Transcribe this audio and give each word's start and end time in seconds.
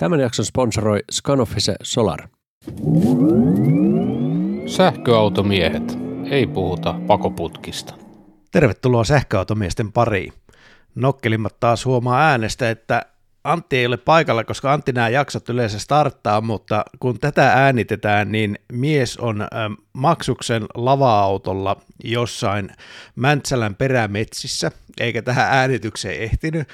Tämän 0.00 0.20
jakson 0.20 0.44
sponsoroi 0.44 1.00
Scanoffice 1.12 1.74
Solar. 1.82 2.28
Sähköautomiehet. 4.66 5.98
Ei 6.30 6.46
puhuta 6.46 6.94
pakoputkista. 7.06 7.94
Tervetuloa 8.50 9.04
sähköautomiesten 9.04 9.92
pariin. 9.92 10.32
Nokkelimmat 10.94 11.60
taas 11.60 11.84
huomaa 11.84 12.20
äänestä, 12.20 12.70
että 12.70 13.06
Antti 13.44 13.76
ei 13.76 13.86
ole 13.86 13.96
paikalla, 13.96 14.44
koska 14.44 14.72
Antti 14.72 14.92
nämä 14.92 15.08
jaksot 15.08 15.48
yleensä 15.48 15.78
starttaa, 15.78 16.40
mutta 16.40 16.84
kun 17.00 17.18
tätä 17.18 17.52
äänitetään, 17.52 18.32
niin 18.32 18.58
mies 18.72 19.16
on 19.16 19.48
maksuksen 19.92 20.66
lava-autolla 20.74 21.76
jossain 22.04 22.70
Mäntsälän 23.16 23.74
perämetsissä, 23.74 24.70
eikä 25.00 25.22
tähän 25.22 25.46
äänitykseen 25.50 26.22
ehtinyt, 26.22 26.68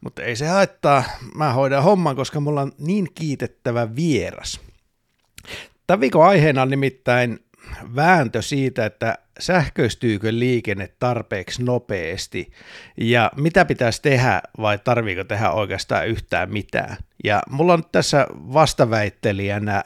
mutta 0.00 0.22
ei 0.22 0.36
se 0.36 0.46
haittaa, 0.46 1.04
mä 1.34 1.52
hoidan 1.52 1.82
homman, 1.82 2.16
koska 2.16 2.40
mulla 2.40 2.60
on 2.62 2.72
niin 2.78 3.08
kiitettävä 3.14 3.96
vieras. 3.96 4.60
Tämän 5.86 6.00
viikon 6.00 6.26
aiheena 6.26 6.62
on 6.62 6.70
nimittäin 6.70 7.44
vääntö 7.96 8.42
siitä, 8.42 8.86
että 8.86 9.18
sähköistyykö 9.40 10.28
liikenne 10.30 10.88
tarpeeksi 10.98 11.64
nopeasti 11.64 12.52
ja 12.96 13.30
mitä 13.36 13.64
pitäisi 13.64 14.02
tehdä 14.02 14.42
vai 14.58 14.78
tarviiko 14.78 15.24
tehdä 15.24 15.50
oikeastaan 15.50 16.08
yhtään 16.08 16.52
mitään. 16.52 16.96
Ja 17.24 17.42
mulla 17.50 17.72
on 17.72 17.84
tässä 17.92 18.26
vastaväittelijänä 18.32 19.84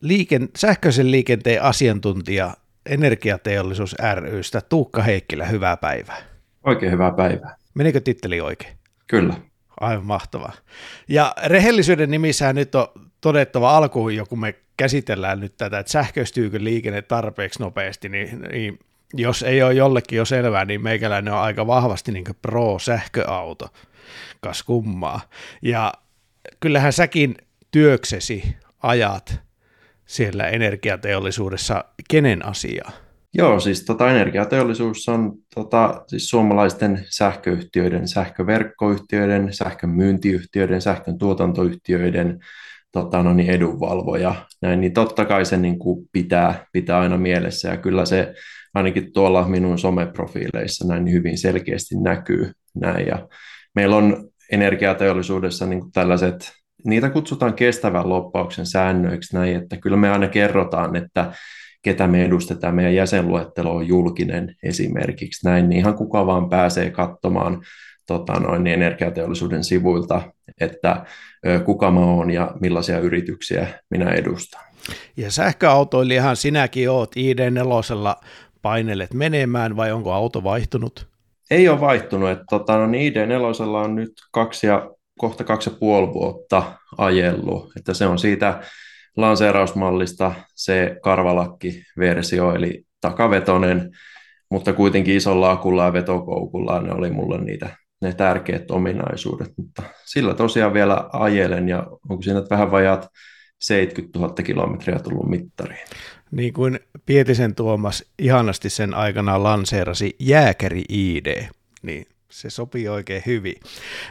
liiken, 0.00 0.48
sähköisen 0.56 1.10
liikenteen 1.10 1.62
asiantuntija 1.62 2.54
Energiateollisuus 2.86 3.96
rystä 4.20 4.60
Tuukka 4.60 5.02
Heikkilä, 5.02 5.46
hyvää 5.46 5.76
päivää. 5.76 6.16
Oikein 6.64 6.92
hyvää 6.92 7.12
päivää. 7.12 7.56
Menikö 7.74 8.00
titteli 8.00 8.40
oikein? 8.40 8.76
Kyllä. 9.06 9.34
Aivan 9.80 10.06
mahtavaa. 10.06 10.52
Ja 11.08 11.34
rehellisyyden 11.46 12.10
nimissä 12.10 12.52
nyt 12.52 12.74
on 12.74 12.86
todettava 13.20 13.76
alkuun 13.76 14.16
jo, 14.16 14.26
kun 14.26 14.40
me 14.40 14.54
käsitellään 14.76 15.40
nyt 15.40 15.56
tätä, 15.56 15.78
että 15.78 15.92
sähköistyykö 15.92 16.58
liikenne 16.60 17.02
tarpeeksi 17.02 17.60
nopeasti, 17.60 18.08
niin, 18.08 18.42
niin 18.52 18.78
jos 19.14 19.42
ei 19.42 19.62
ole 19.62 19.74
jollekin 19.74 20.16
jo 20.16 20.24
selvää, 20.24 20.64
niin 20.64 20.82
meikäläinen 20.82 21.34
on 21.34 21.40
aika 21.40 21.66
vahvasti 21.66 22.12
niin 22.12 22.24
pro-sähköauto, 22.42 23.68
kas 24.40 24.62
kummaa. 24.62 25.20
Ja 25.62 25.92
kyllähän 26.60 26.92
säkin 26.92 27.36
työksesi 27.70 28.56
ajat 28.82 29.40
siellä 30.06 30.48
energiateollisuudessa 30.48 31.84
kenen 32.10 32.44
asiaa? 32.44 32.92
Joo, 33.34 33.60
siis 33.60 33.84
tota, 33.84 34.10
energiateollisuus 34.10 35.08
on 35.08 35.32
tota, 35.54 36.04
siis 36.06 36.28
suomalaisten 36.28 37.06
sähköyhtiöiden, 37.08 38.08
sähköverkkoyhtiöiden, 38.08 39.52
sähkön 39.52 39.90
myyntiyhtiöiden, 39.90 40.80
sähkön 40.80 41.18
tuotantoyhtiöiden 41.18 42.40
tota, 42.92 43.22
no 43.22 43.34
niin, 43.34 43.50
edunvalvoja, 43.50 44.34
näin, 44.62 44.80
niin 44.80 44.92
totta 44.92 45.24
kai 45.24 45.44
se 45.44 45.56
niin 45.56 45.78
kuin 45.78 46.08
pitää, 46.12 46.66
pitää 46.72 47.00
aina 47.00 47.18
mielessä, 47.18 47.68
ja 47.68 47.76
kyllä 47.76 48.04
se 48.04 48.34
ainakin 48.74 49.12
tuolla 49.12 49.48
minun 49.48 49.78
someprofiileissa 49.78 50.88
näin 50.88 51.04
niin 51.04 51.14
hyvin 51.14 51.38
selkeästi 51.38 51.94
näkyy 52.00 52.52
näin, 52.74 53.06
ja 53.06 53.28
meillä 53.74 53.96
on 53.96 54.28
energiateollisuudessa 54.52 55.66
niin 55.66 55.80
kuin 55.80 55.92
tällaiset, 55.92 56.52
niitä 56.84 57.10
kutsutaan 57.10 57.54
kestävän 57.54 58.08
loppauksen 58.08 58.66
säännöiksi 58.66 59.36
näin, 59.36 59.56
että 59.56 59.76
kyllä 59.76 59.96
me 59.96 60.10
aina 60.10 60.28
kerrotaan, 60.28 60.96
että 60.96 61.32
ketä 61.82 62.06
me 62.06 62.24
edustetaan, 62.24 62.74
meidän 62.74 62.94
jäsenluettelo 62.94 63.76
on 63.76 63.88
julkinen 63.88 64.56
esimerkiksi 64.62 65.48
näin, 65.48 65.68
niin 65.68 65.78
ihan 65.78 65.94
kuka 65.94 66.26
vaan 66.26 66.48
pääsee 66.48 66.90
katsomaan 66.90 67.62
tota, 68.06 68.32
noin, 68.32 68.64
niin 68.64 68.74
energiateollisuuden 68.74 69.64
sivuilta, 69.64 70.32
että 70.60 71.04
kuka 71.64 71.90
mä 71.90 72.00
oon 72.00 72.30
ja 72.30 72.54
millaisia 72.60 72.98
yrityksiä 72.98 73.66
minä 73.90 74.10
edustan. 74.10 74.62
Ja 75.16 75.30
sähköautoilijahan 75.30 76.36
sinäkin 76.36 76.90
oot 76.90 77.14
ID4 77.16 78.26
painelet 78.62 79.14
menemään 79.14 79.76
vai 79.76 79.92
onko 79.92 80.12
auto 80.12 80.44
vaihtunut? 80.44 81.06
Ei 81.50 81.68
ole 81.68 81.80
vaihtunut. 81.80 82.30
Että, 82.30 82.44
tota, 82.50 82.76
no, 82.76 82.86
niin 82.86 83.12
ID4 83.12 83.62
on 83.62 83.94
nyt 83.94 84.12
kaksi 84.32 84.66
ja, 84.66 84.90
kohta 85.18 85.44
kaksi 85.44 85.70
ja 85.70 85.76
puoli 85.80 86.14
vuotta 86.14 86.62
ajellut. 86.98 87.72
Että 87.76 87.94
se 87.94 88.06
on 88.06 88.18
siitä 88.18 88.60
lanseerausmallista 89.16 90.34
se 90.54 90.96
karvalakki-versio, 91.02 92.54
eli 92.54 92.84
takavetonen, 93.00 93.90
mutta 94.50 94.72
kuitenkin 94.72 95.16
isolla 95.16 95.50
akulla 95.50 95.84
ja 95.84 95.92
vetokoukulla 95.92 96.80
ne 96.80 96.92
oli 96.92 97.10
mulle 97.10 97.40
niitä 97.40 97.76
ne 98.02 98.12
tärkeät 98.12 98.70
ominaisuudet, 98.70 99.52
mutta 99.56 99.82
sillä 100.04 100.34
tosiaan 100.34 100.74
vielä 100.74 101.08
ajelen 101.12 101.68
ja 101.68 101.86
onko 102.08 102.22
siinä 102.22 102.42
vähän 102.50 102.70
vajaat 102.70 103.08
70 103.58 104.18
000 104.18 104.34
kilometriä 104.34 104.98
tullut 104.98 105.28
mittariin. 105.28 105.86
Niin 106.30 106.52
kuin 106.52 106.80
Pietisen 107.06 107.54
Tuomas 107.54 108.04
ihanasti 108.18 108.70
sen 108.70 108.94
aikana 108.94 109.42
lanseerasi 109.42 110.16
jääkäri 110.18 110.82
ID, 110.88 111.46
niin 111.82 112.06
se 112.30 112.50
sopii 112.50 112.88
oikein 112.88 113.22
hyvin. 113.26 113.54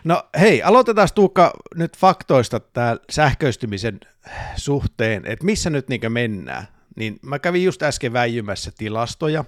No 0.04 0.24
hei, 0.40 0.64
aloitetaan 0.64 1.08
Tuukka 1.16 1.54
nyt 1.76 1.98
faktoista 1.98 2.60
tämä 2.60 2.98
sähköistymisen 3.10 4.00
suhteen, 4.56 5.24
että 5.26 5.46
missä 5.46 5.70
nyt 5.70 5.90
niin 5.90 6.12
mennään. 6.12 6.68
Niin 6.96 7.20
mä 7.22 7.40
kävin 7.40 7.64
just 7.64 7.84
äsken 7.84 8.14
väijymässä 8.14 8.72
tilastoja. 8.78 9.46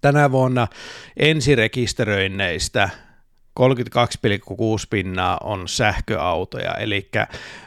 Tänä 0.00 0.30
vuonna 0.30 0.66
ensirekisteröinneistä 1.16 2.90
32,6 3.60 4.86
pinnaa 4.90 5.38
on 5.44 5.68
sähköautoja, 5.68 6.74
eli 6.74 7.10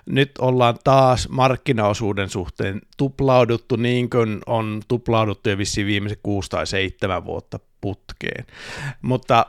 nyt 0.05 0.31
ollaan 0.39 0.75
taas 0.83 1.29
markkinaosuuden 1.29 2.29
suhteen 2.29 2.81
tuplauduttu 2.97 3.75
niin 3.75 4.09
kuin 4.09 4.41
on 4.45 4.81
tuplauduttu 4.87 5.49
jo 5.49 5.57
vissiin 5.57 5.87
viimeiset 5.87 6.19
6 6.23 6.49
tai 6.49 6.67
7 6.67 7.25
vuotta 7.25 7.59
putkeen. 7.81 8.45
Mutta 9.01 9.45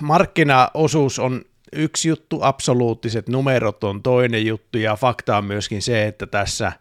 markkinaosuus 0.00 1.18
on 1.18 1.42
yksi 1.72 2.08
juttu, 2.08 2.38
absoluuttiset 2.42 3.28
numerot 3.28 3.84
on 3.84 4.02
toinen 4.02 4.46
juttu, 4.46 4.78
ja 4.78 4.96
fakta 4.96 5.36
on 5.36 5.44
myöskin 5.44 5.82
se, 5.82 6.06
että 6.06 6.26
tässä 6.26 6.72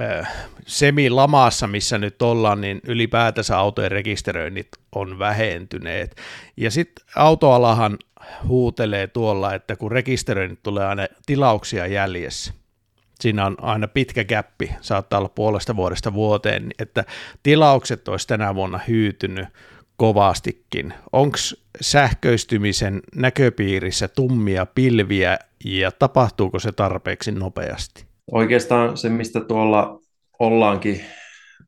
Äh, 0.00 0.28
semi-lamassa, 0.66 1.66
missä 1.66 1.98
nyt 1.98 2.22
ollaan, 2.22 2.60
niin 2.60 2.80
ylipäätänsä 2.86 3.58
autojen 3.58 3.90
rekisteröinnit 3.90 4.68
on 4.94 5.18
vähentyneet. 5.18 6.16
Ja 6.56 6.70
sitten 6.70 7.06
autoalahan 7.16 7.98
huutelee 8.48 9.06
tuolla, 9.06 9.54
että 9.54 9.76
kun 9.76 9.92
rekisteröinnit 9.92 10.62
tulee 10.62 10.86
aina 10.86 11.06
tilauksia 11.26 11.86
jäljessä, 11.86 12.52
siinä 13.20 13.46
on 13.46 13.56
aina 13.60 13.88
pitkä 13.88 14.24
käppi, 14.24 14.72
saattaa 14.80 15.18
olla 15.18 15.28
puolesta 15.28 15.76
vuodesta 15.76 16.14
vuoteen, 16.14 16.70
että 16.78 17.04
tilaukset 17.42 18.08
olisi 18.08 18.28
tänä 18.28 18.54
vuonna 18.54 18.80
hyytynyt 18.88 19.48
kovastikin. 19.96 20.94
Onko 21.12 21.38
sähköistymisen 21.80 23.00
näköpiirissä 23.14 24.08
tummia 24.08 24.66
pilviä 24.66 25.38
ja 25.64 25.92
tapahtuuko 25.92 26.58
se 26.58 26.72
tarpeeksi 26.72 27.32
nopeasti? 27.32 28.06
oikeastaan 28.32 28.96
se, 28.96 29.08
mistä 29.08 29.40
tuolla 29.40 30.00
ollaankin 30.38 31.00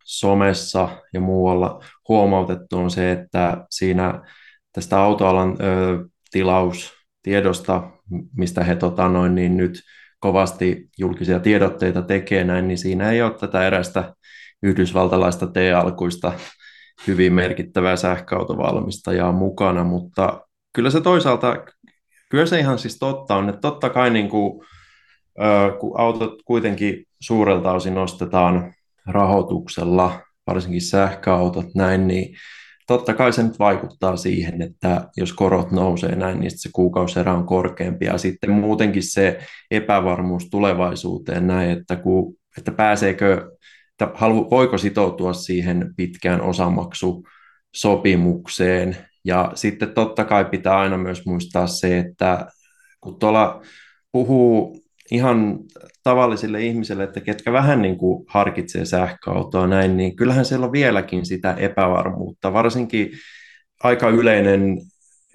somessa 0.04 0.88
ja 1.12 1.20
muualla 1.20 1.84
huomautettu, 2.08 2.78
on 2.78 2.90
se, 2.90 3.12
että 3.12 3.66
siinä 3.70 4.22
tästä 4.72 5.00
autoalan 5.00 5.56
ö, 5.60 6.08
tilaustiedosta, 6.30 7.90
mistä 8.36 8.64
he 8.64 8.76
tota, 8.76 9.08
noin, 9.08 9.34
niin 9.34 9.56
nyt 9.56 9.80
kovasti 10.20 10.88
julkisia 10.98 11.40
tiedotteita 11.40 12.02
tekee 12.02 12.44
näin, 12.44 12.68
niin 12.68 12.78
siinä 12.78 13.10
ei 13.10 13.22
ole 13.22 13.34
tätä 13.34 13.66
erästä 13.66 14.14
yhdysvaltalaista 14.62 15.46
T-alkuista 15.46 16.32
hyvin 17.06 17.32
merkittävää 17.32 17.96
sähköautovalmistajaa 17.96 19.32
mukana, 19.32 19.84
mutta 19.84 20.40
kyllä 20.74 20.90
se 20.90 21.00
toisaalta, 21.00 21.56
kyllä 22.30 22.46
se 22.46 22.58
ihan 22.58 22.78
siis 22.78 22.98
totta 22.98 23.36
on, 23.36 23.48
että 23.48 23.60
totta 23.60 23.90
kai 23.90 24.10
niin 24.10 24.28
kuin 24.28 24.60
kun 25.80 26.00
autot 26.00 26.42
kuitenkin 26.44 27.04
suurelta 27.20 27.72
osin 27.72 27.94
nostetaan 27.94 28.74
rahoituksella, 29.06 30.20
varsinkin 30.46 30.82
sähköautot 30.82 31.66
näin, 31.74 32.08
niin 32.08 32.36
totta 32.88 33.14
kai 33.14 33.32
se 33.32 33.42
nyt 33.42 33.58
vaikuttaa 33.58 34.16
siihen, 34.16 34.62
että 34.62 35.08
jos 35.16 35.32
korot 35.32 35.72
nousee 35.72 36.16
näin, 36.16 36.40
niin 36.40 36.50
se 36.50 36.68
kuukauserä 36.72 37.34
on 37.34 37.46
korkeampi. 37.46 38.06
Ja 38.06 38.18
sitten 38.18 38.50
muutenkin 38.50 39.02
se 39.02 39.38
epävarmuus 39.70 40.50
tulevaisuuteen 40.50 41.46
näin, 41.46 41.70
että, 41.70 41.96
kun, 41.96 42.34
että 42.58 42.72
pääseekö, 42.72 43.50
että 43.90 44.10
halu, 44.14 44.50
voiko 44.50 44.78
sitoutua 44.78 45.32
siihen 45.32 45.94
pitkään 45.96 46.40
osamaksusopimukseen. 46.40 48.96
Ja 49.24 49.52
sitten 49.54 49.94
totta 49.94 50.24
kai 50.24 50.44
pitää 50.44 50.78
aina 50.78 50.98
myös 50.98 51.26
muistaa 51.26 51.66
se, 51.66 51.98
että 51.98 52.46
kun 53.00 53.18
tuolla 53.18 53.62
puhuu 54.12 54.80
ihan 55.10 55.58
tavallisille 56.08 56.62
ihmisille, 56.62 57.04
että 57.04 57.20
ketkä 57.20 57.52
vähän 57.52 57.82
niin 57.82 57.98
kuin 57.98 58.24
harkitsee 58.28 58.84
sähköautoa 58.84 59.66
näin, 59.66 59.96
niin 59.96 60.16
kyllähän 60.16 60.44
siellä 60.44 60.66
on 60.66 60.72
vieläkin 60.72 61.26
sitä 61.26 61.54
epävarmuutta, 61.54 62.52
varsinkin 62.52 63.10
aika 63.82 64.08
yleinen 64.08 64.78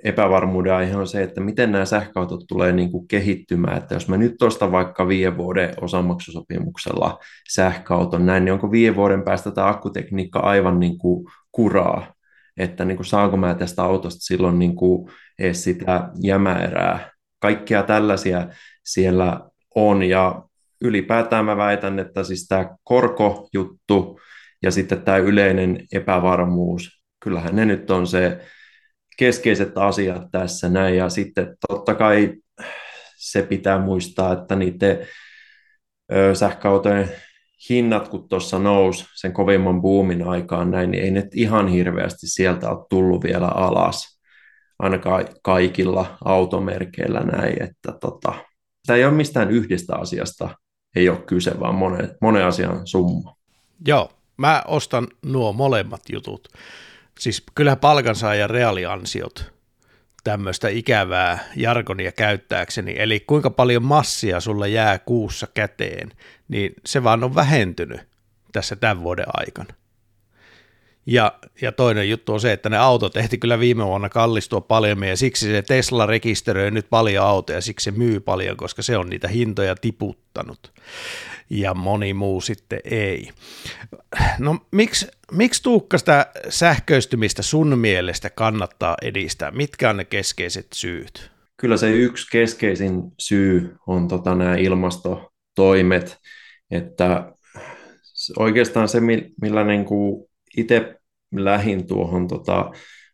epävarmuuden 0.03 0.73
aihe 0.73 0.95
on 0.95 1.07
se, 1.07 1.23
että 1.23 1.41
miten 1.41 1.71
nämä 1.71 1.85
sähköautot 1.85 2.43
tulee 2.47 2.71
niin 2.71 2.91
kuin 2.91 3.07
kehittymään, 3.07 3.77
että 3.77 3.95
jos 3.95 4.07
mä 4.07 4.17
nyt 4.17 4.41
ostan 4.41 4.71
vaikka 4.71 5.07
viiden 5.07 5.37
vuoden 5.37 5.73
osamaksusopimuksella 5.81 7.19
sähköauton 7.53 8.25
näin, 8.25 8.45
niin 8.45 8.53
onko 8.53 8.71
viiden 8.71 8.95
vuoden 8.95 9.23
päästä 9.23 9.51
tämä 9.51 9.67
akkutekniikka 9.67 10.39
aivan 10.39 10.79
niin 10.79 10.97
kuin 10.97 11.25
kuraa, 11.51 12.13
että 12.57 12.85
niin 12.85 12.97
kuin 12.97 13.05
saanko 13.05 13.37
mä 13.37 13.55
tästä 13.55 13.83
autosta 13.83 14.21
silloin 14.21 14.59
niin 14.59 14.75
kuin 14.75 15.09
edes 15.39 15.63
sitä 15.63 16.09
jämäerää. 16.21 17.11
Kaikkia 17.39 17.83
tällaisia 17.83 18.47
siellä 18.83 19.39
on 19.75 20.03
ja 20.03 20.43
ylipäätään 20.83 21.45
mä 21.45 21.57
väitän, 21.57 21.99
että 21.99 22.23
siis 22.23 22.47
tämä 22.47 22.75
korkojuttu 22.83 24.19
ja 24.63 24.71
sitten 24.71 25.01
tämä 25.01 25.17
yleinen 25.17 25.85
epävarmuus, 25.93 27.03
kyllähän 27.23 27.55
ne 27.55 27.65
nyt 27.65 27.91
on 27.91 28.07
se 28.07 28.39
keskeiset 29.17 29.77
asiat 29.77 30.23
tässä 30.31 30.69
näin. 30.69 30.97
Ja 30.97 31.09
sitten 31.09 31.55
totta 31.67 31.95
kai 31.95 32.33
se 33.17 33.41
pitää 33.41 33.79
muistaa, 33.79 34.33
että 34.33 34.55
niiden 34.55 35.07
sähköautojen 36.33 37.11
hinnat, 37.69 38.07
kun 38.07 38.29
tuossa 38.29 38.59
nousi 38.59 39.05
sen 39.15 39.33
kovimman 39.33 39.81
boomin 39.81 40.27
aikaan 40.27 40.71
näin, 40.71 40.91
niin 40.91 41.03
ei 41.03 41.11
ne 41.11 41.27
ihan 41.33 41.67
hirveästi 41.67 42.27
sieltä 42.27 42.69
ole 42.69 42.85
tullut 42.89 43.23
vielä 43.23 43.47
alas, 43.47 44.19
ainakaan 44.79 45.25
kaikilla 45.43 46.17
automerkeillä 46.25 47.19
näin, 47.19 47.63
että 47.63 47.91
tota, 48.01 48.33
tämä 48.87 48.97
ei 48.97 49.05
ole 49.05 49.13
mistään 49.13 49.51
yhdestä 49.51 49.95
asiasta, 49.95 50.49
ei 50.95 51.09
ole 51.09 51.17
kyse, 51.17 51.59
vaan 51.59 51.75
monen, 51.75 52.15
monen 52.21 52.45
asian 52.45 52.87
summa. 52.87 53.35
Joo, 53.87 54.11
mä 54.37 54.63
ostan 54.67 55.07
nuo 55.21 55.53
molemmat 55.53 56.01
jutut. 56.11 56.47
Siis 57.19 57.43
kyllä 57.55 57.75
palkansaajan 57.75 58.49
reaaliansiot 58.49 59.53
tämmöistä 60.23 60.69
ikävää 60.69 61.39
jargonia 61.55 62.11
käyttääkseni, 62.11 62.95
eli 62.97 63.19
kuinka 63.19 63.49
paljon 63.49 63.83
massia 63.83 64.39
sulla 64.39 64.67
jää 64.67 64.99
kuussa 64.99 65.47
käteen, 65.53 66.11
niin 66.47 66.73
se 66.85 67.03
vaan 67.03 67.23
on 67.23 67.35
vähentynyt 67.35 68.01
tässä 68.51 68.75
tämän 68.75 69.03
vuoden 69.03 69.25
aikana. 69.33 69.73
Ja, 71.05 71.33
ja 71.61 71.71
toinen 71.71 72.09
juttu 72.09 72.33
on 72.33 72.39
se, 72.39 72.51
että 72.51 72.69
ne 72.69 72.77
autot 72.77 73.17
ehti 73.17 73.37
kyllä 73.37 73.59
viime 73.59 73.85
vuonna 73.85 74.09
kallistua 74.09 74.61
paljon 74.61 75.03
ja 75.03 75.17
siksi 75.17 75.45
se 75.45 75.61
Tesla 75.61 76.05
rekisteröi 76.05 76.71
nyt 76.71 76.85
paljon 76.89 77.25
autoja, 77.25 77.61
siksi 77.61 77.83
se 77.83 77.91
myy 77.91 78.19
paljon, 78.19 78.57
koska 78.57 78.81
se 78.81 78.97
on 78.97 79.09
niitä 79.09 79.27
hintoja 79.27 79.75
tiputtanut 79.75 80.71
ja 81.49 81.73
moni 81.73 82.13
muu 82.13 82.41
sitten 82.41 82.79
ei. 82.83 83.29
No 84.39 84.57
miksi, 84.71 85.07
miksi 85.31 85.63
Tuukka 85.63 85.97
sitä 85.97 86.25
sähköistymistä 86.49 87.41
sun 87.41 87.79
mielestä 87.79 88.29
kannattaa 88.29 88.95
edistää? 89.01 89.51
Mitkä 89.51 89.89
on 89.89 89.97
ne 89.97 90.05
keskeiset 90.05 90.67
syyt? 90.73 91.31
Kyllä 91.57 91.77
se 91.77 91.91
yksi 91.91 92.27
keskeisin 92.31 93.01
syy 93.19 93.75
on 93.87 94.07
tota, 94.07 94.35
nämä 94.35 94.55
ilmastotoimet, 94.55 96.17
että 96.71 97.33
oikeastaan 98.37 98.89
se, 98.89 98.99
millä 99.41 99.63
niin 99.63 99.85
kuin 99.85 100.25
itse 100.57 100.95
lähin 101.35 101.87
tuohon 101.87 102.27
tota, 102.27 102.71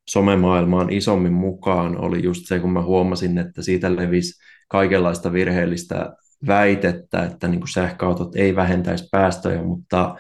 somemaailmaan 0.10 0.90
isommin 0.90 1.34
mukaan, 1.34 1.98
oli 1.98 2.24
just 2.24 2.48
se, 2.48 2.60
kun 2.60 2.74
mä 2.74 2.82
huomasin, 2.82 3.38
että 3.38 3.62
siitä 3.62 3.96
levisi 3.96 4.42
kaikenlaista 4.68 5.34
virheellistä 5.34 6.14
väitettä, 6.48 7.24
että 7.24 7.48
niin 7.48 7.60
kuin 7.60 7.70
sähköautot 7.70 8.36
ei 8.36 8.56
vähentäisi 8.56 9.08
päästöjä, 9.12 9.64
mutta 9.64 10.16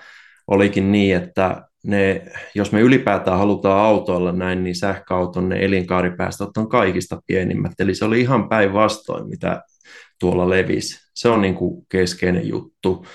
olikin 0.48 0.92
niin, 0.92 1.16
että 1.16 1.62
ne, 1.84 2.22
jos 2.56 2.72
me 2.72 2.82
ylipäätään 2.82 3.38
halutaan 3.38 3.86
autoilla 3.86 4.32
näin, 4.32 4.64
niin 4.64 4.76
sähköauton 4.76 5.50
ne 5.50 5.66
elinkaaripäästöt 5.66 6.58
on 6.58 6.70
kaikista 6.70 7.22
pienimmät. 7.28 7.72
Eli 7.80 7.96
se 7.96 8.06
oli 8.06 8.22
ihan 8.22 8.50
päinvastoin, 8.50 9.30
mitä 9.30 9.64
tuolla 10.20 10.50
levisi. 10.50 11.00
Se 11.16 11.30
on 11.30 11.42
niin 11.42 11.56
kuin 11.56 11.86
keskeinen 11.90 12.48
juttu. 12.48 13.06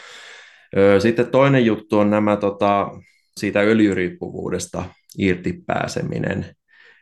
Sitten 0.98 1.26
toinen 1.26 1.66
juttu 1.66 1.98
on 1.98 2.10
nämä 2.10 2.36
tota, 2.36 2.90
siitä 3.40 3.60
öljyriippuvuudesta 3.60 4.84
irti 5.18 5.62
pääseminen. 5.66 6.46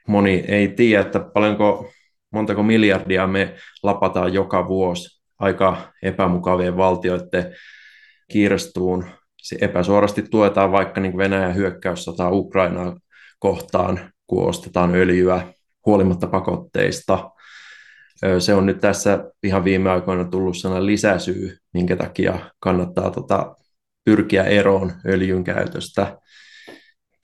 Moni 0.09 0.45
ei 0.49 0.69
tiedä, 0.69 1.01
että 1.03 1.21
paljonko, 1.21 1.91
montako 2.33 2.63
miljardia 2.63 3.27
me 3.27 3.55
lapataan 3.83 4.35
joka 4.35 4.69
vuosi 4.69 5.23
aika 5.39 5.93
epämukavien 6.03 6.77
valtioiden 6.77 7.55
kirstuun. 8.33 9.05
Se 9.43 9.57
epäsuorasti 9.61 10.23
tuetaan 10.23 10.73
vaikka 10.73 11.01
niin 11.01 11.17
Venäjän 11.17 11.55
hyökkäyssotaa 11.55 12.31
Ukrainaa 12.31 12.97
kohtaan, 13.39 14.13
kun 14.27 14.49
ostetaan 14.49 14.95
öljyä 14.95 15.47
huolimatta 15.87 16.27
pakotteista. 16.27 17.31
Se 18.39 18.55
on 18.55 18.67
nyt 18.67 18.81
tässä 18.81 19.25
ihan 19.43 19.65
viime 19.65 19.91
aikoina 19.91 20.25
tullut 20.25 20.57
sellainen 20.57 20.87
lisäsyy, 20.87 21.57
minkä 21.75 21.97
takia 21.97 22.39
kannattaa 22.61 23.11
tota, 23.11 23.57
pyrkiä 24.05 24.45
eroon 24.45 24.93
öljyn 25.07 25.45
käytöstä. 25.45 26.19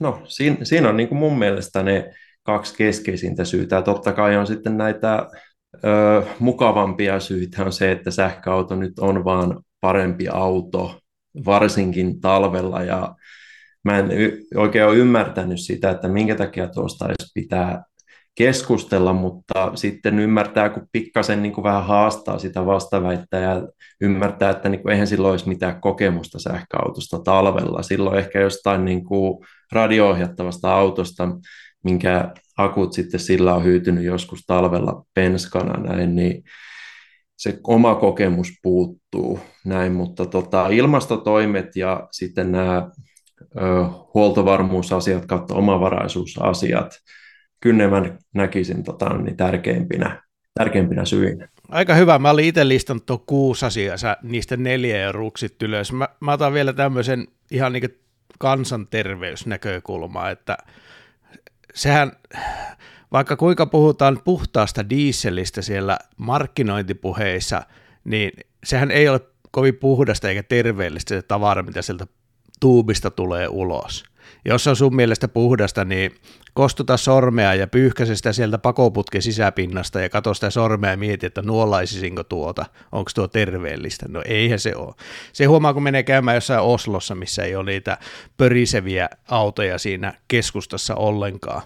No, 0.01 0.23
siinä, 0.25 0.57
siinä 0.63 0.89
on 0.89 0.97
niin 0.97 1.09
kuin 1.09 1.19
mun 1.19 1.39
mielestä 1.39 1.83
ne 1.83 2.15
kaksi 2.43 2.75
keskeisintä 2.77 3.45
syytä. 3.45 3.83
Totta 3.83 4.13
kai 4.13 4.37
on 4.37 4.47
sitten 4.47 4.77
näitä 4.77 5.27
ö, 5.85 6.23
mukavampia 6.39 7.21
syitä 7.21 7.65
on 7.65 7.73
se, 7.73 7.93
että 7.93 8.11
sähköauto 8.11 8.77
nyt 8.77 8.99
on 8.99 9.25
vaan 9.25 9.61
parempi 9.81 10.29
auto, 10.29 11.01
varsinkin 11.45 12.21
talvella, 12.21 12.83
ja 12.83 13.15
mä 13.85 13.99
en 13.99 14.11
y- 14.11 14.41
oikein 14.55 14.87
ole 14.87 14.97
ymmärtänyt 14.97 15.61
sitä, 15.61 15.91
että 15.91 16.09
minkä 16.09 16.35
takia 16.35 16.69
tuosta 16.69 17.07
edes 17.07 17.31
pitää 17.35 17.83
keskustella, 18.39 19.13
mutta 19.13 19.73
sitten 19.75 20.19
ymmärtää, 20.19 20.69
kun 20.69 20.89
pikkasen 20.93 21.43
niin 21.43 21.53
kuin 21.53 21.65
vähän 21.65 21.85
haastaa 21.85 22.39
sitä 22.39 22.67
vastaväittää 22.67 23.41
ja 23.41 23.63
ymmärtää, 24.01 24.51
että 24.51 24.69
niin 24.69 24.83
kuin 24.83 24.93
eihän 24.93 25.07
silloin 25.07 25.31
olisi 25.31 25.49
mitään 25.49 25.81
kokemusta 25.81 26.39
sähköautosta 26.39 27.19
talvella. 27.19 27.83
Silloin 27.83 28.19
ehkä 28.19 28.41
jostain 28.41 28.85
niin 28.85 29.05
kuin 29.05 29.47
radio-ohjattavasta 29.73 30.75
autosta, 30.75 31.29
minkä 31.85 32.33
akut 32.57 32.93
sitten 32.93 33.21
sillä 33.21 33.55
on 33.55 33.65
hyytynyt 33.65 34.05
joskus 34.05 34.41
talvella 34.47 35.03
penskana 35.15 35.93
näin, 35.93 36.17
niin 36.17 36.43
se 37.37 37.59
oma 37.65 37.95
kokemus 37.95 38.49
puuttuu 38.63 39.41
näin, 39.65 39.93
mutta 39.93 40.27
tota, 40.27 40.69
ilmastotoimet 40.69 41.77
ja 41.77 42.09
sitten 42.11 42.53
nämä 42.53 42.91
ö, 43.57 43.61
huoltovarmuusasiat 44.15 45.27
kautta 45.27 45.55
omavaraisuusasiat, 45.55 46.91
mä 47.67 48.03
näkisin 48.35 48.85
tota, 48.85 49.19
niin 49.19 49.37
tärkeimpinä, 49.37 50.23
tärkeimpinä 50.55 51.05
syinä. 51.05 51.49
Aika 51.69 51.95
hyvä. 51.95 52.19
Mä 52.19 52.31
olin 52.31 52.45
itse 52.45 52.69
listannut 52.69 53.07
tuon 53.07 53.21
kuusi 53.27 53.67
asiaa, 53.67 53.97
niistä 54.23 54.57
neljä 54.57 54.99
ja 54.99 55.13
ruksit 55.13 55.63
ylös. 55.63 55.93
Mä, 55.93 56.09
mä 56.21 56.33
otan 56.33 56.53
vielä 56.53 56.73
tämmöisen 56.73 57.27
ihan 57.51 57.73
niin 57.73 57.99
kansanterveysnäkökulmaa, 58.39 60.31
että 60.31 60.57
sehän, 61.75 62.13
vaikka 63.13 63.37
kuinka 63.37 63.67
puhutaan 63.67 64.21
puhtaasta 64.25 64.91
dieselistä 64.91 65.63
siellä 65.63 65.99
markkinointipuheissa, 66.17 67.63
niin 68.05 68.33
sehän 68.65 68.91
ei 68.91 69.09
ole 69.09 69.21
kovin 69.51 69.77
puhdasta 69.77 70.29
eikä 70.29 70.43
terveellistä 70.43 71.15
se 71.15 71.23
tavara, 71.23 71.63
mitä 71.63 71.83
sieltä 71.83 72.07
tuubista 72.61 73.11
tulee 73.11 73.49
ulos. 73.49 74.05
Jos 74.45 74.67
on 74.67 74.77
sun 74.77 74.97
mielestä 74.97 75.29
puhdasta, 75.29 75.85
niin 75.85 76.15
kostuta 76.55 76.97
sormea 76.97 77.55
ja 77.55 77.67
pyyhkäse 77.67 78.17
sitä 78.17 78.33
sieltä 78.33 78.59
pakoputken 78.59 79.23
sisäpinnasta 79.23 80.01
ja 80.01 80.09
katso 80.09 80.35
sitä 80.35 80.51
sormea 80.51 80.91
ja 80.91 80.97
mieti, 80.97 81.27
että 81.27 81.43
nuolaisisinko 81.43 82.25
tuota, 82.25 82.67
onko 82.93 83.11
tuo 83.15 83.29
terveellistä. 83.29 84.07
No 84.09 84.23
eihän 84.25 84.59
se 84.59 84.77
ole. 84.77 84.95
Se 85.33 85.45
huomaa, 85.45 85.75
kun 85.75 85.83
menee 85.83 86.03
käymään 86.03 86.35
jossain 86.35 86.61
Oslossa, 86.61 87.15
missä 87.15 87.43
ei 87.43 87.57
ole 87.57 87.71
niitä 87.71 87.99
pöriseviä 88.37 89.09
autoja 89.29 89.79
siinä 89.79 90.15
keskustassa 90.29 90.95
ollenkaan. 90.95 91.63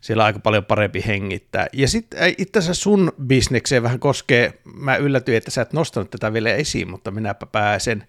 Siellä 0.00 0.22
on 0.22 0.26
aika 0.26 0.38
paljon 0.38 0.64
parempi 0.64 1.04
hengittää. 1.06 1.66
Ja 1.72 1.88
sitten 1.88 2.34
itse 2.38 2.58
asiassa 2.58 2.82
sun 2.82 3.12
bisnekseen 3.26 3.82
vähän 3.82 4.00
koskee, 4.00 4.60
mä 4.74 4.96
yllätyin, 4.96 5.36
että 5.36 5.50
sä 5.50 5.62
et 5.62 5.72
nostanut 5.72 6.10
tätä 6.10 6.32
vielä 6.32 6.50
esiin, 6.50 6.90
mutta 6.90 7.10
minäpä 7.10 7.46
pääsen 7.46 8.06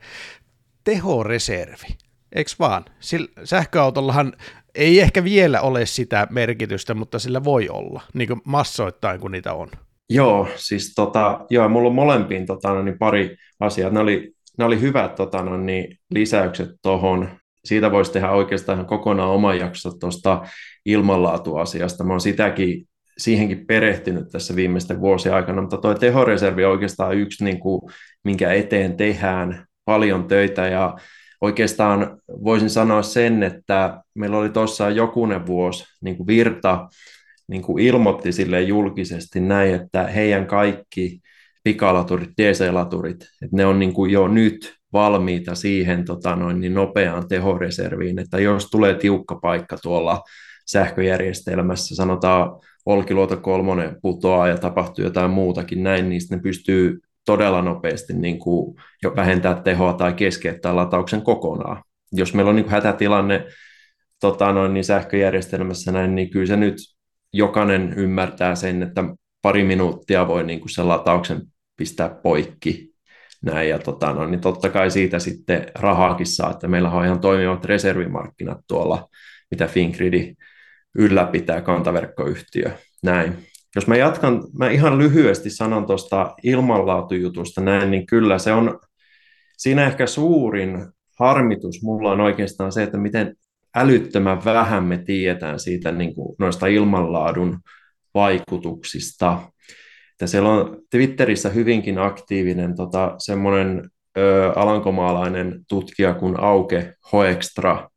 tehoreservi. 0.84 1.88
Eikö 2.36 2.52
vaan? 2.60 2.86
Sillä 3.00 3.28
sähköautollahan 3.44 4.34
ei 4.76 5.00
ehkä 5.00 5.24
vielä 5.24 5.62
ole 5.62 5.86
sitä 5.86 6.28
merkitystä, 6.30 6.94
mutta 6.94 7.20
sillä 7.20 7.44
voi 7.44 7.70
olla, 7.70 8.02
niin 8.14 8.28
kuin 8.28 8.42
massoittain 8.44 9.20
kuin 9.20 9.32
niitä 9.32 9.54
on. 9.54 9.68
Joo, 10.10 10.48
siis 10.56 10.94
tota, 10.96 11.46
joo, 11.50 11.70
mulla 11.70 11.90
on 11.90 11.96
molempiin 11.96 12.46
tota, 12.46 12.74
no, 12.74 12.84
niin 12.84 12.98
pari 12.98 13.38
asiaa. 13.60 13.90
Ne 13.90 14.00
oli, 14.00 14.34
ne 14.58 14.66
oli 14.66 14.82
hyvät 14.82 15.16
tota, 15.16 15.44
no, 15.44 15.58
niin 15.58 15.98
lisäykset 16.14 16.70
tuohon. 16.82 17.30
Siitä 17.66 17.92
voisi 17.92 18.12
tehdä 18.12 18.32
oikeastaan 18.32 18.86
kokonaan 18.86 19.30
oma 19.30 19.54
jakso 19.54 19.92
tuosta 20.00 20.42
ilmanlaatuasiasta. 20.86 22.04
Mä 22.04 22.14
oon 22.14 22.22
sitäkin, 22.22 22.88
siihenkin 23.18 23.66
perehtynyt 23.68 24.30
tässä 24.32 24.56
viimeisten 24.56 25.02
vuosien 25.02 25.36
aikana, 25.36 25.62
mutta 25.62 25.78
tuo 25.78 25.94
tehoreservi 25.94 26.66
on 26.66 26.72
oikeastaan 26.72 27.18
yksi, 27.18 27.44
niin 27.44 27.60
kuin, 27.60 27.82
minkä 28.24 28.54
eteen 28.54 28.98
tehdään 28.98 29.66
paljon 29.86 30.28
töitä 30.28 30.68
ja 30.68 30.98
oikeastaan 31.42 32.22
voisin 32.28 32.70
sanoa 32.70 33.02
sen, 33.02 33.44
että 33.44 34.04
meillä 34.16 34.38
oli 34.38 34.50
tuossa 34.50 34.90
jokunen 34.90 35.46
vuosi 35.46 35.84
niin 36.02 36.18
kuin 36.18 36.28
virta 36.28 36.88
niin 37.48 37.62
kuin 37.62 37.84
ilmoitti 37.84 38.32
sille 38.32 38.62
julkisesti 38.62 39.40
näin, 39.40 39.76
että 39.76 40.04
heidän 40.04 40.48
kaikki 40.48 41.22
pikalaturit, 41.64 42.30
DC-laturit, 42.42 43.22
että 43.22 43.56
ne 43.56 43.66
on 43.66 43.80
niin 43.80 43.94
kuin 43.94 44.12
jo 44.12 44.28
nyt 44.28 44.76
valmiita 44.94 45.56
siihen 45.56 46.06
tota 46.06 46.36
noin, 46.36 46.60
niin 46.60 46.74
nopeaan 46.74 47.28
tehoreserviin, 47.28 48.20
että 48.20 48.40
jos 48.40 48.70
tulee 48.70 48.94
tiukka 48.94 49.36
paikka 49.36 49.78
tuolla 49.82 50.22
sähköjärjestelmässä, 50.68 51.96
sanotaan 51.96 52.52
Olkiluoto 52.86 53.38
kolmonen 53.38 53.98
putoaa 54.02 54.48
ja 54.48 54.58
tapahtuu 54.58 55.04
jotain 55.04 55.32
muutakin 55.32 55.84
näin, 55.84 56.10
niin 56.10 56.22
ne 56.30 56.40
pystyy 56.40 57.00
todella 57.26 57.62
nopeasti 57.62 58.14
niin 58.14 58.40
kuin 58.40 58.76
jo 59.04 59.16
vähentää 59.16 59.62
tehoa 59.62 59.94
tai 59.94 60.14
keskeyttää 60.14 60.76
latauksen 60.76 61.22
kokonaan. 61.22 61.84
Jos 62.12 62.34
meillä 62.34 62.50
on 62.50 62.56
niin 62.56 62.64
kuin 62.64 62.74
hätätilanne 62.74 63.46
tota 64.20 64.54
noin, 64.54 64.74
niin 64.74 64.84
sähköjärjestelmässä 64.84 65.92
näin, 65.92 66.16
niin 66.16 66.30
kyllä 66.30 66.46
se 66.46 66.56
nyt 66.56 66.76
jokainen 67.34 67.94
ymmärtää 67.98 68.56
sen, 68.56 68.84
että 68.84 69.04
pari 69.42 69.64
minuuttia 69.64 70.28
voi 70.28 70.44
niin 70.44 70.60
kuin 70.60 70.70
sen 70.70 70.88
latauksen 70.88 71.42
pistää 71.78 72.10
poikki. 72.10 72.92
Näin, 73.42 73.70
ja 73.70 73.80
tota, 73.80 74.14
no, 74.14 74.28
niin 74.28 74.42
totta 74.42 74.70
kai 74.70 74.92
siitä 74.92 75.20
sitten 75.20 75.66
rahaakin 75.76 76.26
saa, 76.26 76.52
että 76.52 76.68
meillä 76.68 76.92
on 76.92 77.06
ihan 77.06 77.20
toimivat 77.20 77.66
reservimarkkinat 77.66 78.58
tuolla, 78.68 79.10
mitä 79.52 79.68
Fingridi 79.68 80.34
ylläpitää 80.96 81.62
kantaverkkoyhtiö. 81.62 82.72
Näin. 83.04 83.51
Jos 83.76 83.88
mä 83.88 83.96
jatkan, 83.96 84.44
mä 84.58 84.70
ihan 84.70 84.98
lyhyesti 84.98 85.50
sanon 85.50 85.86
tuosta 85.86 86.36
ilmanlaatujutusta 86.44 87.62
näin, 87.62 87.92
niin 87.92 88.06
kyllä 88.06 88.40
se 88.40 88.54
on, 88.54 88.80
siinä 89.58 89.88
ehkä 89.88 90.08
suurin 90.08 90.86
harmitus 91.20 91.84
mulla 91.84 92.12
on 92.12 92.22
oikeastaan 92.22 92.72
se, 92.72 92.84
että 92.84 92.98
miten 92.98 93.36
älyttömän 93.76 94.46
vähän 94.46 94.84
me 94.84 94.98
tiedetään 94.98 95.60
siitä 95.60 95.92
niin 95.92 96.16
kuin 96.16 96.36
noista 96.40 96.68
ilmanlaadun 96.68 97.60
vaikutuksista. 98.14 99.40
Että 100.12 100.28
siellä 100.28 100.50
on 100.50 100.78
Twitterissä 100.90 101.50
hyvinkin 101.50 101.98
aktiivinen 101.98 102.76
tota, 102.76 103.16
semmoinen 103.18 103.90
ö, 104.18 104.54
alankomaalainen 104.56 105.60
tutkija 105.70 106.14
kuin 106.14 106.40
Auke 106.40 106.94
Hoekstra, 107.12 107.90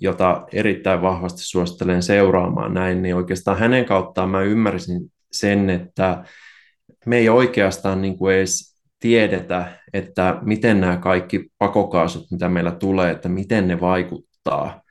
jota 0.00 0.46
erittäin 0.52 1.02
vahvasti 1.02 1.42
suosittelen 1.42 2.02
seuraamaan 2.02 2.74
näin, 2.74 3.02
niin 3.02 3.14
oikeastaan 3.14 3.58
hänen 3.58 3.84
kauttaan 3.84 4.30
mä 4.30 4.42
ymmärsin 4.42 5.00
sen, 5.32 5.70
että 5.70 6.24
me 7.06 7.16
ei 7.16 7.28
oikeastaan 7.28 8.02
niin 8.02 8.18
kuin 8.18 8.34
edes 8.34 8.78
tiedetä, 9.00 9.72
että 9.92 10.38
miten 10.42 10.80
nämä 10.80 10.96
kaikki 10.96 11.50
pakokaasut, 11.58 12.30
mitä 12.30 12.48
meillä 12.48 12.70
tulee, 12.70 13.10
että 13.10 13.28
miten 13.28 13.68
ne 13.68 13.80
vaikuttaa. 13.80 14.82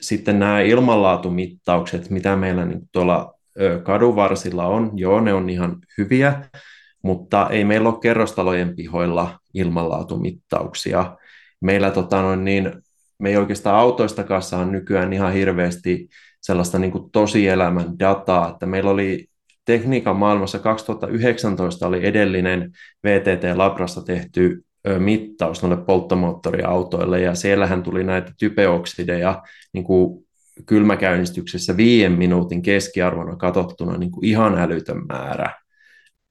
Sitten 0.00 0.38
nämä 0.38 0.60
ilmanlaatumittaukset, 0.60 2.10
mitä 2.10 2.36
meillä 2.36 2.64
niin 2.64 2.80
tuolla 2.92 3.34
kadunvarsilla 3.82 4.66
on, 4.66 4.90
joo, 4.94 5.20
ne 5.20 5.34
on 5.34 5.50
ihan 5.50 5.76
hyviä, 5.98 6.42
mutta 7.02 7.48
ei 7.50 7.64
meillä 7.64 7.88
ole 7.88 7.98
kerrostalojen 8.02 8.76
pihoilla 8.76 9.38
ilmanlaatumittauksia. 9.54 11.16
Meillä 11.60 11.90
tota, 11.90 12.22
noin 12.22 12.44
niin, 12.44 12.72
me 13.22 13.30
ei 13.30 13.36
oikeastaan 13.36 13.76
autoistakaan 13.76 14.42
saa 14.42 14.64
nykyään 14.64 15.12
ihan 15.12 15.32
hirveästi 15.32 16.08
sellaista 16.40 16.78
niin 16.78 16.92
kuin 16.92 17.10
tosielämän 17.10 17.98
dataa, 17.98 18.48
että 18.48 18.66
meillä 18.66 18.90
oli 18.90 19.26
tekniikan 19.64 20.16
maailmassa 20.16 20.58
2019 20.58 21.86
oli 21.86 22.06
edellinen 22.06 22.72
VTT 23.04 23.56
Labrassa 23.56 24.02
tehty 24.02 24.64
mittaus 24.98 25.62
noille 25.62 25.84
polttomoottoriautoille, 25.84 27.20
ja 27.20 27.34
siellähän 27.34 27.82
tuli 27.82 28.04
näitä 28.04 28.32
typeoksideja 28.38 29.42
niin 29.72 29.84
kuin 29.84 30.26
kylmäkäynnistyksessä 30.66 31.76
viiden 31.76 32.12
minuutin 32.12 32.62
keskiarvona 32.62 33.36
katsottuna 33.36 33.98
niin 33.98 34.10
kuin 34.10 34.24
ihan 34.24 34.58
älytön 34.58 35.06
määrä. 35.08 35.50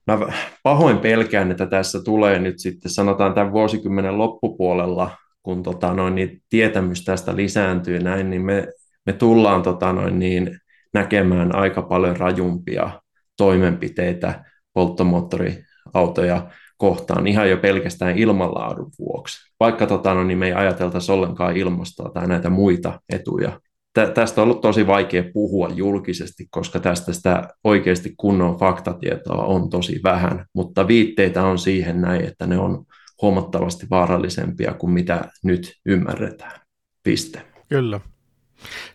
Mä 0.08 0.20
pahoin 0.64 0.98
pelkään, 0.98 1.52
että 1.52 1.66
tässä 1.66 2.04
tulee 2.04 2.40
nyt 2.40 2.60
sitten 2.60 2.92
sanotaan 2.92 3.34
tämän 3.34 3.52
vuosikymmenen 3.52 4.18
loppupuolella, 4.18 5.12
kun 5.44 5.64
tota 5.64 5.94
noin, 5.94 6.16
niin 6.16 6.42
tietämys 6.50 7.06
tästä 7.06 7.36
lisääntyy 7.36 8.00
näin, 8.00 8.30
niin 8.30 8.42
me, 8.42 8.68
me 9.06 9.14
tullaan 9.14 9.64
tota 9.64 9.94
noin, 9.94 10.20
niin 10.20 10.60
näkemään 10.94 11.56
aika 11.56 11.82
paljon 11.82 12.18
rajumpia 12.18 13.02
toimenpiteitä 13.38 14.44
polttomoottoriautoja 14.74 16.50
kohtaan 16.78 17.28
ihan 17.28 17.50
jo 17.50 17.58
pelkästään 17.58 18.18
ilmanlaadun 18.18 18.92
vuoksi. 19.00 19.52
Vaikka 19.60 19.88
tota, 19.88 20.14
no, 20.14 20.24
niin 20.24 20.38
me 20.38 20.48
ei 20.48 20.54
ajateltaisi 20.54 21.12
ollenkaan 21.12 21.58
ilmastoa 21.58 22.10
tai 22.10 22.28
näitä 22.28 22.50
muita 22.50 23.00
etuja. 23.10 23.60
Tä, 23.94 24.08
tästä 24.08 24.42
on 24.42 24.44
ollut 24.44 24.62
tosi 24.62 24.88
vaikea 24.88 25.24
puhua 25.34 25.70
julkisesti, 25.74 26.48
koska 26.52 26.80
tästä 26.80 27.14
sitä 27.14 27.48
oikeasti 27.64 28.14
kunnon 28.18 28.58
faktatietoa 28.58 29.46
on 29.46 29.70
tosi 29.70 30.00
vähän, 30.04 30.46
mutta 30.54 30.88
viitteitä 30.88 31.44
on 31.44 31.58
siihen 31.58 32.02
näin, 32.02 32.26
että 32.26 32.48
ne 32.48 32.58
on 32.58 32.86
huomattavasti 33.22 33.88
vaarallisempia 33.90 34.74
kuin 34.74 34.92
mitä 34.92 35.22
nyt 35.44 35.74
ymmärretään. 35.86 36.62
Piste. 37.04 37.42
Kyllä. 37.70 38.00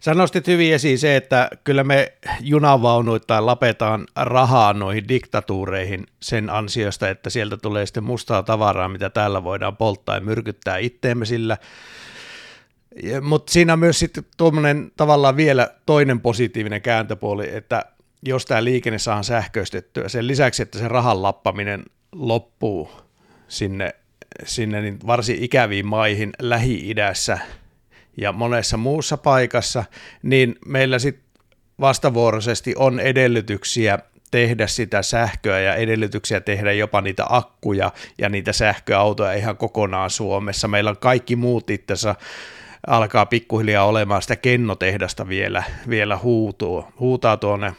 Sä 0.01 0.15
nostit 0.15 0.47
hyvin 0.47 0.75
esiin 0.75 0.99
se, 0.99 1.17
että 1.17 1.51
kyllä 1.65 1.85
me 1.85 2.13
junavaunuittain 2.41 3.47
lapetaan 3.47 4.07
rahaa 4.17 4.73
noihin 4.73 5.09
diktatuureihin 5.09 6.07
sen 6.23 6.51
ansiosta, 6.51 7.09
että 7.09 7.31
sieltä 7.31 7.57
tulee 7.57 7.87
sitten 7.87 8.05
mustaa 8.05 8.43
tavaraa, 8.43 8.89
mitä 8.89 9.11
täällä 9.11 9.45
voidaan 9.45 9.77
polttaa 9.77 10.15
ja 10.15 10.21
myrkyttää 10.21 10.79
itteemme 10.79 11.25
sillä. 11.25 11.57
Mutta 13.21 13.53
siinä 13.53 13.73
on 13.73 13.79
myös 13.79 13.99
sitten 13.99 14.25
tuommoinen 14.37 14.93
tavallaan 14.97 15.37
vielä 15.37 15.71
toinen 15.87 16.21
positiivinen 16.21 16.83
kääntöpuoli, 16.83 17.55
että 17.55 17.85
jos 18.23 18.47
tämä 18.47 18.65
liikenne 18.65 18.99
saa 18.99 19.23
sähköistettyä, 19.23 20.09
sen 20.09 20.27
lisäksi, 20.27 20.63
että 20.63 20.79
se 20.79 20.89
rahan 20.89 21.23
lappaminen 21.23 21.85
loppuu 22.13 22.91
sinne, 23.49 23.95
sinne 24.45 24.81
niin 24.81 24.99
varsin 25.07 25.45
ikäviin 25.45 25.87
maihin 25.87 26.33
Lähi-idässä– 26.39 27.39
ja 28.17 28.33
monessa 28.33 28.77
muussa 28.77 29.17
paikassa, 29.17 29.85
niin 30.23 30.57
meillä 30.67 30.99
sitten 30.99 31.27
vastavuoroisesti 31.81 32.75
on 32.77 33.01
edellytyksiä 33.01 33.99
tehdä 34.31 34.67
sitä 34.67 35.03
sähköä 35.03 35.61
ja 35.61 35.75
edellytyksiä 35.75 36.41
tehdä 36.41 36.73
jopa 36.73 37.01
niitä 37.01 37.27
akkuja 37.29 37.93
ja 38.19 38.29
niitä 38.29 38.53
sähköautoja 38.53 39.33
ihan 39.33 39.57
kokonaan 39.57 40.11
Suomessa. 40.11 40.69
Meillä 40.69 40.91
on 40.91 40.97
kaikki 40.97 41.37
muut 41.37 41.71
itse 41.71 41.95
alkaa 42.87 43.27
pikkuhiljaa 43.27 43.85
olemaan 43.85 44.23
sitä 44.23 44.37
kennotehdasta 44.37 45.29
vielä, 45.29 45.63
vielä 45.89 46.17
huutuu, 46.17 46.85
huutaa 47.01 47.37
tuonne 47.37 47.73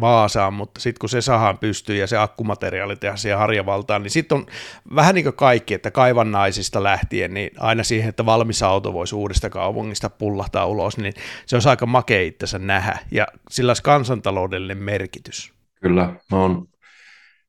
Vaasaan, 0.00 0.54
mutta 0.54 0.80
sitten 0.80 0.98
kun 1.00 1.08
se 1.08 1.20
sahan 1.20 1.58
pystyy 1.58 1.96
ja 1.96 2.06
se 2.06 2.16
akkumateriaali 2.16 2.96
tehdään 2.96 3.18
siihen 3.18 3.38
harjavaltaan, 3.38 4.02
niin 4.02 4.10
sitten 4.10 4.38
on 4.38 4.46
vähän 4.94 5.14
niin 5.14 5.24
kuin 5.24 5.36
kaikki, 5.36 5.74
että 5.74 5.90
kaivannaisista 5.90 6.82
lähtien, 6.82 7.34
niin 7.34 7.50
aina 7.58 7.82
siihen, 7.82 8.08
että 8.08 8.26
valmis 8.26 8.62
auto 8.62 8.92
voisi 8.92 9.14
uudesta 9.14 9.50
kaupungista 9.50 10.10
pullahtaa 10.10 10.66
ulos, 10.66 10.98
niin 10.98 11.12
se 11.46 11.56
on 11.56 11.62
aika 11.66 11.86
makea 11.86 12.22
itsensä 12.22 12.58
nähdä, 12.58 12.98
ja 13.10 13.26
sillä 13.50 13.70
olisi 13.70 13.82
kansantaloudellinen 13.82 14.82
merkitys. 14.82 15.52
Kyllä, 15.82 16.14
mä 16.30 16.38
oon 16.38 16.66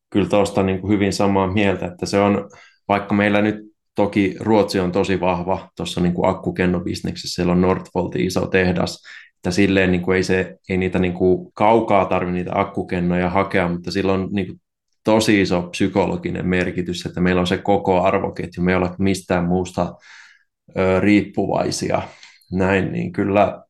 kyllä 0.10 0.30
tuosta 0.30 0.64
niin 0.64 0.88
hyvin 0.88 1.14
samaa 1.14 1.48
mieltä, 1.48 1.86
että 1.86 2.06
se 2.06 2.20
on, 2.20 2.50
vaikka 2.88 3.16
meillä 3.16 3.42
nyt 3.42 3.56
toki 3.96 4.36
Ruotsi 4.40 4.80
on 4.80 4.92
tosi 4.92 5.20
vahva 5.20 5.70
tuossa 5.78 6.02
niin 6.02 6.14
akkukennobisneksessä, 6.24 7.36
siellä 7.36 7.52
on 7.52 7.62
Nordvoltin 7.62 8.22
iso 8.22 8.48
tehdas, 8.48 9.04
että 9.46 9.56
silleen 9.56 9.92
niin 9.92 10.02
kuin 10.02 10.16
ei, 10.16 10.24
se, 10.24 10.58
ei 10.70 10.78
niitä 10.78 11.00
niin 11.00 11.14
kuin 11.14 11.52
kaukaa 11.54 12.06
tarvitse 12.06 12.34
niitä 12.34 12.52
akkukennoja 12.54 13.30
hakea, 13.30 13.68
mutta 13.68 13.92
sillä 13.92 14.14
on 14.14 14.30
niin 14.32 14.48
kuin 14.48 14.62
tosi 15.04 15.42
iso 15.42 15.62
psykologinen 15.62 16.48
merkitys, 16.48 17.06
että 17.06 17.22
meillä 17.22 17.42
on 17.42 17.48
se 17.48 17.58
koko 17.58 18.02
arvoketju, 18.02 18.64
me 18.64 18.72
ei 18.72 18.78
ole 18.78 18.92
mistään 19.00 19.46
muusta 19.46 19.96
ö, 20.78 21.00
riippuvaisia. 21.00 22.02
Näin, 22.52 22.92
niin 22.92 23.12
kyllä, 23.12 23.64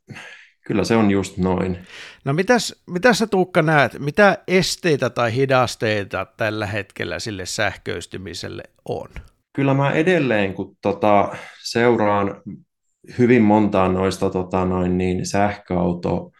kyllä 0.67 0.83
se 0.83 0.95
on 0.95 1.11
just 1.11 1.37
noin. 1.37 1.77
No 2.25 2.33
mitäs, 2.33 2.83
mitäs 2.89 3.19
sä 3.19 3.27
Tuukka 3.27 3.61
näet, 3.61 3.99
mitä 3.99 4.37
esteitä 4.47 5.09
tai 5.09 5.35
hidasteita 5.35 6.25
tällä 6.37 6.65
hetkellä 6.65 7.19
sille 7.19 7.45
sähköistymiselle 7.45 8.63
on? 8.89 9.07
Kyllä 9.53 9.73
mä 9.73 9.91
edelleen, 9.91 10.53
kun 10.53 10.77
tota, 10.81 11.35
seuraan 11.63 12.41
hyvin 13.19 13.41
montaa 13.41 13.89
noista 13.89 14.29
tota, 14.29 14.65
noin, 14.65 14.97
niin 14.97 15.25
sähköauto 15.25 16.31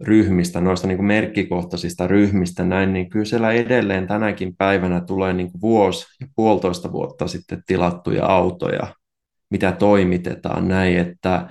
ryhmistä, 0.00 0.60
noista 0.60 0.86
niin 0.86 0.98
kuin 0.98 1.06
merkkikohtaisista 1.06 2.06
ryhmistä 2.06 2.64
näin, 2.64 2.92
niin 2.92 3.10
kyllä 3.10 3.24
siellä 3.24 3.52
edelleen 3.52 4.06
tänäkin 4.06 4.56
päivänä 4.56 5.00
tulee 5.00 5.32
niin 5.32 5.52
kuin 5.52 5.60
vuosi 5.60 6.06
ja 6.20 6.26
puolitoista 6.36 6.92
vuotta 6.92 7.26
sitten 7.26 7.62
tilattuja 7.66 8.26
autoja, 8.26 8.94
mitä 9.50 9.72
toimitetaan 9.72 10.68
näin, 10.68 10.98
että 10.98 11.48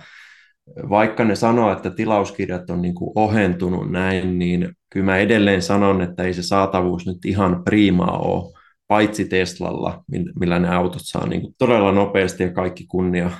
vaikka 0.89 1.23
ne 1.23 1.35
sanoo, 1.35 1.71
että 1.71 1.89
tilauskirjat 1.89 2.69
on 2.69 2.81
niin 2.81 2.95
kuin 2.95 3.11
ohentunut 3.15 3.91
näin, 3.91 4.39
niin 4.39 4.69
kyllä 4.89 5.05
mä 5.05 5.17
edelleen 5.17 5.61
sanon, 5.61 6.01
että 6.01 6.23
ei 6.23 6.33
se 6.33 6.43
saatavuus 6.43 7.05
nyt 7.07 7.25
ihan 7.25 7.63
priimaa 7.63 8.17
ole, 8.17 8.53
paitsi 8.87 9.25
Teslalla, 9.25 10.03
millä 10.39 10.59
ne 10.59 10.69
autot 10.69 11.01
saa 11.03 11.27
niin 11.27 11.41
kuin 11.41 11.55
todella 11.57 11.91
nopeasti 11.91 12.43
ja 12.43 12.53
kaikki 12.53 12.85
kunnia 12.85 13.31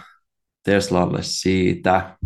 Teslalle 0.65 1.19
siitä. 1.21 2.17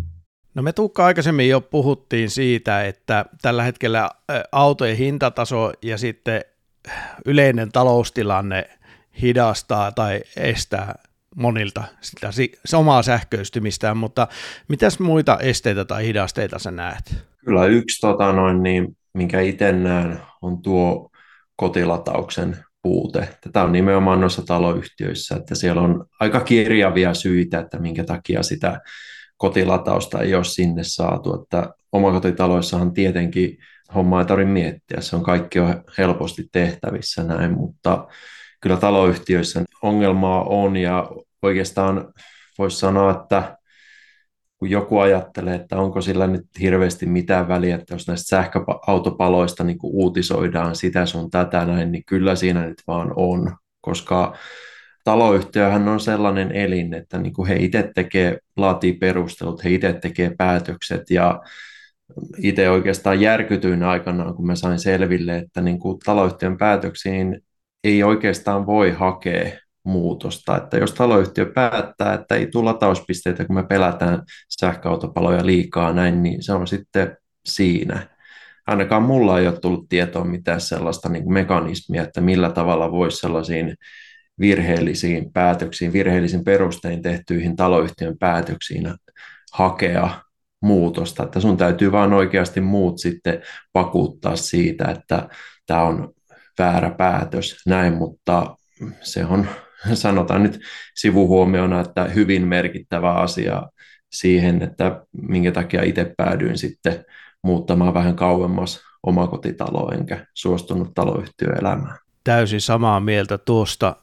No 0.54 0.62
me 0.62 0.72
Tuukka 0.72 1.04
aikaisemmin 1.04 1.48
jo 1.48 1.60
puhuttiin 1.60 2.30
siitä, 2.30 2.84
että 2.84 3.24
tällä 3.42 3.62
hetkellä 3.62 4.10
autojen 4.52 4.96
hintataso 4.96 5.72
ja 5.82 5.98
sitten 5.98 6.44
yleinen 7.26 7.72
taloustilanne 7.72 8.70
hidastaa 9.22 9.92
tai 9.92 10.20
estää 10.36 10.94
monilta 11.36 11.84
sitä 12.00 12.30
omaa 12.76 13.02
sähköistymistään, 13.02 13.96
mutta 13.96 14.28
mitäs 14.68 15.00
muita 15.00 15.38
esteitä 15.38 15.84
tai 15.84 16.06
hidasteita 16.06 16.58
sä 16.58 16.70
näet? 16.70 17.24
Kyllä 17.44 17.66
yksi, 17.66 18.00
tota 18.00 18.32
noin, 18.32 18.62
niin, 18.62 18.96
minkä 19.14 19.40
itse 19.40 19.72
näen, 19.72 20.20
on 20.42 20.62
tuo 20.62 21.10
kotilatauksen 21.56 22.56
puute. 22.82 23.28
Tätä 23.40 23.62
on 23.62 23.72
nimenomaan 23.72 24.20
noissa 24.20 24.42
taloyhtiöissä, 24.42 25.36
että 25.36 25.54
siellä 25.54 25.82
on 25.82 26.06
aika 26.20 26.40
kirjavia 26.40 27.14
syitä, 27.14 27.58
että 27.58 27.78
minkä 27.78 28.04
takia 28.04 28.42
sitä 28.42 28.80
kotilatausta 29.36 30.20
ei 30.20 30.34
ole 30.34 30.44
sinne 30.44 30.82
saatu. 30.84 31.42
Että 31.42 31.74
omakotitaloissahan 31.92 32.92
tietenkin 32.92 33.58
homma 33.94 34.20
ei 34.20 34.26
tarvitse 34.26 34.52
miettiä, 34.52 35.00
se 35.00 35.16
on 35.16 35.22
kaikki 35.22 35.58
on 35.58 35.84
helposti 35.98 36.48
tehtävissä 36.52 37.24
näin, 37.24 37.52
mutta 37.52 38.06
kyllä 38.60 38.76
taloyhtiöissä 38.76 39.64
ongelmaa 39.82 40.44
on 40.44 40.76
ja 40.76 41.10
oikeastaan 41.42 42.12
voisi 42.58 42.78
sanoa, 42.78 43.10
että 43.10 43.56
kun 44.60 44.70
joku 44.70 44.98
ajattelee, 44.98 45.54
että 45.54 45.76
onko 45.76 46.00
sillä 46.00 46.26
nyt 46.26 46.46
hirveästi 46.60 47.06
mitään 47.06 47.48
väliä, 47.48 47.76
että 47.76 47.94
jos 47.94 48.08
näistä 48.08 48.28
sähköautopaloista 48.28 49.64
niin 49.64 49.78
kuin 49.78 49.94
uutisoidaan 49.94 50.76
sitä 50.76 51.06
sun 51.06 51.30
tätä 51.30 51.64
näin, 51.64 51.92
niin 51.92 52.04
kyllä 52.06 52.34
siinä 52.34 52.66
nyt 52.66 52.82
vaan 52.86 53.12
on, 53.16 53.56
koska 53.80 54.36
taloyhtiöhän 55.04 55.88
on 55.88 56.00
sellainen 56.00 56.52
elin, 56.52 56.94
että 56.94 57.18
niin 57.18 57.32
kuin 57.32 57.48
he 57.48 57.56
itse 57.56 57.90
tekee, 57.94 58.38
laatii 58.56 58.92
perustelut, 58.92 59.64
he 59.64 59.70
itse 59.70 59.92
tekee 59.92 60.34
päätökset 60.38 61.10
ja 61.10 61.40
itse 62.38 62.70
oikeastaan 62.70 63.20
järkytyin 63.20 63.82
aikanaan, 63.82 64.34
kun 64.34 64.46
mä 64.46 64.54
sain 64.54 64.78
selville, 64.78 65.36
että 65.36 65.60
niin 65.60 65.78
kuin 65.78 65.98
taloyhtiön 66.04 66.58
päätöksiin 66.58 67.40
ei 67.84 68.02
oikeastaan 68.02 68.66
voi 68.66 68.90
hakea 68.90 69.50
muutosta. 69.84 70.56
Että 70.56 70.76
jos 70.76 70.92
taloyhtiö 70.92 71.52
päättää, 71.54 72.14
että 72.14 72.34
ei 72.34 72.46
tule 72.46 72.64
latauspisteitä, 72.64 73.44
kun 73.44 73.56
me 73.56 73.62
pelätään 73.62 74.22
sähköautopaloja 74.60 75.46
liikaa 75.46 75.92
näin, 75.92 76.22
niin 76.22 76.42
se 76.42 76.52
on 76.52 76.66
sitten 76.66 77.16
siinä. 77.44 78.08
Ainakaan 78.66 79.02
mulla 79.02 79.38
ei 79.38 79.46
ole 79.46 79.58
tullut 79.60 79.88
tietoa 79.88 80.24
mitään 80.24 80.60
sellaista 80.60 81.08
niin 81.08 81.24
kuin 81.24 81.34
mekanismia, 81.34 82.02
että 82.02 82.20
millä 82.20 82.50
tavalla 82.50 82.92
voisi 82.92 83.16
sellaisiin 83.16 83.74
virheellisiin 84.40 85.32
päätöksiin, 85.32 85.92
virheellisiin 85.92 86.44
perustein 86.44 87.02
tehtyihin 87.02 87.56
taloyhtiön 87.56 88.18
päätöksiin 88.18 88.94
hakea 89.52 90.10
muutosta, 90.62 91.22
että 91.22 91.40
sun 91.40 91.56
täytyy 91.56 91.92
vaan 91.92 92.12
oikeasti 92.12 92.60
muut 92.60 92.98
sitten 92.98 93.42
vakuuttaa 93.74 94.36
siitä, 94.36 94.84
että 94.84 95.28
tämä 95.66 95.82
on 95.82 96.12
väärä 96.58 96.90
päätös, 96.90 97.56
näin, 97.66 97.92
mutta 97.92 98.56
se 99.00 99.24
on, 99.24 99.46
sanotaan 99.94 100.42
nyt 100.42 100.60
sivuhuomiona, 100.94 101.80
että 101.80 102.04
hyvin 102.04 102.46
merkittävä 102.46 103.12
asia 103.12 103.62
siihen, 104.12 104.62
että 104.62 105.02
minkä 105.12 105.52
takia 105.52 105.82
itse 105.82 106.14
päädyin 106.16 106.58
sitten 106.58 107.04
muuttamaan 107.42 107.94
vähän 107.94 108.16
kauemmas 108.16 108.80
omakotitaloa, 109.02 109.94
enkä 109.94 110.26
suostunut 110.34 110.94
taloyhtiöelämään. 110.94 111.98
Täysin 112.24 112.60
samaa 112.60 113.00
mieltä 113.00 113.38
tuosta 113.38 113.96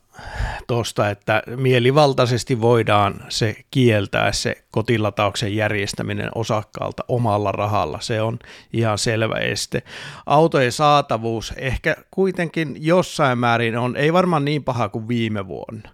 tuosta, 0.68 1.10
että 1.10 1.44
mielivaltaisesti 1.56 2.62
voidaan 2.62 3.16
se 3.30 3.56
kieltää 3.72 4.32
se 4.32 4.56
kotilatauksen 4.72 5.56
järjestäminen 5.56 6.30
osakkaalta 6.36 7.04
omalla 7.08 7.52
rahalla. 7.52 8.00
Se 8.02 8.22
on 8.22 8.40
ihan 8.74 8.98
selvä 8.98 9.36
este. 9.36 9.84
Autojen 10.26 10.72
saatavuus 10.72 11.54
ehkä 11.58 11.96
kuitenkin 12.12 12.76
jossain 12.80 13.38
määrin 13.38 13.78
on, 13.78 13.96
ei 13.96 14.14
varmaan 14.14 14.46
niin 14.46 14.64
paha 14.64 14.90
kuin 14.90 15.08
viime 15.08 15.48
vuonna. 15.48 15.90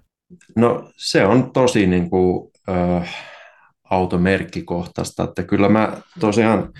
No 0.55 0.91
se 0.97 1.25
on 1.25 1.51
tosi 1.51 1.87
niin 1.87 2.09
kuin, 2.09 2.51
äh, 2.69 3.15
automerkkikohtaista, 3.89 5.23
että 5.23 5.43
kyllä 5.43 5.69
mä 5.69 5.97
tosiaan 6.19 6.73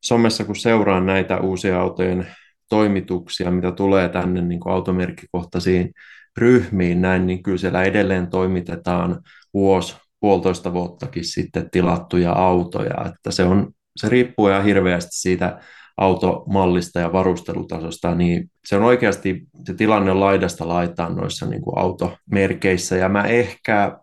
somessa 0.00 0.44
kun 0.44 0.56
seuraan 0.56 1.06
näitä 1.06 1.40
uusia 1.40 1.80
autojen 1.80 2.26
toimituksia, 2.68 3.50
mitä 3.50 3.72
tulee 3.72 4.08
tänne 4.08 4.42
niin 4.42 4.60
kuin 4.60 4.72
automerkkikohtaisiin 4.72 5.92
ryhmiin 6.40 7.02
näin, 7.02 7.26
niin 7.26 7.42
kyllä 7.42 7.58
siellä 7.58 7.82
edelleen 7.82 8.30
toimitetaan 8.30 9.20
vuosi, 9.54 9.96
puolitoista 10.20 10.72
vuottakin 10.72 11.24
sitten 11.24 11.70
tilattuja 11.70 12.32
autoja, 12.32 13.04
että 13.14 13.30
se, 13.30 13.44
on, 13.44 13.72
se 13.96 14.08
riippuu 14.08 14.48
ihan 14.48 14.64
hirveästi 14.64 15.10
siitä 15.12 15.60
automallista 15.96 17.00
ja 17.00 17.12
varustelutasosta, 17.12 18.14
niin 18.14 18.50
se 18.64 18.76
on 18.76 18.82
oikeasti, 18.82 19.42
se 19.66 19.74
tilanne 19.74 20.10
on 20.10 20.20
laidasta 20.20 20.68
laitaan 20.68 21.16
noissa 21.16 21.46
niin 21.46 21.62
kuin 21.62 21.78
automerkeissä, 21.78 22.96
ja 22.96 23.08
mä 23.08 23.24
ehkä 23.24 23.98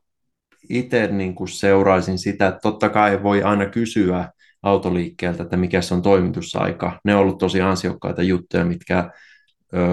itse 0.69 1.07
niin 1.07 1.35
kuin 1.35 1.47
seuraisin 1.47 2.19
sitä, 2.19 2.47
että 2.47 2.59
totta 2.59 2.89
kai 2.89 3.23
voi 3.23 3.43
aina 3.43 3.65
kysyä 3.65 4.29
autoliikkeeltä, 4.63 5.43
että 5.43 5.57
mikä 5.57 5.81
se 5.81 5.93
on 5.93 6.01
toimitusaika. 6.01 6.99
Ne 7.03 7.15
on 7.15 7.21
ollut 7.21 7.37
tosi 7.37 7.61
ansiokkaita 7.61 8.23
juttuja, 8.23 8.65
mitkä 8.65 9.11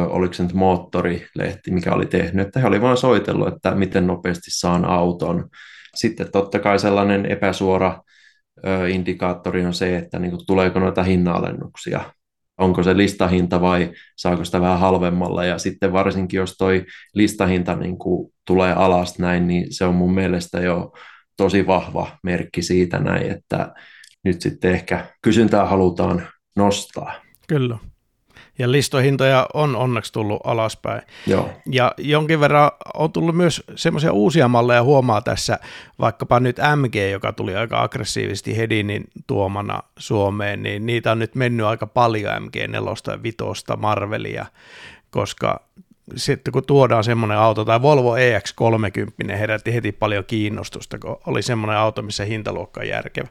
oliko 0.08 0.34
se 0.34 0.42
nyt 0.42 0.52
moottorilehti, 0.52 1.70
mikä 1.70 1.92
oli 1.92 2.06
tehnyt, 2.06 2.46
että 2.46 2.60
he 2.60 2.66
oli 2.66 2.80
vain 2.80 2.96
soitellut, 2.96 3.48
että 3.48 3.74
miten 3.74 4.06
nopeasti 4.06 4.50
saan 4.50 4.84
auton. 4.84 5.48
Sitten 5.94 6.32
totta 6.32 6.58
kai 6.58 6.78
sellainen 6.78 7.26
epäsuora 7.26 8.02
indikaattori 8.88 9.66
on 9.66 9.74
se, 9.74 9.96
että 9.96 10.18
niin 10.18 10.30
kuin, 10.30 10.46
tuleeko 10.46 10.78
noita 10.78 11.02
hinnalennuksia, 11.02 12.00
onko 12.58 12.82
se 12.82 12.96
listahinta 12.96 13.60
vai 13.60 13.92
saako 14.16 14.44
sitä 14.44 14.60
vähän 14.60 14.78
halvemmalla, 14.78 15.44
ja 15.44 15.58
sitten 15.58 15.92
varsinkin 15.92 16.38
jos 16.38 16.56
toi 16.56 16.84
listahinta 17.14 17.76
niin 17.76 17.98
kuin, 17.98 18.32
tulee 18.46 18.72
alas 18.72 19.18
näin, 19.18 19.46
niin 19.46 19.66
se 19.70 19.84
on 19.84 19.94
mun 19.94 20.14
mielestä 20.14 20.60
jo 20.60 20.92
tosi 21.37 21.66
vahva 21.66 22.08
merkki 22.22 22.62
siitä 22.62 22.98
näin, 22.98 23.30
että 23.30 23.74
nyt 24.24 24.40
sitten 24.40 24.70
ehkä 24.70 25.06
kysyntää 25.22 25.66
halutaan 25.66 26.26
nostaa. 26.56 27.14
Kyllä 27.48 27.78
ja 28.58 28.72
listohintoja 28.72 29.46
on 29.54 29.76
onneksi 29.76 30.12
tullut 30.12 30.40
alaspäin. 30.44 31.02
Joo. 31.26 31.50
Ja 31.70 31.94
jonkin 31.98 32.40
verran 32.40 32.70
on 32.94 33.12
tullut 33.12 33.36
myös 33.36 33.62
semmoisia 33.74 34.12
uusia 34.12 34.48
malleja 34.48 34.82
huomaa 34.82 35.20
tässä, 35.20 35.58
vaikkapa 35.98 36.40
nyt 36.40 36.56
MG, 36.76 36.94
joka 37.10 37.32
tuli 37.32 37.56
aika 37.56 37.82
aggressiivisesti 37.82 38.56
Hedinin 38.56 39.04
tuomana 39.26 39.82
Suomeen, 39.98 40.62
niin 40.62 40.86
niitä 40.86 41.12
on 41.12 41.18
nyt 41.18 41.34
mennyt 41.34 41.66
aika 41.66 41.86
paljon 41.86 42.32
MG4 42.42 43.12
ja 43.12 43.22
5 43.22 43.36
Marvelia, 43.76 44.46
koska 45.10 45.60
sitten 46.16 46.52
kun 46.52 46.66
tuodaan 46.66 47.04
semmoinen 47.04 47.38
auto, 47.38 47.64
tai 47.64 47.82
Volvo 47.82 48.16
EX30 48.16 49.32
herätti 49.32 49.74
heti 49.74 49.92
paljon 49.92 50.24
kiinnostusta, 50.26 50.98
kun 50.98 51.16
oli 51.26 51.42
semmoinen 51.42 51.76
auto, 51.76 52.02
missä 52.02 52.24
hintaluokka 52.24 52.80
on 52.80 52.88
järkevä. 52.88 53.28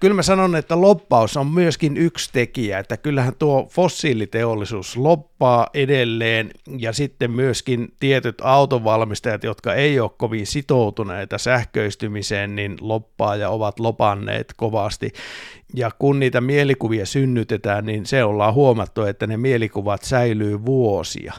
kyllä 0.00 0.14
mä 0.14 0.22
sanon, 0.22 0.56
että 0.56 0.80
loppaus 0.80 1.36
on 1.36 1.46
myöskin 1.46 1.96
yksi 1.96 2.30
tekijä, 2.32 2.78
että 2.78 2.96
kyllähän 2.96 3.32
tuo 3.38 3.68
fossiiliteollisuus 3.70 4.96
loppaa 4.96 5.66
edelleen, 5.74 6.50
ja 6.78 6.92
sitten 6.92 7.30
myöskin 7.30 7.88
tietyt 8.00 8.40
autovalmistajat, 8.42 9.44
jotka 9.44 9.74
ei 9.74 10.00
ole 10.00 10.10
kovin 10.16 10.46
sitoutuneita 10.46 11.38
sähköistymiseen, 11.38 12.56
niin 12.56 12.76
loppaa 12.80 13.36
ja 13.36 13.50
ovat 13.50 13.80
lopanneet 13.80 14.54
kovasti. 14.56 15.12
Ja 15.74 15.90
kun 15.98 16.20
niitä 16.20 16.40
mielikuvia 16.40 17.06
synnytetään, 17.06 17.86
niin 17.86 18.06
se 18.06 18.24
ollaan 18.24 18.54
huomattu, 18.54 19.02
että 19.02 19.26
ne 19.26 19.36
mielikuvat 19.36 20.02
säilyy 20.02 20.64
vuosia 20.64 21.32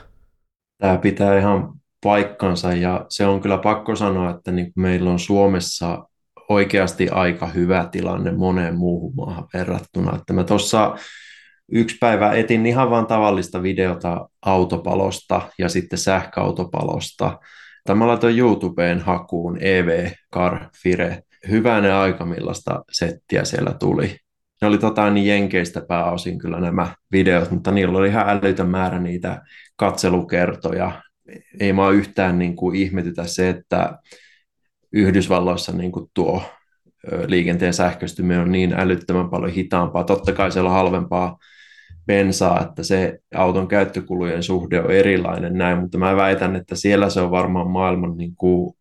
tämä 0.83 0.97
pitää 0.97 1.37
ihan 1.37 1.73
paikkansa 2.03 2.73
ja 2.73 3.05
se 3.09 3.25
on 3.25 3.41
kyllä 3.41 3.57
pakko 3.57 3.95
sanoa, 3.95 4.29
että 4.29 4.51
niin 4.51 4.71
meillä 4.75 5.09
on 5.09 5.19
Suomessa 5.19 6.07
oikeasti 6.49 7.09
aika 7.09 7.47
hyvä 7.47 7.87
tilanne 7.91 8.31
moneen 8.31 8.75
muuhun 8.75 9.15
maahan 9.15 9.47
verrattuna. 9.53 10.15
Että 10.15 10.33
mä 10.33 10.43
tuossa 10.43 10.95
yksi 11.71 11.97
päivä 11.99 12.31
etin 12.31 12.65
ihan 12.65 12.89
vain 12.89 13.05
tavallista 13.05 13.63
videota 13.63 14.29
autopalosta 14.45 15.41
ja 15.59 15.69
sitten 15.69 15.99
sähköautopalosta. 15.99 17.39
Tämä 17.83 18.07
laitoin 18.07 18.39
YouTubeen 18.39 18.99
hakuun 18.99 19.57
EV 19.61 20.11
Car 20.33 20.65
Fire. 20.83 21.23
Hyvänä 21.49 21.99
aika, 21.99 22.25
millaista 22.25 22.83
settiä 22.91 23.45
siellä 23.45 23.73
tuli. 23.79 24.17
Ne 24.61 24.67
oli 24.67 24.77
tota, 24.77 25.09
niin 25.09 25.27
jenkeistä 25.27 25.81
pääosin 25.87 26.37
kyllä 26.39 26.59
nämä 26.59 26.95
videot, 27.11 27.51
mutta 27.51 27.71
niillä 27.71 27.97
oli 27.97 28.07
ihan 28.07 28.29
älytön 28.29 28.69
määrä 28.69 28.99
niitä 28.99 29.41
katselukertoja. 29.75 31.01
Ei 31.59 31.73
mä 31.73 31.89
yhtään 31.89 32.39
niin 32.39 32.55
kuin 32.55 32.75
ihmetytä 32.75 33.23
se, 33.25 33.49
että 33.49 33.97
Yhdysvalloissa 34.91 35.71
niin 35.71 35.91
kuin 35.91 36.09
tuo 36.13 36.43
liikenteen 37.27 37.73
sähköistyminen 37.73 38.41
on 38.41 38.51
niin 38.51 38.73
älyttömän 38.73 39.29
paljon 39.29 39.51
hitaampaa. 39.51 40.03
Totta 40.03 40.31
kai 40.31 40.51
siellä 40.51 40.69
on 40.69 40.75
halvempaa 40.75 41.37
bensaa, 42.07 42.61
että 42.61 42.83
se 42.83 43.19
auton 43.35 43.67
käyttökulujen 43.67 44.43
suhde 44.43 44.81
on 44.81 44.91
erilainen 44.91 45.53
näin, 45.53 45.77
mutta 45.77 45.97
mä 45.97 46.15
väitän, 46.15 46.55
että 46.55 46.75
siellä 46.75 47.09
se 47.09 47.21
on 47.21 47.31
varmaan 47.31 47.71
maailman 47.71 48.17
niin 48.17 48.35
kuin 48.35 48.73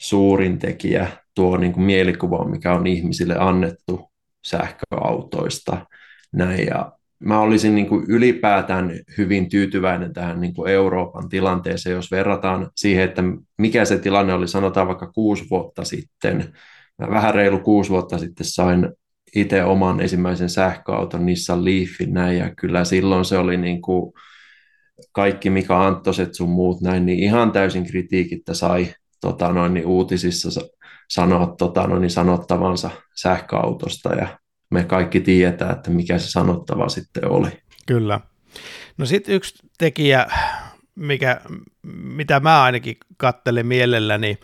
suurin 0.00 0.58
tekijä 0.58 1.06
tuo 1.34 1.56
niin 1.56 1.72
kuin 1.72 1.84
mielikuva, 1.84 2.44
mikä 2.44 2.72
on 2.72 2.86
ihmisille 2.86 3.36
annettu 3.38 4.10
sähköautoista. 4.46 5.86
Näin, 6.32 6.66
ja 6.66 6.92
mä 7.20 7.40
olisin 7.40 7.74
niin 7.74 7.86
kuin 7.86 8.04
ylipäätään 8.08 8.92
hyvin 9.18 9.48
tyytyväinen 9.48 10.12
tähän 10.12 10.40
niin 10.40 10.54
kuin 10.54 10.70
Euroopan 10.70 11.28
tilanteeseen, 11.28 11.94
jos 11.94 12.10
verrataan 12.10 12.70
siihen, 12.76 13.04
että 13.04 13.22
mikä 13.58 13.84
se 13.84 13.98
tilanne 13.98 14.34
oli, 14.34 14.48
sanotaan 14.48 14.86
vaikka 14.88 15.12
kuusi 15.12 15.44
vuotta 15.50 15.84
sitten. 15.84 16.52
Mä 16.98 17.10
vähän 17.10 17.34
reilu 17.34 17.58
kuusi 17.58 17.90
vuotta 17.90 18.18
sitten 18.18 18.46
sain 18.46 18.88
itse 19.36 19.64
oman 19.64 20.00
ensimmäisen 20.00 20.48
sähköauton 20.48 21.26
Nissan 21.26 21.64
Leafin 21.64 22.14
näin, 22.14 22.38
ja 22.38 22.54
kyllä 22.54 22.84
silloin 22.84 23.24
se 23.24 23.38
oli 23.38 23.56
niin 23.56 23.82
kuin 23.82 24.12
kaikki 25.12 25.50
Mika 25.50 25.86
Anttoset 25.86 26.34
sun 26.34 26.50
muut 26.50 26.80
näin, 26.80 27.06
niin 27.06 27.18
ihan 27.18 27.52
täysin 27.52 27.86
kritiikittä 27.86 28.54
sai 28.54 28.94
tota 29.20 29.52
noin, 29.52 29.74
niin 29.74 29.86
uutisissa 29.86 30.60
sanoa 31.10 31.54
tota 31.58 31.86
noin, 31.86 32.00
niin 32.00 32.10
sanottavansa 32.10 32.90
sähköautosta, 33.16 34.14
ja 34.14 34.38
me 34.70 34.84
kaikki 34.84 35.20
tietää, 35.20 35.72
että 35.72 35.90
mikä 35.90 36.18
se 36.18 36.30
sanottava 36.30 36.88
sitten 36.88 37.30
oli. 37.30 37.48
Kyllä. 37.86 38.20
No 38.98 39.06
sitten 39.06 39.34
yksi 39.34 39.54
tekijä, 39.78 40.26
mikä, 40.94 41.40
mitä 42.02 42.40
mä 42.40 42.62
ainakin 42.62 42.96
kattelen 43.16 43.66
mielelläni, 43.66 44.38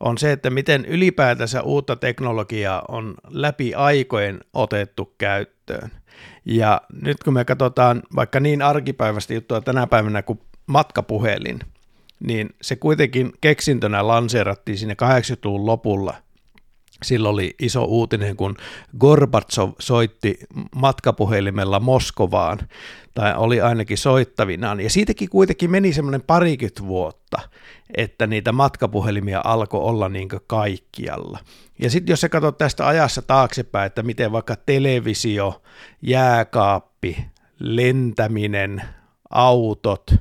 on 0.00 0.18
se, 0.18 0.32
että 0.32 0.50
miten 0.50 0.84
ylipäätänsä 0.84 1.62
uutta 1.62 1.96
teknologiaa 1.96 2.82
on 2.88 3.14
läpi 3.28 3.74
aikojen 3.74 4.40
otettu 4.52 5.14
käyttöön. 5.18 5.90
Ja 6.44 6.80
nyt 7.02 7.16
kun 7.24 7.34
me 7.34 7.44
katsotaan 7.44 8.02
vaikka 8.16 8.40
niin 8.40 8.62
arkipäivästä 8.62 9.34
juttua 9.34 9.60
tänä 9.60 9.86
päivänä 9.86 10.22
kuin 10.22 10.40
matkapuhelin, 10.66 11.58
niin 12.26 12.50
se 12.62 12.76
kuitenkin 12.76 13.32
keksintönä 13.40 14.06
lanseerattiin 14.06 14.78
sinne 14.78 14.96
80-luvun 15.02 15.66
lopulla– 15.66 16.14
silloin 17.04 17.32
oli 17.32 17.54
iso 17.58 17.84
uutinen, 17.84 18.36
kun 18.36 18.56
Gorbatsov 18.98 19.72
soitti 19.78 20.38
matkapuhelimella 20.76 21.80
Moskovaan, 21.80 22.58
tai 23.14 23.34
oli 23.36 23.60
ainakin 23.60 23.98
soittavinaan, 23.98 24.80
ja 24.80 24.90
siitäkin 24.90 25.28
kuitenkin 25.28 25.70
meni 25.70 25.92
semmoinen 25.92 26.22
parikymmentä 26.22 26.86
vuotta, 26.86 27.38
että 27.96 28.26
niitä 28.26 28.52
matkapuhelimia 28.52 29.40
alkoi 29.44 29.80
olla 29.80 30.08
niin 30.08 30.28
kaikkialla. 30.46 31.38
Ja 31.78 31.90
sitten 31.90 32.12
jos 32.12 32.20
sä 32.20 32.28
katsot 32.28 32.58
tästä 32.58 32.86
ajassa 32.86 33.22
taaksepäin, 33.22 33.86
että 33.86 34.02
miten 34.02 34.32
vaikka 34.32 34.56
televisio, 34.56 35.62
jääkaappi, 36.02 37.24
lentäminen, 37.58 38.82
autot– 39.30 40.14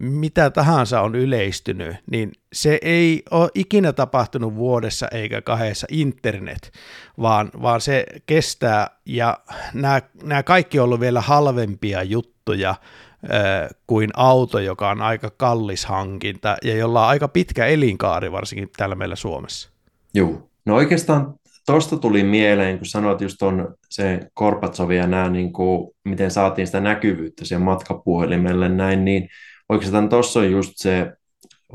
mitä 0.00 0.50
tahansa 0.50 1.00
on 1.00 1.14
yleistynyt, 1.14 1.96
niin 2.10 2.32
se 2.52 2.78
ei 2.82 3.22
ole 3.30 3.48
ikinä 3.54 3.92
tapahtunut 3.92 4.54
vuodessa 4.54 5.08
eikä 5.12 5.42
kahdessa 5.42 5.86
internet, 5.90 6.72
vaan, 7.20 7.50
vaan 7.62 7.80
se 7.80 8.06
kestää 8.26 8.90
ja 9.06 9.38
nämä, 9.74 10.02
nämä 10.22 10.42
kaikki 10.42 10.78
on 10.78 10.84
ollut 10.84 11.00
vielä 11.00 11.20
halvempia 11.20 12.02
juttuja 12.02 12.74
kuin 13.86 14.10
auto, 14.16 14.58
joka 14.58 14.90
on 14.90 15.02
aika 15.02 15.30
kallis 15.36 15.86
hankinta 15.86 16.56
ja 16.64 16.76
jolla 16.76 17.02
on 17.02 17.08
aika 17.08 17.28
pitkä 17.28 17.66
elinkaari 17.66 18.32
varsinkin 18.32 18.68
täällä 18.76 18.94
meillä 18.94 19.16
Suomessa. 19.16 19.70
Joo, 20.14 20.48
no 20.66 20.74
oikeastaan 20.74 21.34
tuosta 21.66 21.96
tuli 21.96 22.22
mieleen, 22.22 22.78
kun 22.78 22.86
sanoit 22.86 23.20
just 23.20 23.42
on 23.42 23.74
se 23.90 24.20
Korpatsovi 24.34 24.96
ja 24.96 25.06
nämä, 25.06 25.28
niin 25.28 25.52
kuin, 25.52 25.90
miten 26.04 26.30
saatiin 26.30 26.66
sitä 26.66 26.80
näkyvyyttä 26.80 27.44
siihen 27.44 27.62
matkapuhelimelle 27.62 28.68
näin, 28.68 29.04
niin 29.04 29.28
oikeastaan 29.68 30.08
tuossa 30.08 30.40
on 30.40 30.50
just 30.50 30.72
se 30.76 31.12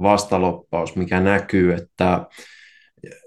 vastaloppaus, 0.01 0.95
mikä 0.95 1.19
näkyy, 1.19 1.73
että 1.73 2.25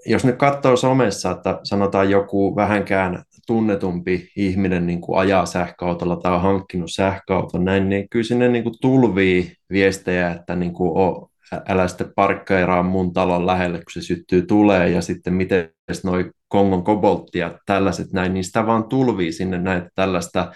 jos 0.05 0.25
nyt 0.25 0.35
katsoo 0.35 0.75
somessa, 0.75 1.31
että 1.31 1.59
sanotaan 1.63 2.09
joku 2.09 2.55
vähänkään 2.55 3.23
tunnetumpi 3.47 4.29
ihminen 4.35 4.87
niin 4.87 5.01
kuin 5.01 5.19
ajaa 5.19 5.45
sähköautolla 5.45 6.15
tai 6.15 6.33
on 6.33 6.41
hankkinut 6.41 6.91
sähköauton 6.93 7.65
näin, 7.65 7.89
niin 7.89 8.09
kyllä 8.09 8.25
sinne 8.25 8.49
niin 8.49 8.63
kuin 8.63 8.75
tulvii 8.81 9.53
viestejä, 9.69 10.31
että 10.31 10.55
niin 10.55 10.73
kuin, 10.73 10.97
oh, 10.97 11.31
älä 11.69 11.87
sitten 11.87 12.13
parkkeeraa 12.15 12.83
mun 12.83 13.13
talon 13.13 13.45
lähelle, 13.45 13.77
kun 13.77 13.91
se 13.93 14.01
syttyy 14.01 14.41
tulee, 14.41 14.89
ja 14.89 15.01
sitten 15.01 15.33
miten 15.33 15.69
noi 16.03 16.31
Kongon 16.47 16.83
kobolttia 16.83 17.59
tällaiset 17.65 18.11
näin, 18.13 18.33
niin 18.33 18.43
sitä 18.43 18.65
vaan 18.65 18.83
tulvii 18.83 19.31
sinne 19.31 19.57
näitä 19.57 19.89
tällaista 19.95 20.51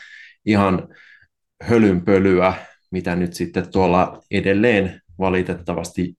ihan 0.45 0.88
hölynpölyä, 1.63 2.54
mitä 2.91 3.15
nyt 3.15 3.34
sitten 3.34 3.71
tuolla 3.71 4.21
edelleen 4.32 5.01
valitettavasti 5.19 6.15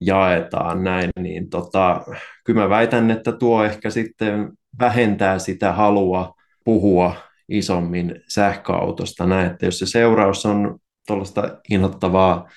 jaetaan 0.00 0.84
näin, 0.84 1.10
niin 1.20 1.50
tota, 1.50 2.04
kyllä 2.44 2.60
mä 2.60 2.68
väitän, 2.68 3.10
että 3.10 3.32
tuo 3.32 3.64
ehkä 3.64 3.90
sitten 3.90 4.52
vähentää 4.80 5.38
sitä 5.38 5.72
halua 5.72 6.34
puhua 6.64 7.16
isommin 7.48 8.20
sähköautosta. 8.28 9.26
Näin, 9.26 9.50
että 9.50 9.66
jos 9.66 9.78
se 9.78 9.86
seuraus 9.86 10.46
on 10.46 10.78
tuollaista 11.06 11.60
inhottavaa 11.70 12.48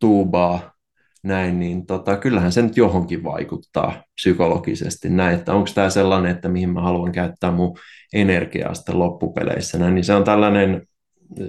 tuubaa 0.00 0.72
näin, 1.22 1.60
niin 1.60 1.86
tota, 1.86 2.16
kyllähän 2.16 2.52
se 2.52 2.62
nyt 2.62 2.76
johonkin 2.76 3.24
vaikuttaa 3.24 4.02
psykologisesti. 4.14 5.10
Näin, 5.10 5.38
että 5.38 5.54
onko 5.54 5.70
tämä 5.74 5.90
sellainen, 5.90 6.30
että 6.30 6.48
mihin 6.48 6.70
mä 6.70 6.80
haluan 6.80 7.12
käyttää 7.12 7.50
mun 7.50 7.78
energiaa 8.12 8.74
sitten 8.74 8.98
loppupeleissä. 8.98 9.78
Näin, 9.78 9.94
niin 9.94 10.04
se 10.04 10.14
on 10.14 10.24
tällainen 10.24 10.86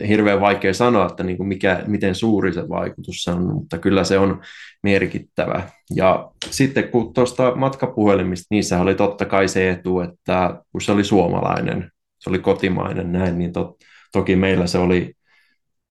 hirveän 0.07 0.41
vaikea 0.41 0.73
sanoa, 0.73 1.05
että 1.05 1.23
niin 1.23 1.37
kuin 1.37 1.47
mikä, 1.47 1.83
miten 1.87 2.15
suuri 2.15 2.53
se 2.53 2.69
vaikutus 2.69 3.27
on, 3.27 3.53
mutta 3.53 3.77
kyllä 3.77 4.03
se 4.03 4.19
on 4.19 4.41
merkittävä. 4.83 5.69
Ja 5.95 6.31
sitten 6.49 6.89
kun 6.89 7.13
tuosta 7.13 7.55
matkapuhelimista, 7.55 8.47
niissä 8.49 8.81
oli 8.81 8.95
totta 8.95 9.25
kai 9.25 9.47
se 9.47 9.69
etu, 9.69 9.99
että 9.99 10.61
kun 10.71 10.81
se 10.81 10.91
oli 10.91 11.03
suomalainen, 11.03 11.91
se 12.19 12.29
oli 12.29 12.39
kotimainen 12.39 13.11
näin, 13.11 13.37
niin 13.37 13.53
to, 13.53 13.77
toki 14.11 14.35
meillä 14.35 14.67
se 14.67 14.77
oli 14.77 15.13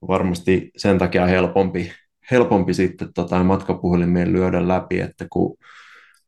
varmasti 0.09 0.71
sen 0.77 0.99
takia 0.99 1.27
helpompi, 1.27 1.93
helpompi 2.31 2.75
sitten 2.75 3.13
tota 3.15 3.45
matkapuhelimien 3.45 4.33
lyödä 4.33 4.69
läpi, 4.69 5.01
että 5.01 5.27
kun 5.31 5.57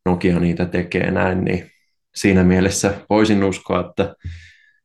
Nokia 0.06 0.40
niitä 0.40 0.66
tekee 0.66 1.10
näin, 1.10 1.44
niin 1.44 1.70
siinä 2.14 2.44
mielessä 2.44 2.94
voisin 3.10 3.44
uskoa, 3.44 3.80
että 3.80 4.14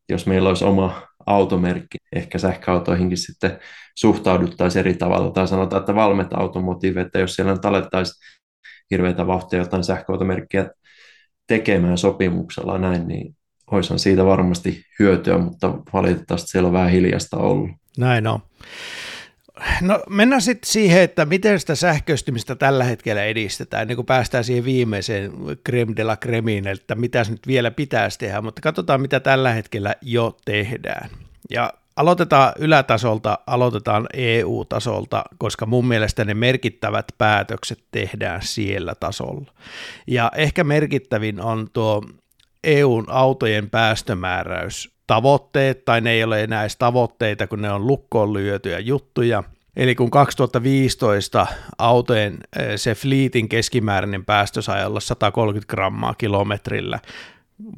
jos 0.10 0.26
meillä 0.26 0.50
olisi 0.50 0.66
oma 0.66 1.09
automerkki, 1.30 1.98
ehkä 2.16 2.38
sähköautoihinkin 2.38 3.18
sitten 3.18 3.60
suhtauduttaisiin 3.96 4.80
eri 4.80 4.94
tavalla, 4.94 5.32
tai 5.32 5.48
sanotaan, 5.48 5.80
että 5.80 5.96
Valmet 5.96 6.34
Automotive, 6.34 7.02
että 7.02 7.20
jos 7.20 7.36
siellä 7.36 7.54
nyt 7.54 7.66
alettaisiin 7.66 8.16
hirveitä 8.92 9.28
vauhtia 9.28 9.60
jotain 9.60 9.84
sähköautomerkkiä 9.84 10.70
tekemään 11.48 11.98
sopimuksella 11.98 12.78
näin, 12.78 13.08
niin 13.08 13.36
olisihan 13.72 14.00
siitä 14.00 14.26
varmasti 14.26 14.84
hyötyä, 15.00 15.38
mutta 15.38 15.74
valitettavasti 15.94 16.48
siellä 16.48 16.68
on 16.68 16.74
vähän 16.74 16.90
hiljasta 16.90 17.38
ollut. 17.38 17.70
Näin 17.98 18.28
on. 18.28 18.40
No 19.82 20.04
mennään 20.10 20.42
sitten 20.42 20.72
siihen, 20.72 21.02
että 21.02 21.26
miten 21.26 21.60
sitä 21.60 21.76
sähköistymistä 21.76 22.56
tällä 22.56 22.84
hetkellä 22.84 23.24
edistetään, 23.24 23.88
niin 23.88 23.96
kuin 23.96 24.06
päästään 24.06 24.44
siihen 24.44 24.66
viimeiseen 24.66 25.32
creme 25.66 25.94
de 25.96 26.04
la 26.04 26.18
cremiin, 26.18 26.68
että 26.68 26.96
mitä 26.96 27.26
nyt 27.30 27.48
vielä 27.48 27.72
pitäisi 27.72 28.20
tehdä, 28.20 28.42
mutta 28.42 28.62
katsotaan 28.62 29.02
mitä 29.02 29.20
tällä 29.20 29.54
hetkellä 29.54 29.96
jo 30.02 30.38
tehdään. 30.46 31.10
Ja 31.50 31.74
aloitetaan 31.96 32.54
ylätasolta, 32.60 33.40
aloitetaan 33.48 34.08
EU-tasolta, 34.14 35.24
koska 35.38 35.66
mun 35.66 35.88
mielestä 35.88 36.26
ne 36.26 36.34
merkittävät 36.34 37.06
päätökset 37.18 37.80
tehdään 37.92 38.42
siellä 38.42 38.96
tasolla. 39.00 39.54
Ja 40.08 40.32
ehkä 40.36 40.64
merkittävin 40.64 41.42
on 41.42 41.68
tuo 41.74 42.04
EUn 42.64 43.06
autojen 43.10 43.70
päästömääräys 43.70 44.99
tavoitteet, 45.10 45.86
tai 45.86 46.02
ne 46.02 46.12
ei 46.12 46.24
ole 46.24 46.44
enää 46.44 46.62
edes 46.62 46.78
tavoitteita, 46.78 47.48
kun 47.48 47.62
ne 47.62 47.72
on 47.72 47.88
lukkoon 47.88 48.34
lyötyjä 48.34 48.80
juttuja. 48.80 49.44
Eli 49.76 49.96
kun 49.96 50.12
2015 50.12 51.48
autojen 51.78 52.38
eh, 52.60 52.68
se 52.76 52.96
fleetin 52.96 53.50
keskimääräinen 53.50 54.26
päästö 54.26 54.62
sai 54.62 54.86
olla 54.86 55.00
130 55.00 55.72
grammaa 55.72 56.14
kilometrillä, 56.14 57.00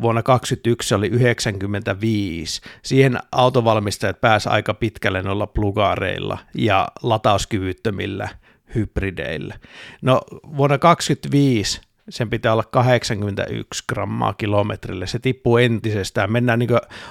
vuonna 0.02 0.24
2021 0.24 0.90
se 0.90 0.96
oli 0.96 1.08
95. 1.08 2.62
Siihen 2.84 3.20
autovalmistajat 3.32 4.22
pääsi 4.22 4.50
aika 4.50 4.74
pitkälle 4.74 5.22
noilla 5.22 5.48
plugaareilla 5.48 6.38
ja 6.56 6.88
latauskyvyttömillä 7.04 8.30
hybrideillä. 8.76 9.56
No 10.02 10.22
vuonna 10.58 10.78
2025 10.78 11.82
sen 12.12 12.30
pitää 12.30 12.54
olla 12.54 12.64
81 12.64 13.84
grammaa 13.90 14.34
kilometrille. 14.34 15.08
Se 15.08 15.20
tippuu 15.20 15.58
entisestään. 15.58 16.32
Mennään 16.32 16.60
niin 16.60 16.70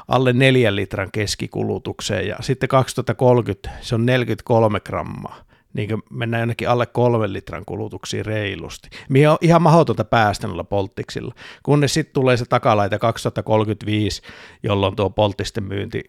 alle 0.09 0.33
4 0.33 0.77
litran 0.77 1.09
keskikulutukseen 1.13 2.29
ja 2.29 2.37
sitten 2.41 2.69
2030 2.69 3.71
se 3.81 3.95
on 3.95 4.07
43 4.07 4.81
grammaa. 4.81 5.45
Niin 5.73 6.03
mennään 6.11 6.41
jonnekin 6.41 6.69
alle 6.69 6.87
kolmen 6.87 7.33
litran 7.33 7.65
kulutuksiin 7.67 8.27
reilusti. 8.27 8.89
Mihin 9.09 9.29
on 9.29 9.39
ihan 9.41 9.63
mahdotonta 9.63 10.05
päästä 10.05 10.47
noilla 10.47 10.65
polttiksilla. 10.65 11.35
Kunnes 11.63 11.95
sitten 11.95 12.15
tulee 12.15 12.37
se 12.37 12.45
takalaita 12.45 12.99
2035, 12.99 14.23
jolloin 14.63 14.97
tuo 14.97 15.11
polttisten 15.11 15.65
myynti 15.65 16.03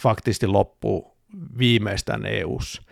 faktisesti 0.00 0.46
loppuu 0.46 1.16
viimeistään 1.58 2.26
EU-ssa. 2.26 2.82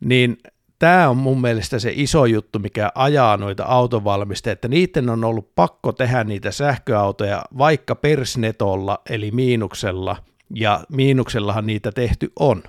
Niin 0.00 0.36
tämä 0.80 1.08
on 1.08 1.16
mun 1.16 1.40
mielestä 1.40 1.78
se 1.78 1.92
iso 1.94 2.26
juttu, 2.26 2.58
mikä 2.58 2.92
ajaa 2.94 3.36
noita 3.36 3.64
autovalmistajia, 3.64 4.52
että 4.52 4.68
niiden 4.68 5.08
on 5.10 5.24
ollut 5.24 5.54
pakko 5.54 5.92
tehdä 5.92 6.24
niitä 6.24 6.50
sähköautoja 6.50 7.44
vaikka 7.58 7.94
persnetolla, 7.94 8.98
eli 9.10 9.30
miinuksella, 9.30 10.16
ja 10.54 10.80
miinuksellahan 10.92 11.66
niitä 11.66 11.92
tehty 11.92 12.32
on. 12.38 12.62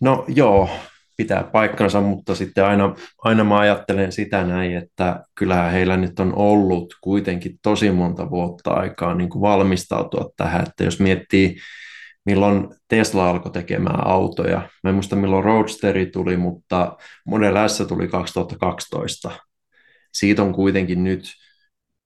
No 0.00 0.24
joo, 0.28 0.68
pitää 1.16 1.44
paikkansa, 1.44 2.00
mutta 2.00 2.34
sitten 2.34 2.64
aina, 2.64 2.94
aina 3.18 3.44
mä 3.44 3.58
ajattelen 3.58 4.12
sitä 4.12 4.44
näin, 4.44 4.76
että 4.76 5.24
kyllähän 5.34 5.72
heillä 5.72 5.96
nyt 5.96 6.20
on 6.20 6.34
ollut 6.36 6.94
kuitenkin 7.00 7.58
tosi 7.62 7.90
monta 7.90 8.30
vuotta 8.30 8.70
aikaa 8.70 9.14
niin 9.14 9.28
kuin 9.28 9.42
valmistautua 9.42 10.30
tähän, 10.36 10.62
että 10.68 10.84
jos 10.84 11.00
miettii 11.00 11.56
milloin 12.26 12.68
Tesla 12.88 13.30
alkoi 13.30 13.52
tekemään 13.52 14.06
autoja. 14.06 14.68
Mä 14.82 14.90
en 14.90 14.94
muista 14.94 15.16
milloin 15.16 15.44
Roadsteri 15.44 16.06
tuli, 16.06 16.36
mutta 16.36 16.96
Model 17.26 17.68
S 17.68 17.82
tuli 17.88 18.08
2012. 18.08 19.30
Siitä 20.12 20.42
on 20.42 20.52
kuitenkin 20.52 21.04
nyt 21.04 21.24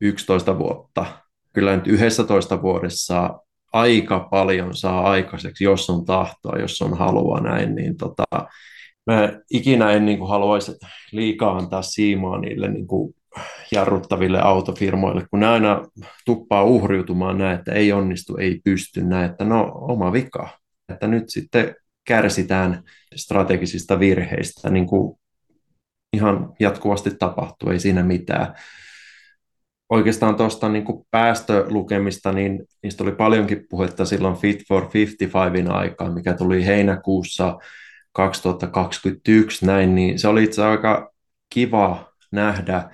11 0.00 0.58
vuotta. 0.58 1.06
Kyllä 1.52 1.76
nyt 1.76 1.86
11 1.86 2.62
vuodessa 2.62 3.40
aika 3.72 4.28
paljon 4.30 4.76
saa 4.76 5.10
aikaiseksi, 5.10 5.64
jos 5.64 5.90
on 5.90 6.04
tahtoa, 6.04 6.58
jos 6.58 6.82
on 6.82 6.98
halua 6.98 7.40
näin, 7.40 7.74
niin 7.74 7.96
tota, 7.96 8.24
mä 9.06 9.32
ikinä 9.50 9.90
en 9.90 10.06
niin 10.06 10.18
kuin, 10.18 10.30
haluaisi 10.30 10.72
liikaa 11.12 11.56
antaa 11.56 11.82
siimaa 11.82 12.40
niille 12.40 12.68
niin 12.68 12.86
kuin, 12.86 13.14
jarruttaville 13.72 14.40
autofirmoille, 14.40 15.26
kun 15.30 15.40
ne 15.40 15.46
aina 15.46 15.82
tuppaa 16.24 16.64
uhriutumaan 16.64 17.38
näin, 17.38 17.58
että 17.58 17.72
ei 17.72 17.92
onnistu, 17.92 18.36
ei 18.36 18.60
pysty 18.64 19.02
näin, 19.02 19.30
että 19.30 19.44
no 19.44 19.72
oma 19.74 20.12
vika, 20.12 20.48
että 20.88 21.06
nyt 21.06 21.24
sitten 21.28 21.74
kärsitään 22.04 22.82
strategisista 23.16 23.98
virheistä, 23.98 24.70
niin 24.70 24.86
kuin 24.86 25.18
ihan 26.12 26.52
jatkuvasti 26.60 27.10
tapahtuu, 27.18 27.70
ei 27.70 27.80
siinä 27.80 28.02
mitään. 28.02 28.54
Oikeastaan 29.90 30.36
tuosta 30.36 30.68
niin 30.68 30.84
päästölukemista, 31.10 32.32
niin 32.32 32.64
niistä 32.82 33.04
oli 33.04 33.12
paljonkin 33.12 33.66
puhetta 33.70 34.04
silloin 34.04 34.36
Fit 34.36 34.62
for 34.68 34.90
55 34.94 35.68
aikaan, 35.68 36.14
mikä 36.14 36.34
tuli 36.34 36.66
heinäkuussa 36.66 37.58
2021 38.12 39.66
näin, 39.66 39.94
niin 39.94 40.18
se 40.18 40.28
oli 40.28 40.44
itse 40.44 40.64
aika 40.64 41.12
kiva 41.54 42.12
nähdä, 42.32 42.90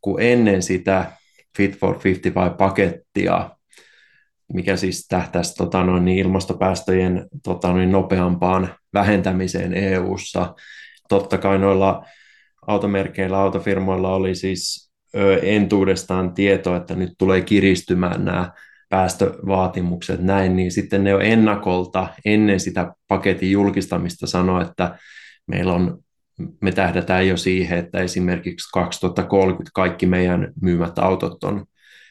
kun 0.00 0.22
ennen 0.22 0.62
sitä 0.62 1.12
Fit 1.56 1.78
for 1.78 1.96
55-pakettia, 1.96 3.50
mikä 4.52 4.76
siis 4.76 5.06
tähtäisi 5.08 5.54
tota 5.54 5.84
noin, 5.84 6.04
niin 6.04 6.18
ilmastopäästöjen 6.18 7.26
tota 7.44 7.72
noin, 7.72 7.92
nopeampaan 7.92 8.68
vähentämiseen 8.94 9.74
EU-ssa. 9.74 10.54
Totta 11.08 11.38
kai 11.38 11.58
noilla 11.58 12.04
automerkeillä, 12.66 13.38
autofirmoilla 13.38 14.14
oli 14.14 14.34
siis 14.34 14.90
ö, 15.16 15.38
entuudestaan 15.42 16.34
tieto, 16.34 16.76
että 16.76 16.94
nyt 16.94 17.10
tulee 17.18 17.40
kiristymään 17.40 18.24
nämä 18.24 18.52
päästövaatimukset 18.88 20.20
näin, 20.20 20.56
niin 20.56 20.72
sitten 20.72 21.04
ne 21.04 21.10
jo 21.10 21.18
ennakolta 21.18 22.08
ennen 22.24 22.60
sitä 22.60 22.92
paketin 23.08 23.50
julkistamista 23.50 24.26
sanoi, 24.26 24.62
että 24.62 24.98
meillä 25.46 25.72
on 25.72 25.98
me 26.60 26.72
tähdätään 26.72 27.28
jo 27.28 27.36
siihen, 27.36 27.78
että 27.78 28.00
esimerkiksi 28.00 28.68
2030 28.72 29.70
kaikki 29.74 30.06
meidän 30.06 30.52
myymät 30.62 30.98
autot 30.98 31.44
on 31.44 31.66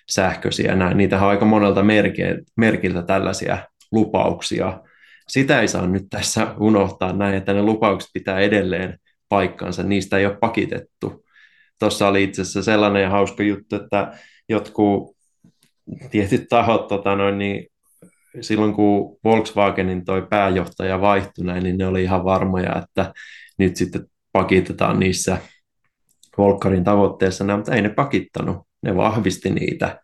sähköisiä. 0.09 0.75
Näin. 0.75 0.97
Niitä 0.97 1.21
on 1.21 1.27
aika 1.27 1.45
monelta 1.45 1.83
merkiltä 2.57 3.01
tällaisia 3.01 3.57
lupauksia. 3.91 4.81
Sitä 5.27 5.61
ei 5.61 5.67
saa 5.67 5.87
nyt 5.87 6.03
tässä 6.09 6.55
unohtaa 6.59 7.13
näin, 7.13 7.35
että 7.35 7.53
ne 7.53 7.61
lupaukset 7.61 8.09
pitää 8.13 8.39
edelleen 8.39 8.99
paikkansa, 9.29 9.83
niistä 9.83 10.17
ei 10.17 10.25
ole 10.25 10.37
pakitettu. 10.37 11.25
Tuossa 11.79 12.07
oli 12.07 12.23
itse 12.23 12.41
asiassa 12.41 12.63
sellainen 12.63 13.11
hauska 13.11 13.43
juttu, 13.43 13.75
että 13.75 14.11
jotkut 14.49 15.17
tietyt 16.11 16.45
tahot, 16.49 16.87
tota 16.87 17.15
noin, 17.15 17.37
niin 17.37 17.67
silloin 18.41 18.73
kun 18.73 19.19
Volkswagenin 19.23 20.05
toi 20.05 20.27
pääjohtaja 20.29 21.01
vaihtui 21.01 21.45
näin, 21.45 21.63
niin 21.63 21.77
ne 21.77 21.87
oli 21.87 22.03
ihan 22.03 22.23
varmoja, 22.23 22.75
että 22.83 23.13
nyt 23.57 23.75
sitten 23.75 24.05
pakitetaan 24.37 24.99
niissä 24.99 25.37
Volkkarin 26.37 26.83
tavoitteissa, 26.83 27.55
mutta 27.57 27.75
ei 27.75 27.81
ne 27.81 27.89
pakittanut, 27.89 28.57
ne 28.83 28.95
vahvisti 28.95 29.49
niitä, 29.49 30.01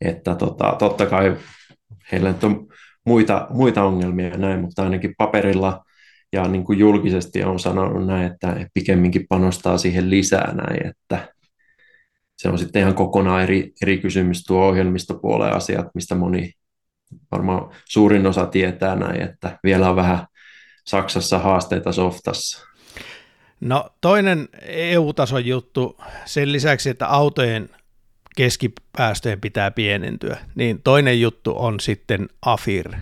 että 0.00 0.34
tota, 0.34 0.76
totta 0.78 1.06
kai 1.06 1.36
heillä 2.12 2.34
on 2.42 2.66
muita, 3.06 3.46
muita 3.50 3.82
ongelmia 3.84 4.36
näin, 4.36 4.60
mutta 4.60 4.82
ainakin 4.82 5.14
paperilla 5.18 5.84
ja 6.32 6.48
niin 6.48 6.64
kuin 6.64 6.78
julkisesti 6.78 7.44
on 7.44 7.58
sanonut 7.58 8.06
näin, 8.06 8.32
että 8.32 8.66
pikemminkin 8.74 9.26
panostaa 9.28 9.78
siihen 9.78 10.10
lisää 10.10 10.54
näin, 10.54 10.86
että 10.86 11.34
se 12.36 12.48
on 12.48 12.58
sitten 12.58 12.82
ihan 12.82 12.94
kokonaan 12.94 13.42
eri, 13.42 13.72
eri 13.82 13.98
kysymys 13.98 14.44
tuo 14.44 14.68
ohjelmistopuolen 14.68 15.52
asiat, 15.52 15.86
mistä 15.94 16.14
moni 16.14 16.52
varmaan 17.32 17.70
suurin 17.88 18.26
osa 18.26 18.46
tietää 18.46 18.96
näin, 18.96 19.22
että 19.22 19.58
vielä 19.64 19.90
on 19.90 19.96
vähän 19.96 20.26
Saksassa 20.86 21.38
haasteita 21.38 21.92
softassa. 21.92 22.69
No 23.60 23.90
toinen 24.00 24.48
EU-tason 24.66 25.46
juttu, 25.46 25.96
sen 26.24 26.52
lisäksi, 26.52 26.90
että 26.90 27.06
autojen 27.06 27.68
keskipäästöjen 28.36 29.40
pitää 29.40 29.70
pienentyä, 29.70 30.38
niin 30.54 30.82
toinen 30.82 31.20
juttu 31.20 31.54
on 31.56 31.80
sitten 31.80 32.28
AFIR. 32.42 32.94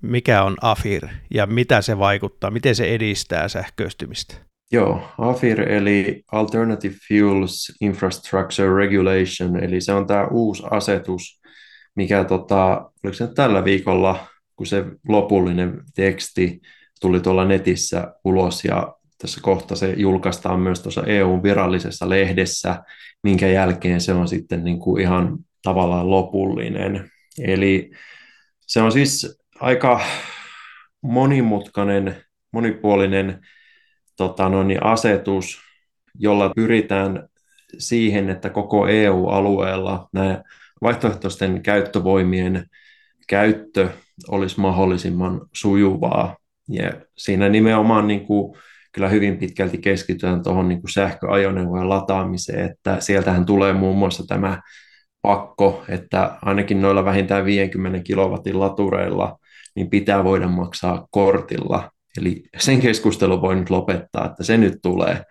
Mikä 0.00 0.42
on 0.42 0.56
AFIR 0.60 1.08
ja 1.34 1.46
mitä 1.46 1.82
se 1.82 1.98
vaikuttaa, 1.98 2.50
miten 2.50 2.74
se 2.74 2.94
edistää 2.94 3.48
sähköistymistä? 3.48 4.34
Joo, 4.72 5.08
AFIR 5.18 5.72
eli 5.72 6.22
Alternative 6.32 6.94
Fuels 7.08 7.72
Infrastructure 7.80 8.76
Regulation, 8.76 9.64
eli 9.64 9.80
se 9.80 9.92
on 9.92 10.06
tämä 10.06 10.26
uusi 10.26 10.62
asetus, 10.70 11.40
mikä 11.96 12.24
tota, 12.24 12.90
oliko 13.04 13.14
se 13.14 13.28
tällä 13.34 13.64
viikolla, 13.64 14.26
kun 14.56 14.66
se 14.66 14.84
lopullinen 15.08 15.80
teksti 15.94 16.60
tuli 17.00 17.20
tuolla 17.20 17.44
netissä 17.44 18.14
ulos 18.24 18.64
ja 18.64 18.94
tässä 19.24 19.40
kohta 19.42 19.76
se 19.76 19.94
julkaistaan 19.96 20.60
myös 20.60 20.80
tuossa 20.80 21.02
EUn 21.06 21.42
virallisessa 21.42 22.08
lehdessä, 22.08 22.84
minkä 23.22 23.46
jälkeen 23.46 24.00
se 24.00 24.12
on 24.12 24.28
sitten 24.28 24.64
niin 24.64 24.78
kuin 24.78 25.02
ihan 25.02 25.38
tavallaan 25.62 26.10
lopullinen. 26.10 27.10
Eli 27.38 27.90
se 28.60 28.82
on 28.82 28.92
siis 28.92 29.38
aika 29.60 30.00
monimutkainen, 31.02 32.16
monipuolinen 32.52 33.40
tota 34.16 34.48
noin, 34.48 34.84
asetus, 34.84 35.58
jolla 36.18 36.52
pyritään 36.56 37.28
siihen, 37.78 38.30
että 38.30 38.50
koko 38.50 38.86
EU-alueella 38.86 40.08
nämä 40.12 40.42
vaihtoehtoisten 40.82 41.62
käyttövoimien 41.62 42.66
käyttö 43.28 43.88
olisi 44.28 44.60
mahdollisimman 44.60 45.40
sujuvaa. 45.52 46.36
Ja 46.68 46.92
siinä 47.16 47.48
nimenomaan 47.48 48.06
niin 48.06 48.26
kuin 48.26 48.56
kyllä 48.94 49.08
hyvin 49.08 49.36
pitkälti 49.38 49.78
keskitytään 49.78 50.42
tuohon 50.42 50.68
niin 50.68 50.80
sähköajoneuvojen 50.90 51.88
lataamiseen, 51.88 52.70
että 52.70 53.00
sieltähän 53.00 53.46
tulee 53.46 53.72
muun 53.72 53.98
muassa 53.98 54.26
tämä 54.26 54.60
pakko, 55.22 55.84
että 55.88 56.38
ainakin 56.42 56.82
noilla 56.82 57.04
vähintään 57.04 57.44
50 57.44 57.98
kilowatin 58.04 58.60
latureilla 58.60 59.38
niin 59.76 59.90
pitää 59.90 60.24
voida 60.24 60.48
maksaa 60.48 61.06
kortilla. 61.10 61.90
Eli 62.18 62.42
sen 62.58 62.80
keskustelun 62.80 63.42
voi 63.42 63.54
nyt 63.54 63.70
lopettaa, 63.70 64.26
että 64.26 64.44
se 64.44 64.56
nyt 64.56 64.78
tulee, 64.82 65.22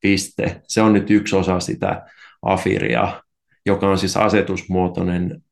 piste. 0.00 0.60
Se 0.68 0.82
on 0.82 0.92
nyt 0.92 1.10
yksi 1.10 1.36
osa 1.36 1.60
sitä 1.60 2.06
afiria, 2.42 3.22
joka 3.66 3.88
on 3.88 3.98
siis 3.98 4.16
asetusmuotoinen 4.16 5.42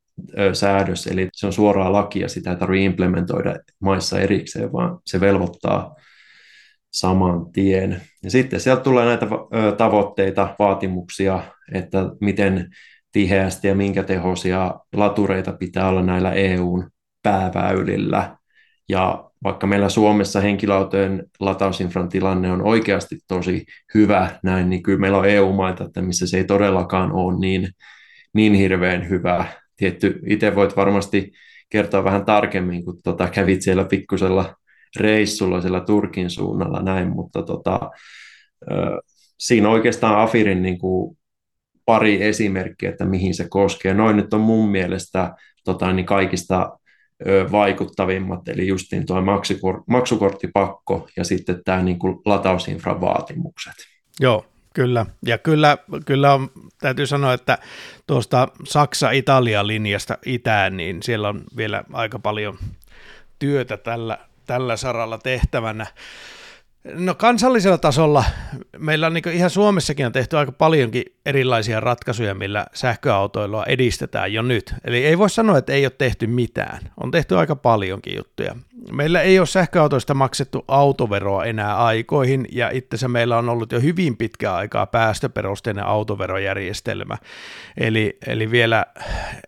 säädös, 0.52 1.06
eli 1.06 1.28
se 1.32 1.46
on 1.46 1.52
suoraa 1.52 1.92
lakia, 1.92 2.28
sitä 2.28 2.50
ei 2.50 2.56
tarvitse 2.56 2.84
implementoida 2.84 3.56
maissa 3.80 4.20
erikseen, 4.20 4.72
vaan 4.72 4.98
se 5.06 5.20
velvoittaa 5.20 5.94
saman 6.90 7.52
tien. 7.52 8.00
Ja 8.22 8.30
sitten 8.30 8.60
sieltä 8.60 8.82
tulee 8.82 9.04
näitä 9.04 9.26
tavoitteita, 9.78 10.54
vaatimuksia, 10.58 11.42
että 11.72 11.98
miten 12.20 12.70
tiheästi 13.12 13.68
ja 13.68 13.74
minkä 13.74 14.02
tehoisia 14.02 14.74
latureita 14.92 15.52
pitää 15.52 15.88
olla 15.88 16.02
näillä 16.02 16.32
EUn 16.32 16.90
pääväylillä. 17.22 18.36
Ja 18.88 19.30
vaikka 19.44 19.66
meillä 19.66 19.88
Suomessa 19.88 20.40
henkilöautojen 20.40 21.26
latausinfran 21.40 22.08
tilanne 22.08 22.52
on 22.52 22.62
oikeasti 22.62 23.18
tosi 23.28 23.64
hyvä 23.94 24.30
näin, 24.42 24.70
niin 24.70 24.82
kyllä 24.82 24.98
meillä 24.98 25.18
on 25.18 25.28
EU-maita, 25.28 25.84
että 25.84 26.02
missä 26.02 26.26
se 26.26 26.36
ei 26.36 26.44
todellakaan 26.44 27.12
ole 27.12 27.38
niin, 27.38 27.68
niin 28.34 28.54
hirveän 28.54 29.08
hyvä. 29.08 29.46
Tietty, 29.76 30.20
itse 30.26 30.54
voit 30.54 30.76
varmasti 30.76 31.32
kertoa 31.70 32.04
vähän 32.04 32.24
tarkemmin, 32.24 32.84
kun 32.84 33.02
tota, 33.02 33.28
kävit 33.28 33.62
siellä 33.62 33.84
pikkusella 33.84 34.54
reissulla 34.96 35.60
siellä 35.60 35.80
Turkin 35.80 36.30
suunnalla 36.30 36.82
näin, 36.82 37.08
mutta 37.08 37.42
tota, 37.42 37.90
siinä 39.38 39.68
oikeastaan 39.68 40.18
Afirin 40.18 40.62
niin 40.62 40.78
kuin 40.78 41.18
pari 41.84 42.22
esimerkkiä, 42.22 42.90
että 42.90 43.04
mihin 43.04 43.34
se 43.34 43.48
koskee. 43.48 43.94
Noin 43.94 44.16
nyt 44.16 44.34
on 44.34 44.40
mun 44.40 44.70
mielestä 44.70 45.34
tota, 45.64 45.92
niin 45.92 46.06
kaikista 46.06 46.78
vaikuttavimmat, 47.52 48.48
eli 48.48 48.66
justiin 48.66 49.06
tuo 49.06 49.20
maksukor- 49.20 49.84
maksukorttipakko 49.88 51.08
ja 51.16 51.24
sitten 51.24 51.60
tämä 51.64 51.82
niin 51.82 51.98
kuin 51.98 52.18
latausinfran 52.24 53.00
vaatimukset. 53.00 53.74
Joo, 54.20 54.46
kyllä. 54.74 55.06
Ja 55.26 55.38
kyllä, 55.38 55.78
kyllä 56.06 56.34
on, 56.34 56.50
täytyy 56.80 57.06
sanoa, 57.06 57.32
että 57.32 57.58
tuosta 58.06 58.48
Saksa-Italia-linjasta 58.64 60.18
itään, 60.26 60.76
niin 60.76 61.02
siellä 61.02 61.28
on 61.28 61.44
vielä 61.56 61.84
aika 61.92 62.18
paljon 62.18 62.58
työtä 63.38 63.76
tällä, 63.76 64.18
tällä 64.50 64.76
saralla 64.76 65.18
tehtävänä. 65.18 65.86
No 66.84 67.14
kansallisella 67.14 67.78
tasolla 67.78 68.24
meillä 68.78 69.06
on 69.06 69.14
niin 69.14 69.28
ihan 69.32 69.50
Suomessakin 69.50 70.06
on 70.06 70.12
tehty 70.12 70.36
aika 70.36 70.52
paljonkin 70.52 71.04
erilaisia 71.26 71.80
ratkaisuja, 71.80 72.34
millä 72.34 72.66
sähköautoilua 72.74 73.64
edistetään 73.64 74.32
jo 74.32 74.42
nyt. 74.42 74.74
Eli 74.84 75.06
ei 75.06 75.18
voi 75.18 75.30
sanoa, 75.30 75.58
että 75.58 75.72
ei 75.72 75.84
ole 75.84 75.92
tehty 75.98 76.26
mitään. 76.26 76.80
On 76.96 77.10
tehty 77.10 77.36
aika 77.36 77.56
paljonkin 77.56 78.16
juttuja. 78.16 78.56
Meillä 78.92 79.20
ei 79.20 79.38
ole 79.38 79.46
sähköautoista 79.46 80.14
maksettu 80.14 80.64
autoveroa 80.68 81.44
enää 81.44 81.76
aikoihin, 81.76 82.46
ja 82.52 82.70
itse 82.70 83.08
meillä 83.08 83.38
on 83.38 83.48
ollut 83.48 83.72
jo 83.72 83.80
hyvin 83.80 84.16
pitkä 84.16 84.54
aikaa 84.54 84.86
päästöperusteinen 84.86 85.86
autoverojärjestelmä. 85.86 87.16
Eli, 87.76 88.18
eli 88.26 88.50
vielä 88.50 88.86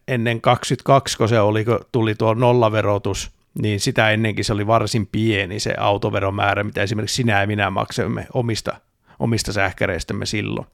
ennen 0.09 0.41
22, 0.41 1.19
kun 1.19 1.29
se 1.29 1.41
oli, 1.41 1.65
kun 1.65 1.81
tuli 1.93 2.15
tuo 2.15 2.35
nollaverotus, 2.35 3.42
niin 3.63 3.81
sitä 3.81 4.11
ennenkin 4.11 4.45
se 4.45 4.53
oli 4.53 4.67
varsin 4.67 5.07
pieni 5.07 5.61
se 5.61 5.75
autoveromäärä, 5.79 6.65
mitä 6.65 6.83
esimerkiksi 6.83 7.17
sinä 7.17 7.41
ja 7.41 7.47
minä 7.47 7.71
maksamme 7.71 8.27
omista, 8.35 8.77
omista 9.19 9.53
sähkäreistämme 9.53 10.27
silloin. 10.27 10.67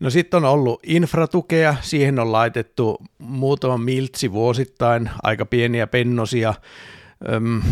No 0.00 0.10
sitten 0.10 0.44
on 0.44 0.44
ollut 0.44 0.80
infratukea, 0.86 1.76
siihen 1.80 2.18
on 2.18 2.32
laitettu 2.32 2.98
muutama 3.18 3.78
miltsi 3.78 4.32
vuosittain, 4.32 5.10
aika 5.22 5.46
pieniä 5.46 5.86
pennosia. 5.86 6.54
Öm, 7.32 7.62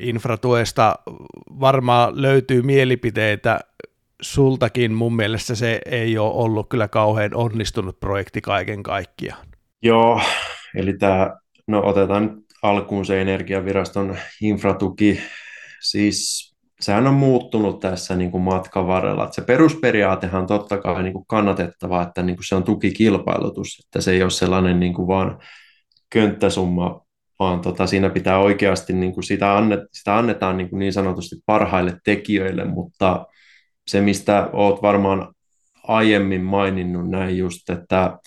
infratuesta 0.00 0.94
varmaan 1.60 2.22
löytyy 2.22 2.62
mielipiteitä 2.62 3.60
sultakin, 4.22 4.92
mun 4.92 5.16
mielestä 5.16 5.54
se 5.54 5.80
ei 5.86 6.18
ole 6.18 6.34
ollut 6.34 6.68
kyllä 6.68 6.88
kauhean 6.88 7.34
onnistunut 7.34 8.00
projekti 8.00 8.40
kaiken 8.40 8.82
kaikkiaan. 8.82 9.46
Joo, 9.82 10.20
eli 10.76 10.98
tämä, 10.98 11.36
no 11.66 11.82
otetaan 11.84 12.43
alkuun 12.64 13.06
se 13.06 13.20
energiaviraston 13.20 14.16
infratuki, 14.40 15.20
siis 15.80 16.50
sehän 16.80 17.06
on 17.06 17.14
muuttunut 17.14 17.80
tässä 17.80 18.16
niin 18.16 18.30
kuin 18.30 18.42
matkan 18.42 18.86
varrella. 18.86 19.24
Että 19.24 19.34
se 19.34 19.42
perusperiaatehan 19.42 20.40
on 20.40 20.46
totta 20.46 20.78
kai 20.78 21.02
niin 21.02 21.12
kuin 21.12 21.26
kannatettava, 21.26 22.02
että 22.02 22.22
niin 22.22 22.36
kuin 22.36 22.44
se 22.44 22.54
on 22.54 22.64
tukikilpailutus, 22.64 23.82
että 23.84 24.00
se 24.00 24.12
ei 24.12 24.22
ole 24.22 24.30
sellainen 24.30 24.80
niin 24.80 24.94
kuin 24.94 25.08
vaan 25.08 25.38
könttäsumma, 26.10 27.00
vaan 27.38 27.60
tota, 27.60 27.86
siinä 27.86 28.10
pitää 28.10 28.38
oikeasti, 28.38 28.92
niin 28.92 29.14
kuin 29.14 29.24
sitä, 29.24 29.56
annet, 29.56 29.80
sitä 29.92 30.16
annetaan 30.16 30.56
niin, 30.56 30.70
kuin 30.70 30.78
niin 30.78 30.92
sanotusti 30.92 31.36
parhaille 31.46 31.96
tekijöille, 32.04 32.64
mutta 32.64 33.26
se, 33.86 34.00
mistä 34.00 34.50
olet 34.52 34.82
varmaan 34.82 35.34
aiemmin 35.82 36.44
maininnut 36.44 37.10
näin 37.10 37.38
just, 37.38 37.70
että 37.70 38.18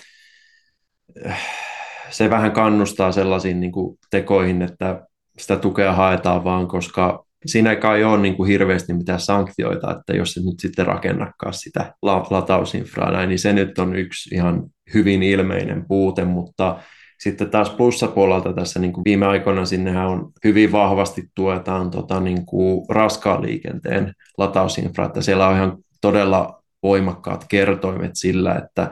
se 2.09 2.29
vähän 2.29 2.51
kannustaa 2.51 3.11
sellaisiin 3.11 3.59
niin 3.59 3.71
kuin 3.71 3.97
tekoihin, 4.11 4.61
että 4.61 5.07
sitä 5.37 5.55
tukea 5.55 5.93
haetaan 5.93 6.43
vaan, 6.43 6.67
koska 6.67 7.25
siinä 7.45 7.71
ei 7.71 8.03
ole 8.03 8.17
niin 8.17 8.35
kuin 8.35 8.47
hirveästi 8.47 8.93
mitään 8.93 9.19
sanktioita, 9.19 9.91
että 9.91 10.13
jos 10.13 10.33
se 10.33 10.41
nyt 10.41 10.59
sitten 10.59 10.85
rakennakaan 10.85 11.53
sitä 11.53 11.93
latausinfraa 12.01 13.11
näin, 13.11 13.29
niin 13.29 13.39
se 13.39 13.53
nyt 13.53 13.79
on 13.79 13.95
yksi 13.95 14.35
ihan 14.35 14.63
hyvin 14.93 15.23
ilmeinen 15.23 15.85
puute, 15.87 16.25
mutta 16.25 16.79
sitten 17.19 17.49
taas 17.49 17.69
plussapuolelta 17.69 18.53
tässä 18.53 18.79
niin 18.79 18.93
kuin 18.93 19.05
viime 19.05 19.25
aikoina 19.25 19.65
sinnehän 19.65 20.07
on 20.07 20.31
hyvin 20.43 20.71
vahvasti 20.71 21.23
tuetaan 21.35 21.91
tota 21.91 22.19
niin 22.19 22.45
kuin 22.45 22.85
raskaan 22.89 23.41
liikenteen 23.41 24.13
latausinfra, 24.37 25.05
että 25.05 25.21
siellä 25.21 25.47
on 25.47 25.55
ihan 25.55 25.77
todella 26.01 26.63
voimakkaat 26.83 27.45
kertoimet 27.49 28.11
sillä, 28.13 28.55
että 28.55 28.91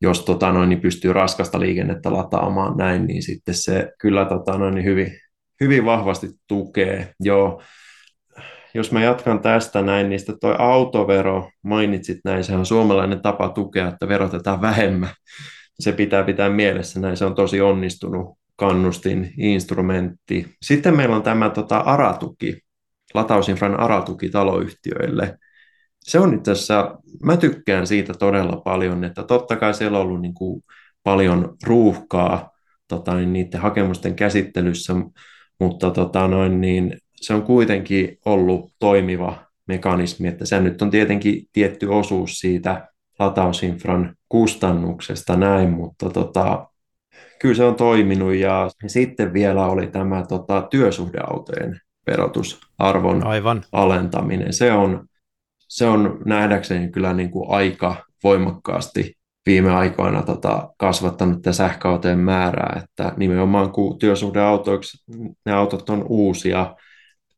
jos 0.00 0.24
tota 0.24 0.52
noin, 0.52 0.68
niin 0.68 0.80
pystyy 0.80 1.12
raskasta 1.12 1.60
liikennettä 1.60 2.12
lataamaan 2.12 2.76
näin, 2.76 3.06
niin 3.06 3.22
sitten 3.22 3.54
se 3.54 3.92
kyllä 4.00 4.24
tota 4.24 4.58
noin, 4.58 4.74
niin 4.74 4.84
hyvin, 4.84 5.12
hyvin 5.60 5.84
vahvasti 5.84 6.28
tukee. 6.48 7.14
Joo, 7.20 7.62
jos 8.74 8.92
mä 8.92 9.04
jatkan 9.04 9.40
tästä 9.40 9.82
näin, 9.82 10.08
niin 10.08 10.18
sitten 10.18 10.40
toi 10.40 10.54
autovero, 10.58 11.50
mainitsit 11.62 12.18
näin, 12.24 12.44
se 12.44 12.54
on 12.54 12.66
suomalainen 12.66 13.22
tapa 13.22 13.48
tukea, 13.48 13.88
että 13.88 14.08
verotetaan 14.08 14.60
vähemmän. 14.60 15.10
Se 15.80 15.92
pitää 15.92 16.24
pitää 16.24 16.50
mielessä 16.50 17.00
näin, 17.00 17.16
se 17.16 17.24
on 17.24 17.34
tosi 17.34 17.60
onnistunut 17.60 18.38
kannustin 18.56 19.32
instrumentti. 19.38 20.56
Sitten 20.62 20.96
meillä 20.96 21.16
on 21.16 21.22
tämä 21.22 21.50
tota, 21.50 21.78
aratuki, 21.78 22.60
latausinfran 23.14 23.80
aratuki 23.80 24.28
taloyhtiöille 24.28 25.38
se 26.06 26.18
on 26.18 26.34
itse 26.34 26.50
asiassa, 26.50 26.98
mä 27.22 27.36
tykkään 27.36 27.86
siitä 27.86 28.14
todella 28.14 28.56
paljon, 28.56 29.04
että 29.04 29.22
totta 29.22 29.56
kai 29.56 29.74
siellä 29.74 29.98
on 29.98 30.04
ollut 30.04 30.20
niin 30.20 30.34
kuin 30.34 30.62
paljon 31.02 31.56
ruuhkaa 31.64 32.50
tota, 32.88 33.14
niin 33.14 33.32
niiden 33.32 33.60
hakemusten 33.60 34.14
käsittelyssä, 34.14 34.94
mutta 35.60 35.90
tota, 35.90 36.28
noin, 36.28 36.60
niin 36.60 36.96
se 37.16 37.34
on 37.34 37.42
kuitenkin 37.42 38.18
ollut 38.24 38.72
toimiva 38.78 39.46
mekanismi, 39.68 40.28
että 40.28 40.46
se 40.46 40.60
nyt 40.60 40.82
on 40.82 40.90
tietenkin 40.90 41.46
tietty 41.52 41.86
osuus 41.86 42.38
siitä 42.38 42.88
latausinfran 43.18 44.14
kustannuksesta 44.28 45.36
näin, 45.36 45.70
mutta 45.70 46.10
tota, 46.10 46.68
kyllä 47.38 47.54
se 47.54 47.64
on 47.64 47.74
toiminut 47.74 48.34
ja 48.34 48.70
sitten 48.86 49.32
vielä 49.32 49.66
oli 49.66 49.86
tämä 49.86 50.24
tota, 50.28 50.62
työsuhdeautojen 50.70 51.80
verotusarvon 52.06 53.26
Aivan. 53.26 53.62
alentaminen. 53.72 54.52
Se 54.52 54.72
on, 54.72 55.06
se 55.68 55.86
on 55.86 56.18
nähdäkseni 56.24 56.90
kyllä 56.90 57.12
niin 57.12 57.30
kuin 57.30 57.50
aika 57.50 58.04
voimakkaasti 58.24 59.16
viime 59.46 59.70
aikoina 59.70 60.22
tota, 60.22 60.70
kasvattanut 60.78 61.42
tätä 61.42 61.52
sähköautojen 61.52 62.18
määrää, 62.18 62.82
että 62.84 63.12
nimenomaan 63.16 63.72
kun 63.72 63.98
työsuhdeautoiksi 63.98 65.04
ne 65.46 65.52
autot 65.52 65.90
on 65.90 66.04
uusia, 66.08 66.76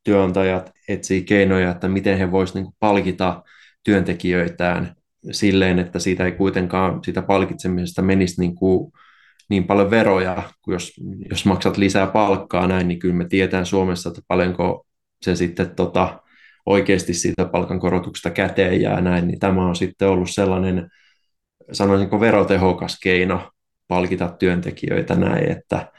työnantajat 0.05 0.71
etsii 0.88 1.23
keinoja, 1.23 1.71
että 1.71 1.88
miten 1.88 2.19
he 2.19 2.31
voisivat 2.31 2.64
niin 2.64 2.75
palkita 2.81 3.43
työntekijöitään 3.85 4.95
silleen, 5.31 5.79
että 5.79 5.99
siitä 5.99 6.25
ei 6.25 6.33
kuitenkaan 6.33 7.05
sitä 7.05 7.23
palkitsemisesta 7.23 8.03
menisi 8.03 8.41
niin, 8.41 8.55
kuin, 8.55 8.93
niin 9.51 9.64
paljon 9.64 9.91
veroja, 9.91 10.43
kun 10.62 10.75
jos, 10.75 10.93
jos 11.31 11.47
maksat 11.47 11.77
lisää 11.77 12.07
palkkaa 12.07 12.67
näin, 12.67 12.88
niin 12.88 12.99
kyllä 12.99 13.14
me 13.14 13.27
tiedetään 13.29 13.67
Suomessa, 13.67 14.09
että 14.09 14.23
paljonko 14.29 14.87
se 15.23 15.37
sitten 15.37 15.71
tota, 15.77 16.23
oikeasti 16.69 17.15
siitä 17.15 17.45
palkankorotuksesta 17.45 18.31
käteen 18.31 18.81
jää 18.81 19.01
näin, 19.01 19.27
niin 19.27 19.39
tämä 19.39 19.67
on 19.67 19.77
sitten 19.77 20.09
ollut 20.09 20.31
sellainen, 20.31 20.91
sanoisinko 21.73 22.21
verotehokas 22.21 22.99
keino 23.03 23.51
palkita 23.89 24.29
työntekijöitä 24.39 25.15
näin, 25.15 25.51
että 25.51 25.93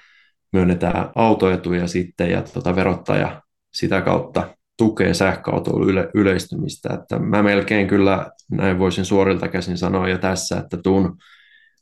myönnetään 0.54 1.10
autoetuja 1.16 1.88
sitten 1.88 2.32
ja 2.32 2.42
tuota 2.42 2.76
verottaja 2.76 3.42
sitä 3.74 4.02
kautta 4.02 4.56
tukee 4.78 5.14
sähköautoilun 5.14 5.90
yle, 5.90 6.10
yleistymistä. 6.14 6.94
Että 6.94 7.20
mä 7.20 7.44
melkein 7.44 7.88
kyllä 7.88 8.32
näin 8.52 8.80
voisin 8.80 9.06
suorilta 9.06 9.48
käsin 9.48 9.78
sanoa 9.78 10.10
jo 10.10 10.18
tässä, 10.18 10.58
että 10.58 10.78
tuun 10.78 11.18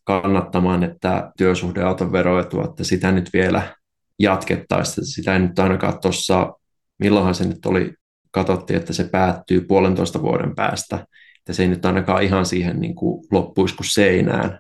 kannattamaan, 0.03 0.83
että 0.83 1.31
työsuhdeauton 1.37 2.11
veroetua, 2.11 2.63
että 2.63 2.83
sitä 2.83 3.11
nyt 3.11 3.29
vielä 3.33 3.75
jatkettaisiin. 4.19 5.05
Sitä 5.05 5.33
ei 5.33 5.39
nyt 5.39 5.59
ainakaan 5.59 5.99
tuossa, 6.01 6.53
milloinhan 6.99 7.35
se 7.35 7.45
nyt 7.47 7.65
oli 7.65 7.93
katsottiin, 8.45 8.79
että 8.79 8.93
se 8.93 9.03
päättyy 9.03 9.61
puolentoista 9.61 10.21
vuoden 10.21 10.55
päästä, 10.55 10.95
että 11.39 11.53
se 11.53 11.63
ei 11.63 11.69
nyt 11.69 11.85
ainakaan 11.85 12.23
ihan 12.23 12.45
siihen 12.45 12.79
niin 12.79 12.95
kuin 12.95 13.27
loppuisi 13.31 13.75
kuin 13.75 13.89
seinään. 13.89 14.59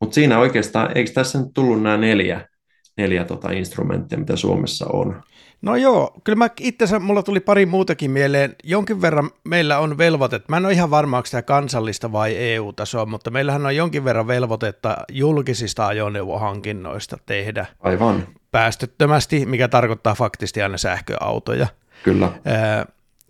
Mutta 0.00 0.14
siinä 0.14 0.38
oikeastaan, 0.38 0.96
eikö 0.96 1.10
tässä 1.12 1.38
nyt 1.38 1.48
tullut 1.54 1.82
nämä 1.82 1.96
neljä, 1.96 2.48
neljä 2.96 3.24
tota 3.24 3.50
instrumenttia, 3.50 4.18
mitä 4.18 4.36
Suomessa 4.36 4.86
on? 4.92 5.22
No 5.62 5.76
joo, 5.76 6.14
kyllä 6.24 6.36
mä 6.36 6.48
itse 6.60 6.98
mulla 6.98 7.22
tuli 7.22 7.40
pari 7.40 7.66
muutakin 7.66 8.10
mieleen. 8.10 8.56
Jonkin 8.64 9.02
verran 9.02 9.30
meillä 9.44 9.78
on 9.78 9.98
velvoitetta, 9.98 10.46
mä 10.48 10.56
en 10.56 10.64
ole 10.64 10.72
ihan 10.72 10.90
varma, 10.90 11.16
onko 11.16 11.28
tämä 11.30 11.42
kansallista 11.42 12.12
vai 12.12 12.36
EU-tasoa, 12.36 13.06
mutta 13.06 13.30
meillähän 13.30 13.66
on 13.66 13.76
jonkin 13.76 14.04
verran 14.04 14.26
velvoitetta 14.26 14.96
julkisista 15.12 15.86
ajoneuvohankinnoista 15.86 17.18
tehdä. 17.26 17.66
Aivan. 17.80 18.26
Päästöttömästi, 18.50 19.46
mikä 19.46 19.68
tarkoittaa 19.68 20.14
faktisesti 20.14 20.62
aina 20.62 20.78
sähköautoja. 20.78 21.66
Kyllä. 22.02 22.32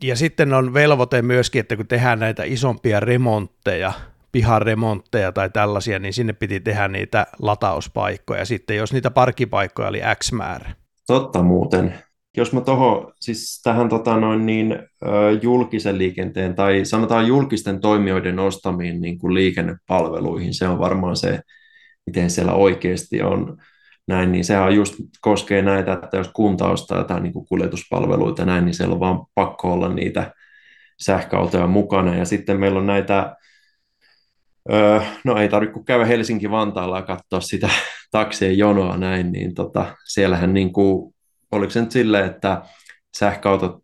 Ja 0.04 0.16
sitten 0.16 0.52
on 0.52 0.74
velvoite 0.74 1.22
myöskin, 1.22 1.60
että 1.60 1.76
kun 1.76 1.86
tehdään 1.86 2.18
näitä 2.18 2.42
isompia 2.44 3.00
remontteja, 3.00 3.92
piharemontteja 4.32 5.32
tai 5.32 5.50
tällaisia, 5.50 5.98
niin 5.98 6.12
sinne 6.12 6.32
piti 6.32 6.60
tehdä 6.60 6.88
niitä 6.88 7.26
latauspaikkoja. 7.42 8.44
Sitten 8.44 8.76
jos 8.76 8.92
niitä 8.92 9.10
parkkipaikkoja 9.10 9.88
oli 9.88 10.00
X 10.18 10.32
määrä. 10.32 10.74
Totta 11.06 11.42
muuten. 11.42 11.94
Jos 12.36 12.52
mä 12.52 12.60
tuohon, 12.60 13.12
siis 13.20 13.60
tähän 13.62 13.88
tota 13.88 14.16
noin 14.16 14.46
niin, 14.46 14.78
julkisen 15.42 15.98
liikenteen 15.98 16.54
tai 16.54 16.84
sanotaan 16.84 17.26
julkisten 17.26 17.80
toimijoiden 17.80 18.38
ostamiin 18.38 19.00
niin 19.00 19.18
kuin 19.18 19.34
liikennepalveluihin, 19.34 20.54
se 20.54 20.68
on 20.68 20.78
varmaan 20.78 21.16
se, 21.16 21.40
miten 22.06 22.30
siellä 22.30 22.52
oikeasti 22.52 23.22
on 23.22 23.56
näin, 24.08 24.32
niin 24.32 24.44
sehän 24.44 24.74
just 24.74 24.94
koskee 25.20 25.62
näitä, 25.62 25.92
että 25.92 26.16
jos 26.16 26.28
kunta 26.28 26.68
ostaa 26.68 26.98
jotain 26.98 27.22
niin 27.22 27.32
kuin 27.32 27.46
kuljetuspalveluita 27.46 28.44
näin, 28.44 28.64
niin 28.64 28.74
siellä 28.74 28.92
on 28.92 29.00
vaan 29.00 29.26
pakko 29.34 29.72
olla 29.72 29.88
niitä 29.88 30.32
sähköautoja 31.00 31.66
mukana. 31.66 32.16
Ja 32.16 32.24
sitten 32.24 32.60
meillä 32.60 32.78
on 32.78 32.86
näitä, 32.86 33.36
öö, 34.72 35.00
no 35.24 35.36
ei 35.36 35.48
tarvitse 35.48 35.72
kuin 35.72 35.84
käydä 35.84 36.04
Helsinki-Vantaalla 36.04 36.96
ja 36.96 37.02
katsoa 37.02 37.40
sitä 37.40 37.68
taksien 38.10 38.58
jonoa 38.58 38.96
näin, 38.96 39.32
niin 39.32 39.54
tota, 39.54 39.96
siellähän 40.04 40.54
niin 40.54 40.72
kuin, 40.72 41.14
oliko 41.52 41.70
se 41.70 41.80
nyt 41.80 41.90
silleen, 41.90 42.26
että 42.26 42.62
sähköautot 43.16 43.80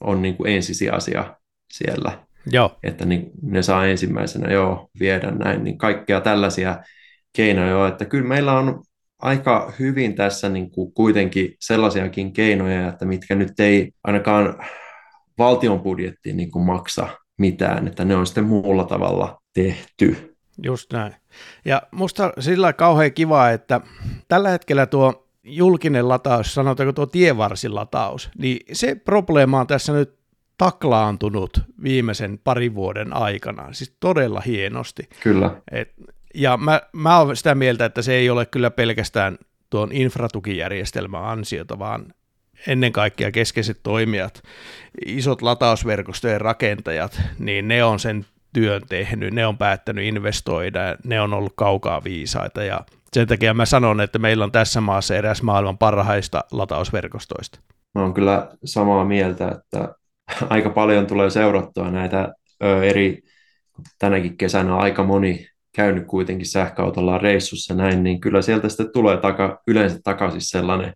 on 0.00 0.22
niin 0.22 0.36
kuin 0.36 0.52
ensisijaisia 0.52 1.34
siellä. 1.72 2.26
Joo. 2.46 2.78
Että 2.82 3.04
niin, 3.04 3.30
ne 3.42 3.62
saa 3.62 3.86
ensimmäisenä 3.86 4.52
jo 4.52 4.88
viedä 5.00 5.30
näin, 5.30 5.64
niin 5.64 5.78
kaikkea 5.78 6.20
tällaisia 6.20 6.78
keinoja 7.32 7.88
että 7.88 8.04
kyllä 8.04 8.28
meillä 8.28 8.52
on 8.52 8.82
aika 9.20 9.72
hyvin 9.78 10.14
tässä 10.14 10.48
niin 10.48 10.70
kuin 10.70 10.92
kuitenkin 10.92 11.56
sellaisiakin 11.60 12.32
keinoja, 12.32 12.88
että 12.88 13.04
mitkä 13.04 13.34
nyt 13.34 13.60
ei 13.60 13.92
ainakaan 14.04 14.64
valtion 15.38 15.80
budjettiin 15.80 16.36
niin 16.36 16.50
kuin 16.50 16.64
maksa 16.64 17.08
mitään, 17.38 17.88
että 17.88 18.04
ne 18.04 18.16
on 18.16 18.26
sitten 18.26 18.44
muulla 18.44 18.84
tavalla 18.84 19.40
tehty. 19.54 20.36
Just 20.62 20.92
näin. 20.92 21.14
Ja 21.64 21.82
musta 21.90 22.32
sillä 22.38 22.72
kauhean 22.72 23.12
kiva, 23.12 23.50
että 23.50 23.80
tällä 24.28 24.48
hetkellä 24.48 24.86
tuo 24.86 25.28
julkinen 25.44 26.08
lataus, 26.08 26.54
sanotaanko 26.54 26.92
tuo 26.92 27.06
tievarsilataus, 27.06 28.30
niin 28.38 28.58
se 28.72 28.94
probleema 28.94 29.60
on 29.60 29.66
tässä 29.66 29.92
nyt 29.92 30.20
taklaantunut 30.58 31.60
viimeisen 31.82 32.38
parin 32.44 32.74
vuoden 32.74 33.12
aikana, 33.12 33.72
siis 33.72 33.96
todella 34.00 34.40
hienosti. 34.40 35.08
Kyllä. 35.22 35.62
Et, 35.72 35.92
ja 36.34 36.56
mä, 36.56 36.80
mä 36.92 37.18
olen 37.18 37.36
sitä 37.36 37.54
mieltä, 37.54 37.84
että 37.84 38.02
se 38.02 38.14
ei 38.14 38.30
ole 38.30 38.46
kyllä 38.46 38.70
pelkästään 38.70 39.38
tuon 39.70 39.92
infratukijärjestelmän 39.92 41.24
ansiota, 41.24 41.78
vaan 41.78 42.14
ennen 42.66 42.92
kaikkea 42.92 43.30
keskeiset 43.30 43.80
toimijat, 43.82 44.42
isot 45.06 45.42
latausverkostojen 45.42 46.40
rakentajat, 46.40 47.22
niin 47.38 47.68
ne 47.68 47.84
on 47.84 47.98
sen 47.98 48.26
työn 48.52 48.82
tehnyt, 48.88 49.34
ne 49.34 49.46
on 49.46 49.58
päättänyt 49.58 50.04
investoida, 50.04 50.96
ne 51.04 51.20
on 51.20 51.34
ollut 51.34 51.52
kaukaa 51.56 52.04
viisaita 52.04 52.64
ja 52.64 52.80
sen 53.12 53.28
takia 53.28 53.54
mä 53.54 53.66
sanon, 53.66 54.00
että 54.00 54.18
meillä 54.18 54.44
on 54.44 54.52
tässä 54.52 54.80
maassa 54.80 55.16
eräs 55.16 55.42
maailman 55.42 55.78
parhaista 55.78 56.44
latausverkostoista. 56.52 57.60
Mä 57.94 58.02
oon 58.02 58.14
kyllä 58.14 58.48
samaa 58.64 59.04
mieltä, 59.04 59.48
että 59.48 59.94
aika 60.50 60.70
paljon 60.70 61.06
tulee 61.06 61.30
seurattua 61.30 61.90
näitä 61.90 62.34
eri, 62.82 63.22
tänäkin 63.98 64.36
kesänä 64.36 64.76
aika 64.76 65.04
moni 65.04 65.49
käynyt 65.72 66.06
kuitenkin 66.06 66.46
sähköautolla 66.46 67.18
reissussa 67.18 67.74
näin, 67.74 68.02
niin 68.02 68.20
kyllä 68.20 68.42
sieltä 68.42 68.68
sitten 68.68 68.92
tulee 68.92 69.16
taka, 69.16 69.62
yleensä 69.66 69.98
takaisin 70.04 70.40
sellainen 70.40 70.92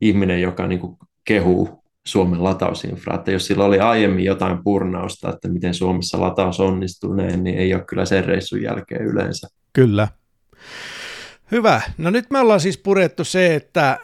ihminen, 0.00 0.42
joka 0.42 0.66
niin 0.66 0.80
kuin 0.80 0.96
kehuu 1.24 1.84
Suomen 2.06 2.44
latausinfra, 2.44 3.14
että 3.14 3.30
jos 3.30 3.46
sillä 3.46 3.64
oli 3.64 3.80
aiemmin 3.80 4.24
jotain 4.24 4.64
purnausta, 4.64 5.30
että 5.30 5.48
miten 5.48 5.74
Suomessa 5.74 6.20
lataus 6.20 6.60
onnistuu, 6.60 7.14
niin 7.14 7.46
ei 7.46 7.74
ole 7.74 7.84
kyllä 7.84 8.04
sen 8.04 8.24
reissun 8.24 8.62
jälkeen 8.62 9.02
yleensä. 9.02 9.48
Kyllä. 9.72 10.08
Hyvä. 11.50 11.80
No 11.98 12.10
nyt 12.10 12.30
me 12.30 12.38
ollaan 12.38 12.60
siis 12.60 12.78
purettu 12.78 13.24
se, 13.24 13.54
että 13.54 13.98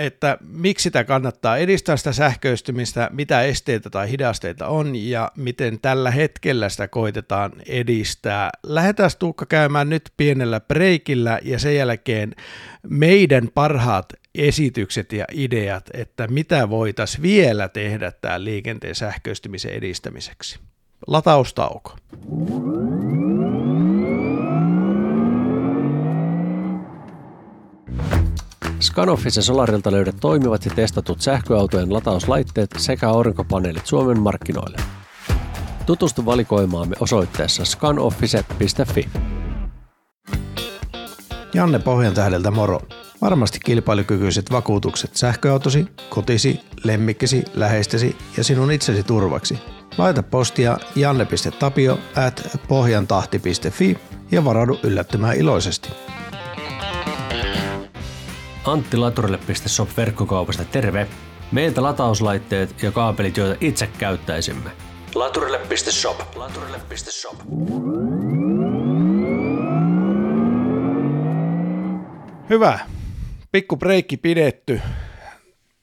että 0.00 0.38
miksi 0.52 0.82
sitä 0.82 1.04
kannattaa 1.04 1.56
edistää 1.56 1.96
sitä 1.96 2.12
sähköistymistä, 2.12 3.10
mitä 3.12 3.42
esteitä 3.42 3.90
tai 3.90 4.10
hidasteita 4.10 4.66
on 4.66 4.96
ja 4.96 5.32
miten 5.36 5.80
tällä 5.80 6.10
hetkellä 6.10 6.68
sitä 6.68 6.88
koitetaan 6.88 7.52
edistää. 7.66 8.50
Lähdetään 8.62 9.10
Tuukka 9.18 9.46
käymään 9.46 9.88
nyt 9.88 10.12
pienellä 10.16 10.60
breikillä 10.60 11.38
ja 11.42 11.58
sen 11.58 11.76
jälkeen 11.76 12.34
meidän 12.88 13.48
parhaat 13.54 14.06
esitykset 14.34 15.12
ja 15.12 15.24
ideat, 15.32 15.90
että 15.94 16.28
mitä 16.28 16.70
voitaisiin 16.70 17.22
vielä 17.22 17.68
tehdä 17.68 18.12
tämän 18.20 18.44
liikenteen 18.44 18.94
sähköistymisen 18.94 19.72
edistämiseksi. 19.72 20.58
Lataustauko. 21.06 21.96
Scanoffisen 28.80 29.42
Solarilta 29.42 29.92
löydät 29.92 30.16
toimivat 30.20 30.64
ja 30.64 30.70
testatut 30.74 31.20
sähköautojen 31.20 31.92
latauslaitteet 31.92 32.70
sekä 32.76 33.08
aurinkopaneelit 33.08 33.86
Suomen 33.86 34.20
markkinoille. 34.20 34.78
Tutustu 35.86 36.26
valikoimaamme 36.26 36.96
osoitteessa 37.00 37.64
scanoffice.fi. 37.64 39.08
Janne 41.54 41.78
Pohjantähdeltä 41.78 42.50
moro. 42.50 42.80
Varmasti 43.20 43.58
kilpailukykyiset 43.64 44.50
vakuutukset 44.50 45.16
sähköautosi, 45.16 45.86
kotisi, 46.10 46.60
lemmikkisi, 46.84 47.44
läheistesi 47.54 48.16
ja 48.36 48.44
sinun 48.44 48.72
itsesi 48.72 49.02
turvaksi. 49.02 49.58
Laita 49.98 50.22
postia 50.22 50.78
janne.tapio 50.96 51.98
at 52.16 52.58
pohjantahti.fi 52.68 53.98
ja 54.30 54.44
varaudu 54.44 54.78
yllättymään 54.82 55.36
iloisesti. 55.36 55.88
Antti 58.64 58.96
Laturille.shop 58.96 59.88
verkkokaupasta 59.96 60.64
terve. 60.64 61.06
Meiltä 61.52 61.82
latauslaitteet 61.82 62.82
ja 62.82 62.92
kaapelit, 62.92 63.36
joita 63.36 63.58
itse 63.60 63.88
käyttäisimme. 63.98 64.70
Laturille.shop. 65.14 66.36
Laturille.shop. 66.36 67.36
Hyvä. 72.50 72.78
Pikku 73.52 73.76
breikki 73.76 74.16
pidetty. 74.16 74.80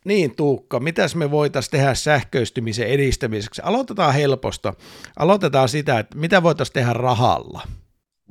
Niin 0.05 0.35
Tuukka, 0.35 0.79
mitäs 0.79 1.15
me 1.15 1.31
voitaisiin 1.31 1.71
tehdä 1.71 1.93
sähköistymisen 1.93 2.87
edistämiseksi? 2.87 3.61
Aloitetaan 3.65 4.13
helposta. 4.13 4.73
Aloitetaan 5.19 5.69
sitä, 5.69 5.99
että 5.99 6.17
mitä 6.17 6.43
voitaisiin 6.43 6.73
tehdä 6.73 6.93
rahalla? 6.93 7.61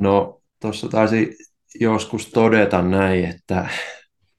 No, 0.00 0.40
tuossa 0.60 0.88
taisi 0.88 1.36
joskus 1.80 2.26
todeta 2.26 2.82
näin, 2.82 3.24
että 3.24 3.68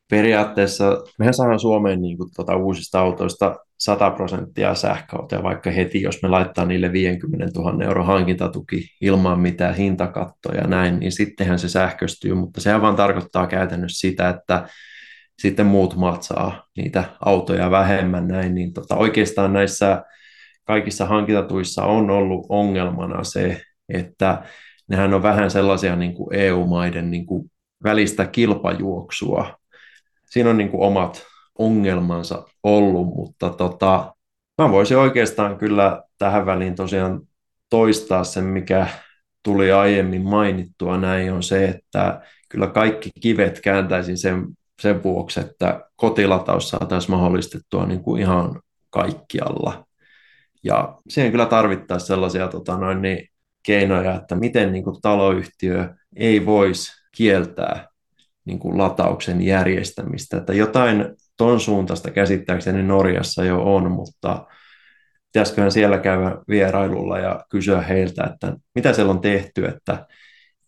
periaatteessa 0.10 1.04
mehän 1.20 1.34
saadaan 1.34 1.60
Suomeen 1.60 2.02
niin 2.02 2.18
kuin, 2.18 2.30
tuota, 2.36 2.56
uusista 2.56 3.00
autoista 3.00 3.56
100 3.78 4.12
prosenttia 4.12 4.76
sähköautoja 4.76 5.44
vaikka 5.44 5.72
heti, 5.72 6.02
jos 6.02 6.22
me 6.24 6.30
laittaa 6.30 6.66
niille 6.66 6.92
50 6.92 7.60
000 7.60 7.84
euro 7.86 8.04
hankintatuki 8.04 8.90
ilman 9.02 9.40
mitään 9.40 9.76
hintakattoja 9.76 10.62
ja 10.62 10.68
näin, 10.68 11.00
niin 11.00 11.12
sittenhän 11.12 11.60
se 11.60 11.70
sähköistyy, 11.70 12.34
mutta 12.34 12.62
sehän 12.62 12.82
vaan 12.82 12.96
tarkoittaa 12.96 13.48
käytännössä 13.48 14.08
sitä, 14.08 14.30
että 14.30 14.68
sitten 15.40 15.66
muut 15.66 15.96
maat 15.96 16.24
saa 16.24 16.64
niitä 16.78 17.04
autoja 17.26 17.72
vähemmän 17.72 18.28
näin, 18.28 18.56
niin 18.56 18.74
tota, 18.74 18.96
oikeastaan 18.96 19.54
näissä 19.54 20.04
kaikissa 20.64 21.06
hankintatuissa 21.06 21.84
on 21.84 22.10
ollut 22.10 22.46
ongelmana 22.50 23.24
se, 23.24 23.62
että 23.90 24.44
nehän 24.90 25.14
on 25.14 25.24
vähän 25.24 25.52
sellaisia 25.52 25.96
niin 25.96 26.14
kuin 26.14 26.36
EU-maiden 26.36 27.12
niin 27.12 27.26
kuin 27.26 27.52
välistä 27.84 28.26
kilpajuoksua, 28.26 29.58
siinä 30.30 30.50
on 30.50 30.58
niin 30.58 30.70
kuin 30.70 30.84
omat 30.84 31.24
ongelmansa 31.58 32.46
ollut, 32.64 33.08
mutta 33.08 33.50
tota, 33.50 34.16
mä 34.58 34.72
voisin 34.72 34.98
oikeastaan 34.98 35.58
kyllä 35.58 36.04
tähän 36.18 36.46
väliin 36.46 36.76
tosiaan 36.76 37.22
toistaa 37.70 38.24
sen, 38.24 38.44
mikä 38.44 38.88
tuli 39.44 39.72
aiemmin 39.72 40.22
mainittua 40.22 40.98
näin, 40.98 41.34
on 41.34 41.44
se, 41.44 41.66
että 41.66 42.22
kyllä 42.50 42.68
kaikki 42.68 43.10
kivet 43.20 43.62
kääntäisin 43.62 44.18
sen, 44.18 44.46
sen 44.82 45.04
vuoksi, 45.04 45.40
että 45.40 45.90
kotilataus 45.96 46.70
saataisiin 46.70 47.12
mahdollistettua 47.12 47.86
niin 47.86 48.04
kuin 48.04 48.22
ihan 48.22 48.62
kaikkialla. 48.90 49.88
Ja 50.64 50.98
siihen 51.10 51.32
kyllä 51.32 51.46
tarvittaisiin 51.46 52.08
sellaisia 52.08 52.48
tota 52.48 52.78
noin, 52.78 53.02
niin, 53.02 53.28
keinoja, 53.68 54.16
että 54.16 54.36
miten 54.36 54.72
niin 54.72 54.84
kuin 54.84 55.02
taloyhtiö 55.02 55.90
ei 56.16 56.46
voisi 56.46 56.92
kieltää 57.18 57.87
niin 58.48 58.60
kuin 58.60 58.78
latauksen 58.78 59.42
järjestämistä. 59.42 60.38
Että 60.38 60.54
jotain 60.54 61.06
ton 61.38 61.60
suuntaista 61.60 62.12
käsittääkseni 62.12 62.84
Norjassa 62.84 63.44
jo 63.44 63.76
on, 63.76 63.92
mutta 63.92 64.48
pitäisiköhän 65.34 65.72
siellä 65.72 65.98
käydä 65.98 66.38
vierailulla 66.48 67.20
ja 67.20 67.46
kysyä 67.50 67.82
heiltä, 67.82 68.24
että 68.34 68.54
mitä 68.76 68.94
siellä 68.94 69.12
on 69.12 69.22
tehty, 69.22 69.66
että 69.66 70.08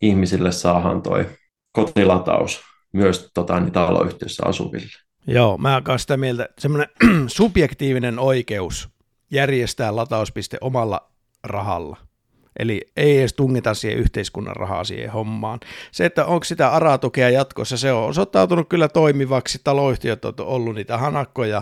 ihmisille 0.02 0.52
saahan 0.52 1.02
toi 1.02 1.30
kotilataus 1.72 2.62
myös 2.94 3.32
tota, 3.34 3.60
niin 3.60 3.72
taloyhtiössä 3.72 4.44
asuville. 4.46 4.92
Joo, 5.28 5.58
mä 5.58 5.82
oon 5.88 6.00
sitä 6.00 6.18
mieltä, 6.18 6.46
että 6.46 6.62
semmoinen 6.62 6.90
subjektiivinen 7.28 8.20
oikeus 8.20 8.90
järjestää 9.32 9.96
latauspiste 9.96 10.58
omalla 10.62 11.12
rahalla 11.44 12.09
Eli 12.60 12.82
ei 12.98 13.20
edes 13.20 13.34
tungita 13.34 13.74
siihen 13.74 14.00
yhteiskunnan 14.00 14.56
rahaa 14.56 14.84
siihen 14.84 15.12
hommaan. 15.12 15.60
Se, 15.92 16.06
että 16.06 16.26
onko 16.26 16.44
sitä 16.44 16.70
aratukea 16.70 17.30
jatkossa, 17.30 17.78
se 17.78 17.92
on 17.92 18.10
osoittautunut 18.10 18.70
kyllä 18.70 18.88
toimivaksi. 18.88 19.60
Taloyhtiöt 19.64 20.26
on 20.26 20.34
ollut 20.40 20.76
niitä 20.76 20.98
hanakkoja 20.98 21.58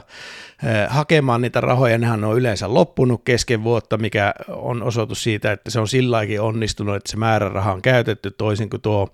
eh, 0.64 0.88
hakemaan 0.90 1.42
niitä 1.42 1.62
rahoja. 1.62 1.98
Nehän 1.98 2.24
on 2.24 2.38
yleensä 2.38 2.74
loppunut 2.74 3.22
kesken 3.26 3.64
vuotta, 3.64 3.98
mikä 3.98 4.34
on 4.48 4.84
osoitus 4.84 5.24
siitä, 5.24 5.52
että 5.52 5.72
se 5.72 5.80
on 5.80 5.88
silläkin 5.88 6.42
onnistunut, 6.42 6.96
että 6.96 7.12
se 7.12 7.18
määräraha 7.18 7.74
on 7.74 7.82
käytetty 7.82 8.32
toisin 8.32 8.70
kuin 8.70 8.82
tuo 8.82 9.08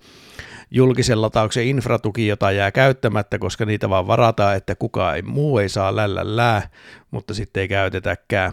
julkisen 0.70 1.22
latauksen 1.22 1.66
infratuki, 1.66 2.26
jota 2.26 2.52
jää 2.52 2.70
käyttämättä, 2.70 3.38
koska 3.38 3.64
niitä 3.64 3.90
vaan 3.90 4.06
varataan, 4.06 4.56
että 4.56 4.74
kukaan 4.74 5.16
ei, 5.16 5.22
muu 5.22 5.58
ei 5.58 5.68
saa 5.68 5.96
lällällää, 5.96 6.68
mutta 7.10 7.34
sitten 7.34 7.60
ei 7.60 7.68
käytetäkään 7.68 8.52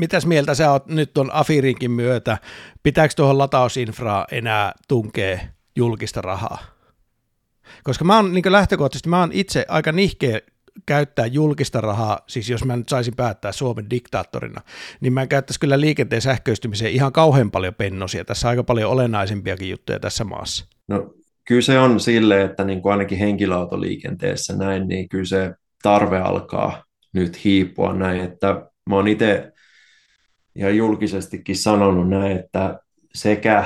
mitäs 0.00 0.26
mieltä 0.26 0.54
sä 0.54 0.70
oot 0.70 0.86
nyt 0.86 1.14
tuon 1.14 1.30
Afirinkin 1.32 1.90
myötä? 1.90 2.38
Pitääkö 2.82 3.14
tuohon 3.16 3.38
latausinfraa 3.38 4.26
enää 4.32 4.72
tunkee 4.88 5.48
julkista 5.76 6.20
rahaa? 6.20 6.58
Koska 7.84 8.04
mä 8.04 8.16
oon 8.16 8.34
niin 8.34 8.52
lähtökohtaisesti, 8.52 9.08
mä 9.08 9.20
oon 9.20 9.32
itse 9.32 9.64
aika 9.68 9.92
nihkeä 9.92 10.40
käyttää 10.86 11.26
julkista 11.26 11.80
rahaa, 11.80 12.18
siis 12.26 12.50
jos 12.50 12.64
mä 12.64 12.76
nyt 12.76 12.88
saisin 12.88 13.16
päättää 13.16 13.52
Suomen 13.52 13.90
diktaattorina, 13.90 14.60
niin 15.00 15.12
mä 15.12 15.26
käyttäisin 15.26 15.60
kyllä 15.60 15.80
liikenteen 15.80 16.22
sähköistymiseen 16.22 16.92
ihan 16.92 17.12
kauhean 17.12 17.50
paljon 17.50 17.74
pennosia. 17.74 18.24
Tässä 18.24 18.48
on 18.48 18.50
aika 18.50 18.64
paljon 18.64 18.90
olennaisempiakin 18.90 19.70
juttuja 19.70 20.00
tässä 20.00 20.24
maassa. 20.24 20.66
No 20.88 21.14
kyllä 21.44 21.60
se 21.62 21.78
on 21.78 22.00
sille, 22.00 22.42
että 22.42 22.64
niin 22.64 22.82
kuin 22.82 22.92
ainakin 22.92 23.18
henkilöautoliikenteessä 23.18 24.56
näin, 24.56 24.88
niin 24.88 25.08
kyllä 25.08 25.24
se 25.24 25.54
tarve 25.82 26.18
alkaa 26.18 26.84
nyt 27.12 27.44
hiipua 27.44 27.94
näin, 27.94 28.20
että 28.20 28.46
mä 28.90 28.96
oon 28.96 29.08
itse 29.08 29.52
ihan 30.56 30.76
julkisestikin 30.76 31.56
sanonut 31.56 32.08
näin, 32.08 32.36
että 32.36 32.78
sekä 33.14 33.64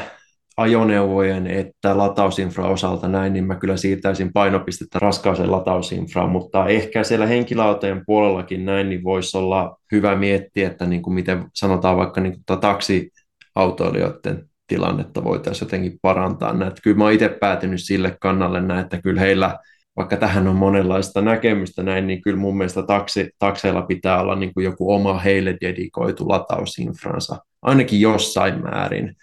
ajoneuvojen 0.56 1.46
että 1.46 1.98
latausinfra 1.98 2.68
osalta 2.68 3.08
näin, 3.08 3.32
niin 3.32 3.44
mä 3.44 3.56
kyllä 3.56 3.76
siirtäisin 3.76 4.32
painopistettä 4.32 4.98
raskaaseen 4.98 5.52
latausinfraan, 5.52 6.30
mutta 6.30 6.66
ehkä 6.66 7.04
siellä 7.04 7.26
henkilöautojen 7.26 8.02
puolellakin 8.06 8.64
näin, 8.64 8.88
niin 8.88 9.04
voisi 9.04 9.38
olla 9.38 9.76
hyvä 9.92 10.16
miettiä, 10.16 10.66
että 10.66 10.86
niin 10.86 11.02
kuin 11.02 11.14
miten 11.14 11.44
sanotaan 11.54 11.96
vaikka 11.96 12.20
niin 12.20 12.32
kuin 12.32 12.60
taksiautoilijoiden 12.60 14.48
tilannetta 14.66 15.24
voitaisiin 15.24 15.66
jotenkin 15.66 15.98
parantaa. 16.02 16.52
Näin. 16.52 16.72
Kyllä 16.82 16.96
mä 16.96 17.04
oon 17.04 17.12
itse 17.12 17.28
päätynyt 17.28 17.82
sille 17.82 18.16
kannalle 18.20 18.60
näin, 18.60 18.80
että 18.80 19.02
kyllä 19.02 19.20
heillä, 19.20 19.58
vaikka 19.96 20.16
tähän 20.16 20.48
on 20.48 20.56
monenlaista 20.56 21.20
näkemystä 21.20 21.82
näin, 21.82 22.06
niin 22.06 22.22
kyllä 22.22 22.38
mun 22.38 22.56
mielestä 22.56 22.82
taksi, 22.82 23.30
takseilla 23.38 23.82
pitää 23.82 24.20
olla 24.20 24.36
niin 24.36 24.54
kuin 24.54 24.64
joku 24.64 24.92
oma 24.92 25.18
heille 25.18 25.56
dedikoitu 25.60 26.28
latausinfransa, 26.28 27.36
ainakin 27.62 28.00
jossain 28.00 28.62
määrin 28.62 29.16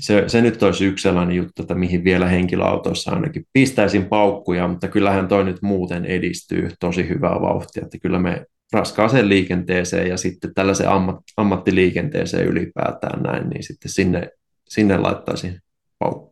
se, 0.00 0.24
se 0.26 0.42
nyt 0.42 0.62
olisi 0.62 0.84
yksi 0.84 1.02
sellainen 1.02 1.36
juttu, 1.36 1.62
että 1.62 1.74
mihin 1.74 2.04
vielä 2.04 2.26
henkilöautoissa 2.26 3.10
ainakin 3.10 3.46
pistäisin 3.52 4.04
paukkuja, 4.06 4.68
mutta 4.68 4.88
kyllähän 4.88 5.28
toi 5.28 5.44
nyt 5.44 5.62
muuten 5.62 6.04
edistyy 6.04 6.70
tosi 6.80 7.08
hyvää 7.08 7.40
vauhtia, 7.40 7.82
että 7.82 7.98
kyllä 7.98 8.18
me 8.18 8.46
raskaaseen 8.72 9.28
liikenteeseen 9.28 10.08
ja 10.08 10.16
sitten 10.16 10.54
tällaiseen 10.54 10.90
ammat, 10.90 11.16
ammattiliikenteeseen 11.36 12.46
ylipäätään 12.46 13.22
näin, 13.22 13.48
niin 13.48 13.62
sitten 13.62 13.90
sinne, 13.90 14.28
sinne 14.68 14.98
laittaisin 14.98 15.60
paukkuja. 15.98 16.29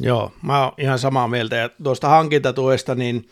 Joo, 0.00 0.32
mä 0.42 0.64
oon 0.64 0.72
ihan 0.78 0.98
samaa 0.98 1.28
mieltä. 1.28 1.56
Ja 1.56 1.70
tuosta 1.82 2.08
hankintatuesta, 2.08 2.94
niin 2.94 3.28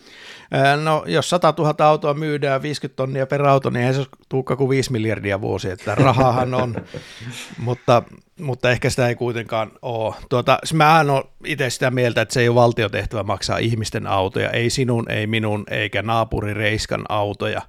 no, 0.85 1.05
jos 1.07 1.31
100 1.31 1.55
000 1.59 1.87
autoa 1.87 2.15
myydään 2.15 2.63
50 2.63 2.97
tonnia 2.97 3.27
per 3.27 3.43
auto, 3.43 3.71
niin 3.71 3.87
ei 3.87 3.95
se 3.95 4.05
tuukka 4.29 4.57
kuin 4.57 4.69
5 4.69 4.93
miljardia 4.93 5.41
vuosi, 5.41 5.71
että 5.71 5.95
rahahan 5.95 6.55
on, 6.55 6.75
mutta, 7.59 8.03
mutta 8.41 8.71
ehkä 8.71 8.91
sitä 8.91 9.09
ei 9.09 9.15
kuitenkaan 9.15 9.71
ole. 9.83 10.15
Tuota, 10.29 10.59
mä 10.75 10.97
oon 10.97 11.25
itse 11.45 11.71
sitä 11.71 11.91
mieltä, 11.91 12.21
että 12.21 12.35
se 12.35 12.41
ei 12.41 12.49
ole 12.49 12.55
valtiotehtävä 12.55 13.23
maksaa 13.23 13.59
ihmisten 13.59 14.07
autoja, 14.07 14.51
ei 14.51 14.71
sinun, 14.71 15.11
ei 15.11 15.27
minun, 15.27 15.65
eikä 15.71 16.03
naapuri 16.03 16.55
Reiskan 16.55 17.05
autoja. 17.09 17.63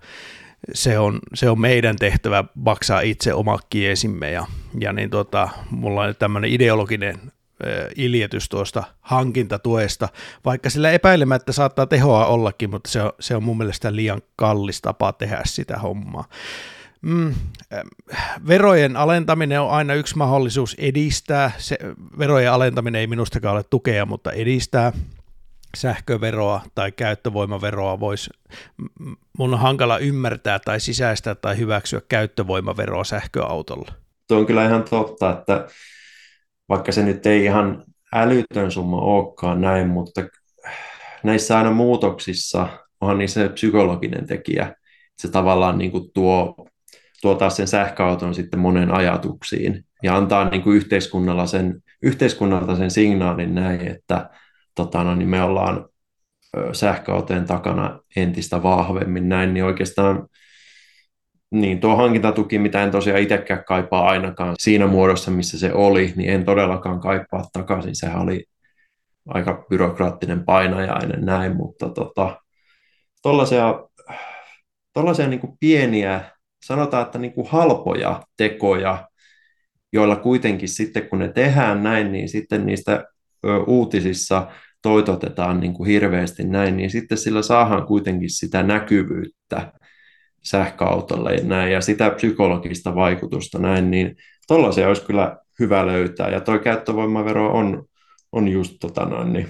Se 0.73 0.99
on, 0.99 1.19
se 1.33 1.49
on 1.49 1.61
meidän 1.61 1.95
tehtävä 1.95 2.43
maksaa 2.55 3.01
itse 3.01 3.33
oma 3.33 3.59
kiesimme 3.69 4.31
ja, 4.31 4.45
ja 4.79 4.93
niin 4.93 5.09
tota, 5.09 5.49
mulla 5.69 6.01
on 6.01 6.15
tämmöinen 6.19 6.51
ideologinen 6.51 7.19
iljetys 7.95 8.49
tuosta 8.49 8.83
hankintatuesta, 9.01 10.09
vaikka 10.45 10.69
sillä 10.69 10.91
epäilemättä 10.91 11.51
saattaa 11.51 11.85
tehoa 11.85 12.25
ollakin, 12.25 12.69
mutta 12.69 12.91
se 12.91 13.01
on, 13.01 13.11
se 13.19 13.35
on 13.35 13.43
mun 13.43 13.57
mielestä 13.57 13.95
liian 13.95 14.21
kallis 14.35 14.81
tapa 14.81 15.13
tehdä 15.13 15.41
sitä 15.45 15.77
hommaa. 15.77 16.29
Mm, 17.01 17.33
verojen 18.47 18.95
alentaminen 18.95 19.61
on 19.61 19.71
aina 19.71 19.93
yksi 19.93 20.17
mahdollisuus 20.17 20.75
edistää. 20.79 21.51
Se, 21.57 21.77
verojen 22.19 22.51
alentaminen 22.51 23.01
ei 23.01 23.07
minustakaan 23.07 23.55
ole 23.55 23.63
tukea, 23.63 24.05
mutta 24.05 24.31
edistää 24.31 24.93
sähköveroa 25.77 26.61
tai 26.75 26.91
käyttövoimaveroa 26.91 27.99
voisi, 27.99 28.29
mun 29.37 29.53
on 29.53 29.59
hankala 29.59 29.97
ymmärtää 29.97 30.59
tai 30.59 30.79
sisäistää 30.79 31.35
tai 31.35 31.57
hyväksyä 31.57 32.01
käyttövoimaveroa 32.09 33.03
sähköautolla. 33.03 33.91
Tuo 34.27 34.37
on 34.37 34.45
kyllä 34.45 34.65
ihan 34.65 34.83
totta, 34.83 35.31
että 35.31 35.67
vaikka 36.69 36.91
se 36.91 37.03
nyt 37.03 37.25
ei 37.25 37.43
ihan 37.43 37.83
älytön 38.13 38.71
summa 38.71 39.01
olekaan 39.01 39.61
näin, 39.61 39.87
mutta 39.87 40.21
näissä 41.23 41.57
aina 41.57 41.71
muutoksissa 41.71 42.67
onhan 43.01 43.17
niissä 43.17 43.41
se 43.41 43.49
psykologinen 43.49 44.27
tekijä. 44.27 44.75
Se 45.17 45.31
tavallaan 45.31 45.77
niin 45.77 45.91
kuin 45.91 46.11
tuo, 46.13 46.67
tuo 47.21 47.35
taas 47.35 47.55
sen 47.55 47.67
sähköauton 47.67 48.35
sitten 48.35 48.59
monen 48.59 48.91
ajatuksiin 48.91 49.85
ja 50.03 50.17
antaa 50.17 50.49
niin 50.49 50.61
kuin 50.63 50.77
yhteiskunnalla 50.77 51.45
sen, 51.45 51.83
yhteiskunnalta 52.01 52.75
sen 52.75 52.91
signaalin 52.91 53.55
näin, 53.55 53.87
että 53.87 54.29
tota, 54.75 55.03
no, 55.03 55.15
niin 55.15 55.29
me 55.29 55.41
ollaan 55.41 55.89
sähköautojen 56.73 57.45
takana 57.45 57.99
entistä 58.15 58.63
vahvemmin 58.63 59.29
näin, 59.29 59.53
niin 59.53 59.65
oikeastaan 59.65 60.27
niin, 61.51 61.79
tuo 61.79 61.95
hankintatuki, 61.95 62.59
mitä 62.59 62.83
en 62.83 62.91
tosiaan 62.91 63.21
itsekään 63.21 63.63
kaipaa 63.67 64.07
ainakaan 64.09 64.55
siinä 64.59 64.87
muodossa, 64.87 65.31
missä 65.31 65.59
se 65.59 65.73
oli, 65.73 66.13
niin 66.15 66.29
en 66.29 66.45
todellakaan 66.45 66.99
kaipaa 66.99 67.45
takaisin. 67.53 67.95
Sehän 67.95 68.21
oli 68.21 68.45
aika 69.27 69.65
byrokraattinen 69.69 70.45
painajainen 70.45 71.25
näin, 71.25 71.55
mutta 71.55 71.89
tota, 71.89 72.41
tollaisia, 73.21 73.79
tollaisia 74.93 75.27
niin 75.27 75.57
pieniä, 75.59 76.31
sanotaan, 76.65 77.05
että 77.05 77.19
niin 77.19 77.33
halpoja 77.49 78.23
tekoja, 78.37 79.07
joilla 79.93 80.15
kuitenkin 80.15 80.69
sitten 80.69 81.09
kun 81.09 81.19
ne 81.19 81.29
tehdään 81.29 81.83
näin, 81.83 82.11
niin 82.11 82.29
sitten 82.29 82.65
niistä 82.65 83.05
uutisissa 83.67 84.47
toitotetaan 84.81 85.59
niin 85.59 85.73
kuin 85.73 85.89
hirveästi 85.89 86.43
näin, 86.43 86.77
niin 86.77 86.89
sitten 86.89 87.17
sillä 87.17 87.41
saadaan 87.41 87.87
kuitenkin 87.87 88.29
sitä 88.29 88.63
näkyvyyttä 88.63 89.71
sähköautolle 90.49 91.35
ja 91.35 91.43
näin, 91.43 91.71
ja 91.71 91.81
sitä 91.81 92.09
psykologista 92.09 92.95
vaikutusta 92.95 93.59
näin, 93.59 93.91
niin 93.91 94.15
tuollaisia 94.47 94.87
olisi 94.87 95.05
kyllä 95.05 95.37
hyvä 95.59 95.87
löytää, 95.87 96.29
ja 96.29 96.41
tuo 96.41 96.59
käyttövoimavero 96.59 97.51
on, 97.51 97.85
on 98.31 98.47
just 98.47 98.75
tota 98.79 99.05
noin, 99.05 99.33
niin 99.33 99.47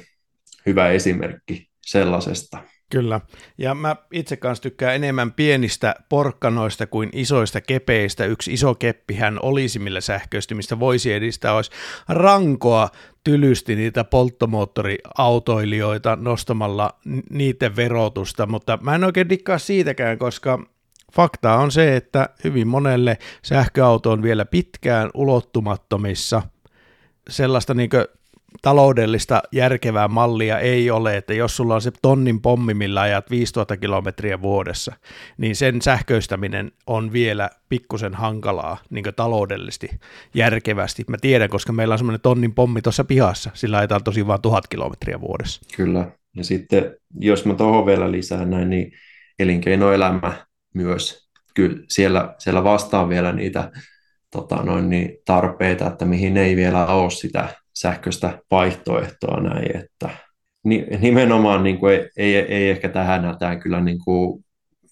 hyvä 0.65 0.89
esimerkki 0.89 1.67
sellaisesta. 1.85 2.57
Kyllä, 2.91 3.21
ja 3.57 3.75
mä 3.75 3.95
itse 4.11 4.37
kanssa 4.37 4.61
tykkään 4.61 4.95
enemmän 4.95 5.31
pienistä 5.31 5.95
porkkanoista 6.09 6.87
kuin 6.87 7.09
isoista 7.13 7.61
kepeistä. 7.61 8.25
Yksi 8.25 8.53
iso 8.53 8.75
keppihän 8.75 9.39
olisi, 9.41 9.79
millä 9.79 10.01
sähköistymistä 10.01 10.79
voisi 10.79 11.13
edistää, 11.13 11.53
olisi 11.53 11.71
rankoa 12.09 12.89
tylysti 13.23 13.75
niitä 13.75 14.03
polttomoottoriautoilijoita 14.03 16.17
nostamalla 16.21 16.99
niiden 17.29 17.75
verotusta, 17.75 18.45
mutta 18.45 18.79
mä 18.81 18.95
en 18.95 19.03
oikein 19.03 19.29
dikkaa 19.29 19.57
siitäkään, 19.57 20.17
koska 20.17 20.76
Fakta 21.17 21.55
on 21.55 21.71
se, 21.71 21.95
että 21.95 22.29
hyvin 22.43 22.67
monelle 22.67 23.17
sähköauto 23.43 24.11
on 24.11 24.23
vielä 24.23 24.45
pitkään 24.45 25.09
ulottumattomissa. 25.13 26.41
Sellaista 27.29 27.73
niin 27.73 27.89
taloudellista 28.61 29.41
järkevää 29.51 30.07
mallia 30.07 30.59
ei 30.59 30.91
ole, 30.91 31.17
että 31.17 31.33
jos 31.33 31.57
sulla 31.57 31.75
on 31.75 31.81
se 31.81 31.91
tonnin 32.01 32.41
pommi, 32.41 32.73
millä 32.73 33.01
ajat 33.01 33.31
5000 33.31 33.77
kilometriä 33.77 34.41
vuodessa, 34.41 34.93
niin 35.37 35.55
sen 35.55 35.81
sähköistäminen 35.81 36.71
on 36.87 37.13
vielä 37.13 37.49
pikkusen 37.69 38.13
hankalaa 38.13 38.77
niin 38.89 39.05
taloudellisesti 39.15 39.89
järkevästi. 40.33 41.03
Mä 41.07 41.17
tiedän, 41.21 41.49
koska 41.49 41.73
meillä 41.73 41.93
on 41.93 41.99
semmoinen 41.99 42.21
tonnin 42.21 42.53
pommi 42.53 42.81
tuossa 42.81 43.03
pihassa, 43.03 43.51
sillä 43.53 43.77
ajetaan 43.77 44.03
tosi 44.03 44.27
vain 44.27 44.41
tuhat 44.41 44.67
kilometriä 44.67 45.21
vuodessa. 45.21 45.61
Kyllä, 45.75 46.11
ja 46.35 46.43
sitten 46.43 46.95
jos 47.19 47.45
mä 47.45 47.53
tuohon 47.53 47.85
vielä 47.85 48.11
lisään 48.11 48.49
näin, 48.49 48.69
niin 48.69 48.91
elinkeinoelämä 49.39 50.46
myös. 50.77 51.27
Kyllä 51.53 51.83
siellä, 51.89 52.35
siellä 52.37 52.63
vastaan 52.63 53.09
vielä 53.09 53.31
niitä 53.31 53.71
tota, 54.31 54.55
noin, 54.55 54.89
niin 54.89 55.17
tarpeita, 55.25 55.87
että 55.87 56.05
mihin 56.05 56.37
ei 56.37 56.55
vielä 56.55 56.85
ole 56.85 57.11
sitä 57.11 57.49
sähköistä 57.73 58.39
vaihtoehtoa 58.51 59.41
näin, 59.41 59.77
että 59.77 60.09
nimenomaan 60.99 61.63
niin 61.63 61.77
kuin 61.77 61.93
ei, 61.93 62.09
ei, 62.17 62.35
ei 62.35 62.69
ehkä 62.69 62.89
tähän 62.89 63.25
hätään 63.25 63.59
kyllä 63.59 63.81
niin 63.81 63.99
kuin 64.05 64.45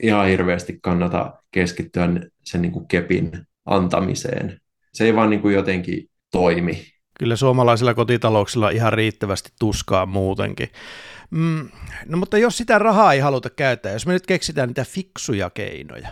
ihan 0.03 0.27
hirveästi 0.27 0.79
kannata 0.81 1.33
keskittyä 1.51 2.09
sen 2.43 2.61
niin 2.61 2.71
kuin 2.71 2.87
kepin 2.87 3.31
antamiseen. 3.65 4.59
Se 4.93 5.05
ei 5.05 5.15
vaan 5.15 5.29
niin 5.29 5.41
kuin 5.41 5.55
jotenkin 5.55 6.09
toimi. 6.31 6.85
Kyllä 7.19 7.35
suomalaisilla 7.35 7.93
kotitalouksilla 7.93 8.69
ihan 8.69 8.93
riittävästi 8.93 9.49
tuskaa 9.59 10.05
muutenkin. 10.05 10.69
Mm, 11.31 11.69
no 12.05 12.17
mutta 12.17 12.37
jos 12.37 12.57
sitä 12.57 12.79
rahaa 12.79 13.13
ei 13.13 13.19
haluta 13.19 13.49
käyttää, 13.49 13.93
jos 13.93 14.07
me 14.07 14.13
nyt 14.13 14.25
keksitään 14.25 14.67
niitä 14.67 14.85
fiksuja 14.85 15.49
keinoja, 15.49 16.09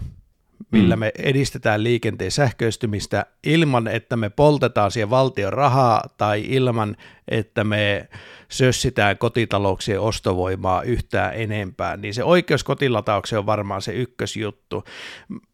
millä 0.71 0.95
mm. 0.95 0.99
me 0.99 1.11
edistetään 1.17 1.83
liikenteen 1.83 2.31
sähköistymistä 2.31 3.25
ilman, 3.43 3.87
että 3.87 4.15
me 4.17 4.29
poltetaan 4.29 4.91
siihen 4.91 5.09
valtion 5.09 5.53
rahaa 5.53 6.03
tai 6.17 6.45
ilman, 6.47 6.97
että 7.27 7.63
me 7.63 8.07
sössitään 8.49 9.17
kotitalouksien 9.17 9.99
ostovoimaa 9.99 10.81
yhtään 10.83 11.33
enempää, 11.35 11.97
niin 11.97 12.13
se 12.13 12.23
oikeus 12.23 12.63
kotilataukseen 12.63 13.39
on 13.39 13.45
varmaan 13.45 13.81
se 13.81 13.93
ykkösjuttu. 13.93 14.83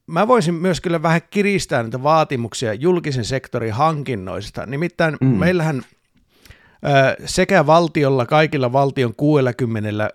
mä 0.07 0.28
voisin 0.28 0.53
myös 0.53 0.82
kyllä 0.82 1.01
vähän 1.01 1.22
kiristää 1.30 1.84
niitä 1.84 2.03
vaatimuksia 2.03 2.74
julkisen 2.74 3.26
sektorin 3.26 3.74
hankinnoista. 3.74 4.66
Nimittäin 4.66 5.18
mm. 5.22 5.28
meillähän 5.28 5.82
sekä 7.25 7.65
valtiolla, 7.65 8.25
kaikilla 8.25 8.71
valtion 8.71 9.15
60 9.15 10.09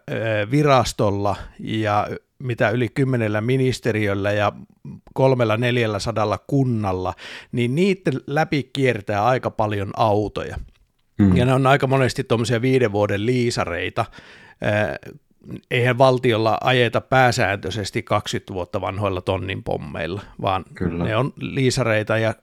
virastolla 0.51 1.37
ja 1.61 2.09
mitä 2.39 2.71
yli 2.71 2.89
kymmenellä 2.89 3.41
ministeriöllä 3.41 4.33
ja 4.33 4.53
kolmella 5.15 5.57
neljällä 5.57 5.99
sadalla 5.99 6.39
kunnalla, 6.47 7.15
niin 7.53 7.75
niiden 7.75 8.21
läpi 8.27 8.71
kiertää 8.73 9.25
aika 9.25 9.51
paljon 9.51 9.91
autoja. 9.97 10.57
Mm. 11.19 11.37
Ja 11.37 11.45
ne 11.45 11.55
on 11.55 11.67
aika 11.67 11.87
monesti 11.87 12.25
tuommoisia 12.25 12.63
viiden 12.63 12.93
vuoden 12.93 13.27
liisareita. 13.27 14.05
Eihän 15.71 15.99
valtiolla 15.99 16.59
ajeta 16.61 17.01
pääsääntöisesti 17.01 18.03
20 18.03 18.55
vuotta 18.55 18.81
vanhoilla 18.81 19.21
tonnin 19.21 19.63
pommeilla, 19.63 20.23
vaan 20.43 20.65
Kyllä. 20.75 21.05
ne 21.05 21.17
on 21.17 21.33
liisareita 21.37 22.19
ja 22.19 22.35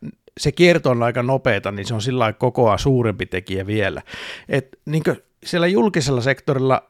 se 0.41 0.51
kierto 0.51 0.89
on 0.89 1.03
aika 1.03 1.23
nopeata, 1.23 1.71
niin 1.71 1.85
se 1.85 1.93
on 1.93 2.01
sillä 2.01 2.33
kokoa 2.33 2.77
suurempi 2.77 3.25
tekijä 3.25 3.67
vielä. 3.67 4.01
Et 4.49 4.79
niin 4.85 5.03
siellä 5.45 5.67
julkisella 5.67 6.21
sektorilla 6.21 6.83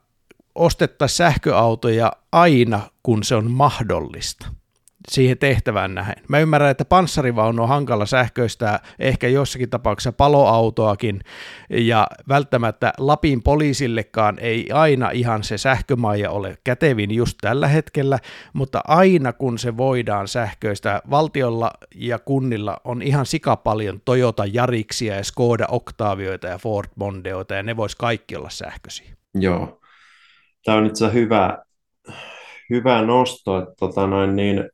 ostettaisiin 0.56 1.18
sähköautoja 1.18 2.12
aina, 2.32 2.82
kun 3.04 3.24
se 3.24 3.36
on 3.36 3.52
mahdollista 3.52 4.47
siihen 5.10 5.38
tehtävään 5.38 5.95
nähen. 5.95 6.16
Mä 6.28 6.39
ymmärrän, 6.39 6.72
että 6.72 6.86
panssarivaunu 6.86 7.64
on 7.64 7.70
hankala 7.70 8.06
sähköistää, 8.06 8.80
ehkä 8.99 9.28
jossakin 9.28 9.70
tapauksessa 9.70 10.12
paloautoakin, 10.12 11.20
ja 11.70 12.08
välttämättä 12.30 12.93
Lapin 12.97 13.43
poliisillekaan 13.43 14.39
ei 14.39 14.72
aina 14.74 15.10
ihan 15.10 15.43
se 15.43 15.58
sähkömaija 15.58 16.32
ole 16.32 16.58
kätevin 16.64 17.12
just 17.12 17.38
tällä 17.41 17.68
hetkellä, 17.68 18.20
mutta 18.54 18.82
aina 18.88 19.34
kun 19.34 19.60
se 19.60 19.78
voidaan 19.78 20.28
sähköistää, 20.28 21.02
valtiolla 21.10 21.72
ja 21.95 22.20
kunnilla 22.20 22.78
on 22.84 23.02
ihan 23.02 23.26
sikapaljon 23.26 24.02
Toyota 24.06 24.45
Jariksia 24.45 25.16
ja 25.16 25.24
Skoda 25.24 25.66
Octavioita 25.70 26.47
ja 26.47 26.58
Ford 26.58 26.89
Mondeoita, 26.95 27.56
ja 27.56 27.64
ne 27.64 27.78
vois 27.78 27.95
kaikki 27.95 28.36
olla 28.36 28.49
sähköisiä. 28.49 29.14
Joo, 29.34 29.80
tämä 30.66 30.78
on 30.78 30.86
itse 30.86 31.14
hyvä, 31.14 31.58
hyvä 32.70 33.02
nosto, 33.02 33.58
että 33.58 33.74
tota 33.80 34.08
noin, 34.08 34.36
niin, 34.36 34.70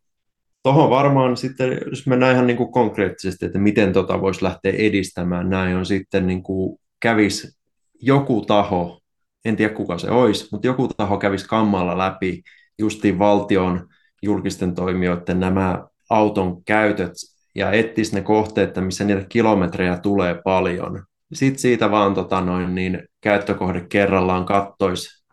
tuohon 0.67 0.89
varmaan 0.89 1.37
sitten, 1.37 1.77
jos 1.89 2.07
mennään 2.07 2.33
ihan 2.33 2.47
niin 2.47 2.57
kuin 2.57 2.71
konkreettisesti, 2.71 3.45
että 3.45 3.59
miten 3.59 3.93
tota 3.93 4.21
voisi 4.21 4.43
lähteä 4.43 4.73
edistämään, 4.77 5.49
näin 5.49 5.75
on 5.75 5.85
sitten 5.85 6.27
niin 6.27 6.43
kuin 6.43 6.79
kävisi 6.99 7.57
joku 8.01 8.45
taho, 8.45 9.01
en 9.45 9.55
tiedä 9.55 9.73
kuka 9.73 9.97
se 9.97 10.11
olisi, 10.11 10.47
mutta 10.51 10.67
joku 10.67 10.87
taho 10.87 11.17
kävisi 11.17 11.47
kammalla 11.47 11.97
läpi 11.97 12.41
justiin 12.79 13.19
valtion 13.19 13.87
julkisten 14.23 14.75
toimijoiden 14.75 15.39
nämä 15.39 15.83
auton 16.09 16.63
käytöt 16.63 17.13
ja 17.55 17.71
etsisi 17.71 18.15
ne 18.15 18.21
kohteet, 18.21 18.75
missä 18.79 19.03
niitä 19.03 19.25
kilometrejä 19.29 19.97
tulee 19.97 20.41
paljon. 20.43 21.03
Sitten 21.33 21.59
siitä 21.59 21.91
vaan 21.91 22.13
tota 22.13 22.41
noin, 22.41 22.75
niin 22.75 23.03
käyttökohde 23.21 23.85
kerrallaan 23.89 24.45
kattoisi 24.45 25.23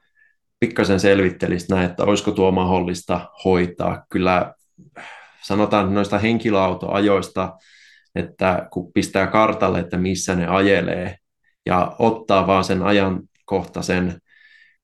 pikkasen 0.61 1.01
selvittelisi 1.01 1.67
näin, 1.71 1.91
että 1.91 2.05
olisiko 2.05 2.31
tuo 2.31 2.51
mahdollista 2.51 3.31
hoitaa. 3.45 4.05
Kyllä 4.11 4.55
sanotaan 5.45 5.95
noista 5.95 6.19
henkilöautoajoista, 6.19 7.53
että 8.15 8.69
kun 8.73 8.93
pistää 8.93 9.27
kartalle, 9.27 9.81
että 9.81 9.97
missä 9.97 10.35
ne 10.35 10.47
ajelee, 10.47 11.17
ja 11.67 11.97
ottaa 11.99 12.47
vaan 12.47 12.65
sen 12.65 12.83
ajankohtaisen 12.83 14.19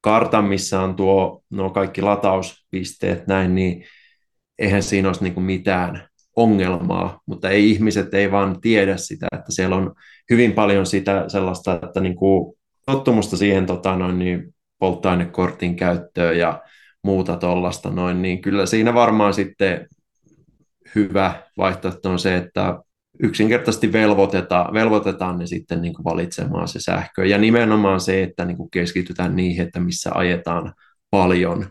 kartan, 0.00 0.44
missä 0.44 0.80
on 0.80 0.96
tuo, 0.96 1.42
nuo 1.50 1.70
kaikki 1.70 2.02
latauspisteet 2.02 3.26
näin, 3.26 3.54
niin 3.54 3.84
eihän 4.58 4.82
siinä 4.82 5.08
olisi 5.08 5.24
niin 5.24 5.42
mitään 5.42 6.08
ongelmaa, 6.36 7.20
mutta 7.26 7.50
ei 7.50 7.70
ihmiset 7.70 8.14
ei 8.14 8.30
vaan 8.30 8.60
tiedä 8.60 8.96
sitä, 8.96 9.26
että 9.32 9.52
siellä 9.52 9.76
on 9.76 9.94
hyvin 10.30 10.52
paljon 10.52 10.86
sitä 10.86 11.24
sellaista, 11.28 11.80
että 11.82 12.00
niin 12.00 12.16
kuin 12.16 12.54
tottumusta 12.86 13.36
siihen 13.36 13.66
tota, 13.66 13.96
noin, 13.96 14.18
niin 14.18 14.54
polttoainekortin 14.78 15.76
käyttöön 15.76 16.38
ja 16.38 16.62
muuta 17.04 17.36
tuollaista 17.36 17.90
noin, 17.90 18.22
niin 18.22 18.42
kyllä 18.42 18.66
siinä 18.66 18.94
varmaan 18.94 19.34
sitten 19.34 19.86
hyvä 20.94 21.42
vaihtoehto 21.58 22.10
on 22.10 22.18
se, 22.18 22.36
että 22.36 22.78
yksinkertaisesti 23.22 23.92
velvoitetaan, 23.92 24.74
velvoitetaan 24.74 25.38
ne 25.38 25.46
sitten 25.46 25.82
niin 25.82 25.94
kuin 25.94 26.04
valitsemaan 26.04 26.68
se 26.68 26.80
sähkö. 26.80 27.26
Ja 27.26 27.38
nimenomaan 27.38 28.00
se, 28.00 28.22
että 28.22 28.44
niin 28.44 28.56
kuin 28.56 28.70
keskitytään 28.70 29.36
niihin, 29.36 29.66
että 29.66 29.80
missä 29.80 30.10
ajetaan 30.14 30.72
paljon. 31.10 31.66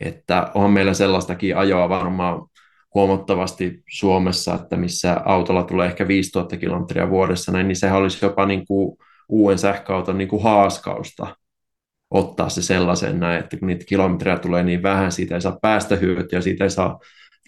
Että 0.00 0.50
on 0.54 0.70
meillä 0.70 0.94
sellaistakin 0.94 1.56
ajoa 1.56 1.88
varmaan 1.88 2.46
huomattavasti 2.94 3.82
Suomessa, 3.90 4.54
että 4.54 4.76
missä 4.76 5.20
autolla 5.24 5.62
tulee 5.62 5.86
ehkä 5.86 6.08
5000 6.08 6.56
kilometriä 6.56 7.10
vuodessa, 7.10 7.52
niin 7.52 7.76
sehän 7.76 7.98
olisi 7.98 8.24
jopa 8.24 8.46
niin 8.46 8.66
kuin 8.66 8.96
uuden 9.28 9.58
sähköauton 9.58 10.18
niin 10.18 10.28
kuin 10.28 10.42
haaskausta 10.42 11.36
ottaa 12.10 12.48
se 12.48 12.62
sellaisen 12.62 13.20
näin, 13.20 13.38
että 13.38 13.56
kun 13.56 13.68
niitä 13.68 13.84
kilometrejä 13.84 14.38
tulee 14.38 14.62
niin 14.62 14.82
vähän, 14.82 15.12
siitä 15.12 15.34
ei 15.34 15.40
saa 15.40 15.58
päästä 15.62 15.96
hyötyä, 15.96 16.40
siitä 16.40 16.64
ei 16.64 16.70
saa 16.70 17.00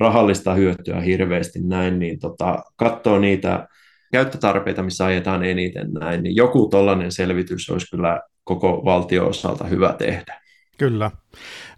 rahallista 0.02 0.54
hyötyä 0.54 1.00
hirveästi 1.00 1.60
näin, 1.62 1.98
niin 1.98 2.18
tota, 2.18 2.58
katsoo 2.76 3.18
niitä 3.18 3.68
käyttötarpeita, 4.12 4.82
missä 4.82 5.04
ajetaan 5.04 5.44
eniten 5.44 5.92
näin, 5.92 6.22
niin 6.22 6.36
joku 6.36 6.68
tällainen 6.68 7.12
selvitys 7.12 7.70
olisi 7.70 7.90
kyllä 7.90 8.20
koko 8.44 8.82
valtio 8.84 9.28
osalta 9.28 9.64
hyvä 9.64 9.94
tehdä. 9.98 10.40
Kyllä. 10.78 11.10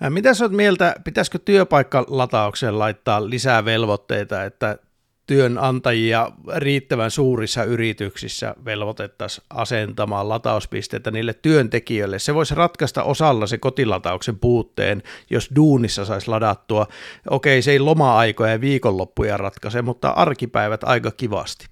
Mitä 0.08 0.30
oot 0.42 0.52
mieltä, 0.52 0.94
pitäisikö 1.04 1.38
työpaikkalataukseen 1.38 2.78
laittaa 2.78 3.30
lisää 3.30 3.64
velvoitteita, 3.64 4.44
että 4.44 4.78
työnantajia 5.26 6.30
riittävän 6.56 7.10
suurissa 7.10 7.64
yrityksissä 7.64 8.54
velvoitettaisiin 8.64 9.44
asentamaan 9.50 10.28
latauspisteitä 10.28 11.10
niille 11.10 11.34
työntekijöille. 11.34 12.18
Se 12.18 12.34
voisi 12.34 12.54
ratkaista 12.54 13.02
osalla 13.02 13.46
se 13.46 13.58
kotilatauksen 13.58 14.38
puutteen, 14.38 15.02
jos 15.30 15.50
duunissa 15.56 16.04
saisi 16.04 16.28
ladattua. 16.28 16.86
Okei, 17.30 17.62
se 17.62 17.72
ei 17.72 17.78
loma-aikoja 17.78 18.52
ja 18.52 18.60
viikonloppuja 18.60 19.36
ratkaise, 19.36 19.82
mutta 19.82 20.10
arkipäivät 20.10 20.84
aika 20.84 21.10
kivasti. 21.10 21.66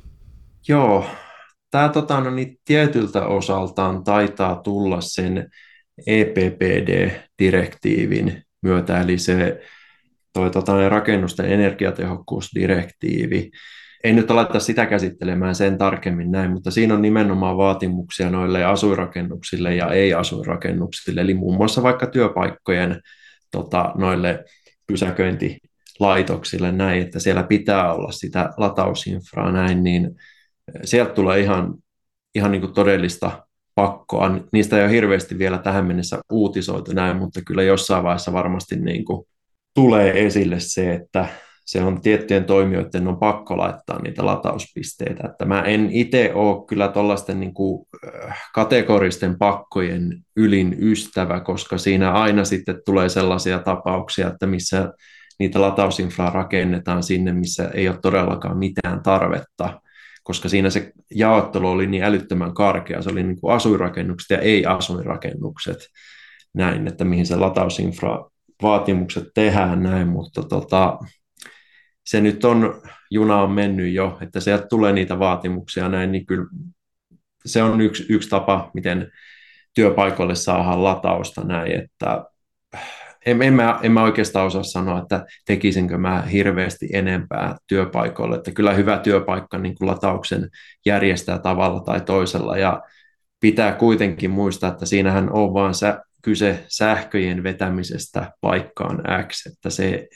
Joo, 0.68 1.06
tämä 1.70 1.88
tota, 1.88 2.20
no, 2.20 2.30
niin 2.30 2.58
tietyltä 2.64 3.26
osaltaan 3.26 4.04
taitaa 4.04 4.56
tulla 4.56 5.00
sen 5.00 5.50
EPPD-direktiivin 6.06 8.42
myötä, 8.62 9.00
eli 9.00 9.18
se 9.18 9.60
toi 10.32 10.50
tota, 10.50 10.88
rakennusten 10.88 11.52
energiatehokkuusdirektiivi. 11.52 13.50
Ei 14.04 14.12
nyt 14.12 14.30
aleta 14.30 14.60
sitä 14.60 14.86
käsittelemään 14.86 15.54
sen 15.54 15.78
tarkemmin 15.78 16.30
näin, 16.30 16.50
mutta 16.50 16.70
siinä 16.70 16.94
on 16.94 17.02
nimenomaan 17.02 17.56
vaatimuksia 17.56 18.30
noille 18.30 18.64
asuinrakennuksille 18.64 19.74
ja 19.74 19.90
ei-asuinrakennuksille, 19.90 21.20
eli 21.20 21.34
muun 21.34 21.56
muassa 21.56 21.82
vaikka 21.82 22.06
työpaikkojen 22.06 23.00
tota, 23.50 23.92
noille 23.94 24.44
pysäköintilaitoksille 24.86 26.72
näin, 26.72 27.02
että 27.02 27.18
siellä 27.18 27.42
pitää 27.42 27.92
olla 27.92 28.12
sitä 28.12 28.50
latausinfraa 28.56 29.52
näin, 29.52 29.84
niin 29.84 30.10
sieltä 30.84 31.12
tulee 31.12 31.40
ihan, 31.40 31.74
ihan 32.34 32.50
niin 32.52 32.60
kuin 32.60 32.74
todellista 32.74 33.46
pakkoa. 33.74 34.38
Niistä 34.52 34.76
ei 34.76 34.84
ole 34.84 34.92
hirveästi 34.92 35.38
vielä 35.38 35.58
tähän 35.58 35.86
mennessä 35.86 36.18
uutisoitu 36.32 36.92
näin, 36.92 37.16
mutta 37.16 37.40
kyllä 37.46 37.62
jossain 37.62 38.04
vaiheessa 38.04 38.32
varmasti 38.32 38.76
niin 38.76 39.04
kuin 39.04 39.26
tulee 39.74 40.26
esille 40.26 40.60
se, 40.60 40.94
että 40.94 41.26
se 41.64 41.82
on 41.82 42.00
tiettyjen 42.00 42.44
toimijoiden 42.44 43.08
on 43.08 43.18
pakko 43.18 43.56
laittaa 43.56 44.02
niitä 44.02 44.26
latauspisteitä. 44.26 45.28
Että 45.28 45.44
mä 45.44 45.62
en 45.62 45.90
itse 45.90 46.34
ole 46.34 46.66
kyllä 46.66 46.88
tuollaisten 46.88 47.40
niin 47.40 47.54
kategoristen 48.54 49.38
pakkojen 49.38 50.24
ylin 50.36 50.76
ystävä, 50.78 51.40
koska 51.40 51.78
siinä 51.78 52.12
aina 52.12 52.44
sitten 52.44 52.80
tulee 52.84 53.08
sellaisia 53.08 53.58
tapauksia, 53.58 54.28
että 54.28 54.46
missä 54.46 54.92
niitä 55.38 55.60
latausinfraa 55.60 56.30
rakennetaan 56.30 57.02
sinne, 57.02 57.32
missä 57.32 57.70
ei 57.74 57.88
ole 57.88 57.98
todellakaan 58.02 58.58
mitään 58.58 59.02
tarvetta, 59.02 59.80
koska 60.22 60.48
siinä 60.48 60.70
se 60.70 60.92
jaottelu 61.14 61.68
oli 61.68 61.86
niin 61.86 62.04
älyttömän 62.04 62.54
karkea. 62.54 63.02
Se 63.02 63.10
oli 63.10 63.22
niin 63.22 63.40
kuin 63.40 63.54
asuinrakennukset 63.54 64.30
ja 64.30 64.38
ei-asuinrakennukset 64.38 65.78
näin, 66.54 66.86
että 66.86 67.04
mihin 67.04 67.26
se 67.26 67.36
latausinfra 67.36 68.31
vaatimukset 68.62 69.24
tehdään 69.34 69.82
näin, 69.82 70.08
mutta 70.08 70.42
tota, 70.42 70.98
se 72.04 72.20
nyt 72.20 72.44
on, 72.44 72.82
juna 73.10 73.42
on 73.42 73.50
mennyt 73.50 73.92
jo, 73.92 74.18
että 74.20 74.40
sieltä 74.40 74.66
tulee 74.66 74.92
niitä 74.92 75.18
vaatimuksia 75.18 75.88
näin, 75.88 76.12
niin 76.12 76.26
kyllä 76.26 76.46
se 77.46 77.62
on 77.62 77.80
yksi, 77.80 78.06
yksi 78.08 78.28
tapa, 78.28 78.70
miten 78.74 79.10
työpaikoille 79.74 80.34
saadaan 80.34 80.84
latausta 80.84 81.40
näin, 81.44 81.72
että 81.72 82.24
en, 83.26 83.42
en, 83.42 83.54
mä, 83.54 83.80
en 83.82 83.92
mä 83.92 84.02
oikeastaan 84.02 84.46
osaa 84.46 84.62
sanoa, 84.62 84.98
että 84.98 85.24
tekisinkö 85.46 85.98
mä 85.98 86.22
hirveästi 86.22 86.88
enempää 86.92 87.56
työpaikoille, 87.66 88.36
että 88.36 88.50
kyllä 88.50 88.72
hyvä 88.72 88.98
työpaikka 88.98 89.58
niin 89.58 89.74
kuin 89.74 89.88
latauksen 89.88 90.48
järjestää 90.86 91.38
tavalla 91.38 91.80
tai 91.80 92.00
toisella 92.00 92.58
ja 92.58 92.82
pitää 93.40 93.72
kuitenkin 93.72 94.30
muistaa, 94.30 94.70
että 94.70 94.86
siinähän 94.86 95.32
on 95.32 95.54
vaan 95.54 95.74
se 95.74 95.94
kyse 96.22 96.64
sähköjen 96.68 97.42
vetämisestä 97.42 98.32
paikkaan 98.40 99.02
X, 99.28 99.46
että 99.46 99.70
se 99.70 100.08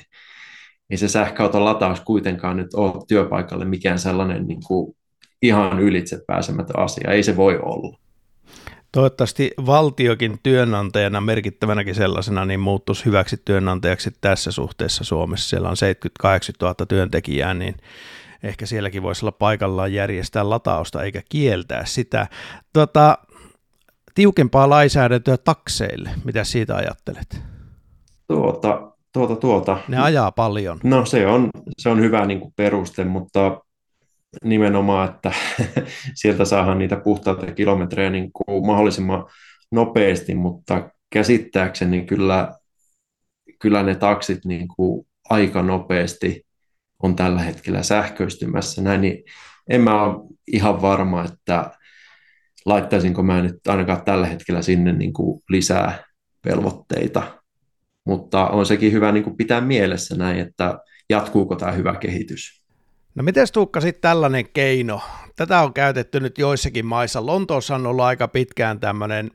ei 0.90 0.96
se 0.96 1.09
sähköauton 1.09 1.64
lataus 1.64 2.00
kuitenkaan 2.00 2.57
nyt 2.57 2.74
ole 2.74 3.04
työpaikalle 3.09 3.64
mikään 3.64 3.98
sellainen 3.98 4.46
niin 4.46 4.61
kuin 4.66 4.96
ihan 5.42 5.80
ylitse 5.80 6.20
pääsemätön 6.26 6.78
asia. 6.78 7.11
Ei 7.11 7.22
se 7.22 7.36
voi 7.36 7.59
olla. 7.62 7.98
Toivottavasti 8.92 9.50
valtiokin 9.66 10.38
työnantajana, 10.42 11.20
merkittävänäkin 11.20 11.94
sellaisena, 11.94 12.44
niin 12.44 12.61
muuttuisi 12.61 13.04
hyväksi 13.04 13.36
työnantajaksi 13.44 14.11
tässä 14.20 14.50
suhteessa 14.50 15.04
Suomessa. 15.04 15.48
Siellä 15.48 15.68
on 15.68 15.76
70-80 16.26 16.28
000 16.62 16.86
työntekijää, 16.88 17.54
niin 17.54 17.74
ehkä 18.42 18.66
sielläkin 18.66 19.02
voisi 19.02 19.24
olla 19.24 19.32
paikallaan 19.32 19.92
järjestää 19.92 20.50
latausta 20.50 21.02
eikä 21.02 21.22
kieltää 21.28 21.84
sitä. 21.84 22.26
Tota, 22.72 23.18
tiukempaa 24.17 24.71
lainsäädäntöä 24.71 25.37
takseille, 25.37 26.11
mitä 26.25 26.45
siitä 26.45 26.77
ajattelet? 26.77 27.41
Tuota, 28.29 28.93
tuota, 29.12 29.37
tuota. 29.37 29.79
Ne 29.89 29.99
ajaa 29.99 30.33
paljon. 30.33 30.81
No 30.85 31.07
se 31.07 31.27
on, 31.27 31.51
se 31.79 31.89
on 31.89 32.01
hyvä 32.01 32.27
niin 32.27 32.41
kuin 32.41 32.53
peruste, 32.57 33.05
mutta 33.05 33.61
nimenomaan, 34.45 35.09
että 35.09 35.33
sieltä 36.21 36.45
saadaan 36.45 36.79
niitä 36.79 36.97
puhtaita 36.97 37.53
kilometrejä 37.53 38.11
niin 38.11 38.31
kuin 38.33 38.67
mahdollisimman 38.67 39.27
nopeasti, 39.73 40.35
mutta 40.35 40.91
käsittääkseni 41.11 42.05
kyllä, 42.05 42.55
kyllä 43.59 43.83
ne 43.83 43.95
taksit 43.95 44.45
niin 44.45 44.69
kuin 44.69 45.07
aika 45.31 45.62
nopeasti 45.62 46.47
on 47.03 47.17
tällä 47.17 47.41
hetkellä 47.41 47.83
sähköistymässä. 47.83 48.83
Näin, 48.83 49.01
niin 49.01 49.25
en 49.69 49.81
mä 49.81 50.03
ole 50.03 50.17
ihan 50.47 50.83
varma, 50.83 51.25
että 51.25 51.71
laittaisinko 52.67 53.23
mä 53.23 53.43
nyt 53.43 53.67
ainakaan 53.69 54.05
tällä 54.05 54.27
hetkellä 54.27 54.62
sinne 54.62 54.93
niin 54.93 55.12
kuin 55.12 55.43
lisää 55.49 56.05
velvoitteita. 56.45 57.23
Mutta 58.07 58.47
on 58.47 58.67
sekin 58.67 58.93
hyvä 58.93 59.12
niin 59.12 59.25
kuin 59.25 59.37
pitää 59.37 59.61
mielessä 59.61 60.17
näin, 60.17 60.41
että 60.41 60.79
jatkuuko 61.11 61.57
tämä 61.57 61.73
hyvä 61.73 61.97
kehitys. 61.97 62.62
No 63.14 63.23
miten 63.23 63.47
Tuukka 63.53 63.81
sitten 63.81 64.01
tällainen 64.01 64.49
keino? 64.53 65.01
Tätä 65.37 65.61
on 65.61 65.73
käytetty 65.73 66.21
nyt 66.21 66.39
joissakin 66.39 66.87
maissa. 66.87 67.27
Lontoossa 67.27 67.75
on 67.75 67.87
ollut 67.87 68.05
aika 68.05 68.29
pitkään 68.29 68.81
tämmöinen 68.81 69.31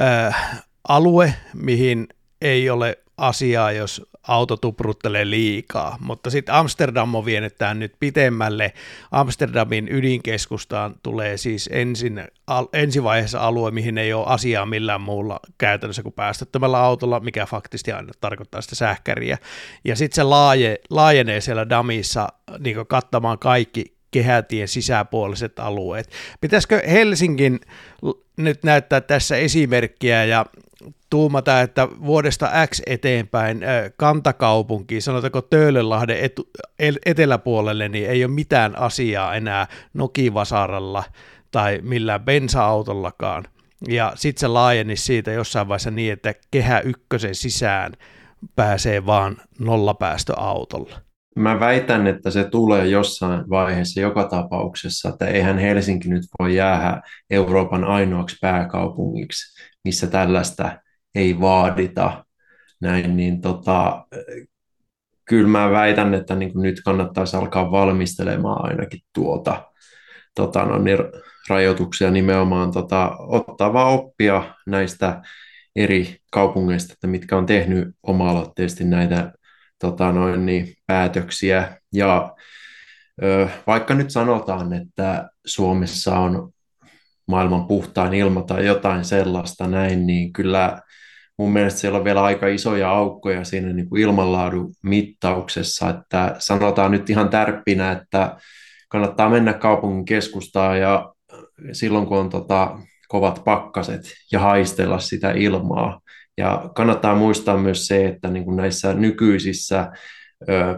äh, 0.00 0.64
alue, 0.88 1.34
mihin 1.54 2.06
ei 2.40 2.70
ole 2.70 3.01
asiaa, 3.16 3.72
jos 3.72 4.06
auto 4.28 4.56
tupruttelee 4.56 5.30
liikaa, 5.30 5.96
mutta 6.00 6.30
sitten 6.30 6.54
Amsterdam 6.54 7.14
on 7.14 7.24
vienyt 7.24 7.58
tämän 7.58 7.78
nyt 7.78 7.92
pitemmälle. 8.00 8.72
Amsterdamin 9.10 9.88
ydinkeskustaan 9.88 10.94
tulee 11.02 11.36
siis 11.36 11.70
ensin, 11.72 12.24
al, 12.46 12.66
ensivaiheessa 12.72 13.40
alue, 13.40 13.70
mihin 13.70 13.98
ei 13.98 14.12
ole 14.12 14.26
asiaa 14.26 14.66
millään 14.66 15.00
muulla 15.00 15.40
käytännössä 15.58 16.02
kuin 16.02 16.12
päästöttömällä 16.12 16.78
autolla, 16.78 17.20
mikä 17.20 17.46
faktisesti 17.46 17.92
aina 17.92 18.12
tarkoittaa 18.20 18.60
sitä 18.60 18.74
sähkäriä. 18.74 19.38
Ja 19.84 19.96
sitten 19.96 20.16
se 20.16 20.22
laaje, 20.22 20.78
laajenee 20.90 21.40
siellä 21.40 21.68
damissa 21.68 22.28
niin 22.58 22.86
kattamaan 22.86 23.38
kaikki 23.38 23.96
kehätien 24.10 24.68
sisäpuoliset 24.68 25.58
alueet. 25.58 26.10
Pitäisikö 26.40 26.82
Helsingin 26.90 27.60
nyt 28.36 28.64
näyttää 28.64 29.00
tässä 29.00 29.36
esimerkkiä 29.36 30.24
ja 30.24 30.46
tuumata, 31.12 31.60
että 31.60 31.88
vuodesta 32.06 32.50
X 32.66 32.82
eteenpäin 32.86 33.60
kantakaupunki, 33.96 35.00
sanotaanko 35.00 35.42
Töölönlahden 35.42 36.16
eteläpuolelle, 37.06 37.88
niin 37.88 38.10
ei 38.10 38.24
ole 38.24 38.32
mitään 38.32 38.78
asiaa 38.78 39.34
enää 39.34 39.66
Nokivasaralla 39.94 41.04
tai 41.50 41.78
millään 41.82 42.20
bensa-autollakaan. 42.20 43.44
Ja 43.88 44.12
sitten 44.14 44.40
se 44.40 44.48
laajeni 44.48 44.96
siitä 44.96 45.32
jossain 45.32 45.68
vaiheessa 45.68 45.90
niin, 45.90 46.12
että 46.12 46.34
kehä 46.50 46.80
ykkösen 46.80 47.34
sisään 47.34 47.92
pääsee 48.56 49.06
vaan 49.06 49.36
nollapäästöautolla. 49.58 51.00
Mä 51.36 51.60
väitän, 51.60 52.06
että 52.06 52.30
se 52.30 52.44
tulee 52.44 52.86
jossain 52.86 53.50
vaiheessa 53.50 54.00
joka 54.00 54.24
tapauksessa, 54.24 55.08
että 55.08 55.26
eihän 55.26 55.58
Helsinki 55.58 56.08
nyt 56.08 56.24
voi 56.38 56.56
jäädä 56.56 57.00
Euroopan 57.30 57.84
ainoaksi 57.84 58.36
pääkaupungiksi, 58.40 59.62
missä 59.84 60.06
tällaista 60.06 60.72
ei 61.14 61.40
vaadita. 61.40 62.24
Näin, 62.80 63.16
niin 63.16 63.40
tota, 63.40 64.06
kyllä 65.24 65.48
mä 65.48 65.70
väitän, 65.70 66.14
että 66.14 66.34
niin 66.34 66.52
nyt 66.54 66.80
kannattaisi 66.84 67.36
alkaa 67.36 67.70
valmistelemaan 67.70 68.64
ainakin 68.64 69.00
tuota, 69.12 69.72
tota, 70.34 70.64
no, 70.64 70.78
niin 70.78 70.98
rajoituksia 71.48 72.10
nimenomaan 72.10 72.72
tota, 72.72 73.16
ottaa 73.18 73.72
vaan 73.72 73.92
oppia 73.92 74.54
näistä 74.66 75.22
eri 75.76 76.16
kaupungeista, 76.32 76.92
että 76.92 77.06
mitkä 77.06 77.36
on 77.36 77.46
tehnyt 77.46 77.88
oma-aloitteisesti 78.02 78.84
näitä 78.84 79.32
tota, 79.78 80.12
noin, 80.12 80.46
niin, 80.46 80.74
päätöksiä. 80.86 81.76
Ja 81.92 82.34
ö, 83.22 83.48
vaikka 83.66 83.94
nyt 83.94 84.10
sanotaan, 84.10 84.72
että 84.72 85.30
Suomessa 85.46 86.18
on 86.18 86.52
maailman 87.26 87.66
puhtain 87.66 88.14
ilma 88.14 88.42
tai 88.42 88.66
jotain 88.66 89.04
sellaista 89.04 89.66
näin, 89.66 90.06
niin 90.06 90.32
kyllä 90.32 90.80
mun 91.42 91.52
mielestä 91.52 91.80
siellä 91.80 91.98
on 91.98 92.04
vielä 92.04 92.22
aika 92.22 92.46
isoja 92.46 92.90
aukkoja 92.90 93.44
siinä 93.44 93.72
niin 93.72 93.88
kuin 93.88 94.02
ilmanlaadun 94.02 94.72
mittauksessa, 94.82 95.90
että 95.90 96.36
sanotaan 96.38 96.90
nyt 96.90 97.10
ihan 97.10 97.28
tärppinä, 97.28 97.92
että 97.92 98.36
kannattaa 98.88 99.30
mennä 99.30 99.52
kaupungin 99.52 100.04
keskustaan 100.04 100.80
ja 100.80 101.14
silloin 101.72 102.06
kun 102.06 102.18
on 102.18 102.30
tota, 102.30 102.78
kovat 103.08 103.42
pakkaset 103.44 104.00
ja 104.32 104.40
haistella 104.40 104.98
sitä 104.98 105.30
ilmaa. 105.30 106.00
Ja 106.36 106.70
kannattaa 106.74 107.14
muistaa 107.14 107.56
myös 107.58 107.86
se, 107.86 108.06
että 108.06 108.30
niin 108.30 108.44
kuin 108.44 108.56
näissä 108.56 108.94
nykyisissä 108.94 109.92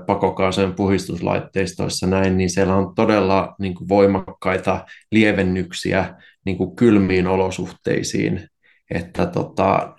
pakokaasujen 0.06 0.72
puhistuslaitteistoissa 0.72 2.06
näin, 2.06 2.36
niin 2.36 2.50
siellä 2.50 2.76
on 2.76 2.94
todella 2.94 3.54
niin 3.58 3.74
kuin 3.74 3.88
voimakkaita 3.88 4.84
lievennyksiä 5.10 6.14
niin 6.44 6.56
kuin 6.56 6.76
kylmiin 6.76 7.26
olosuhteisiin, 7.26 8.48
että 8.90 9.26
tota, 9.26 9.94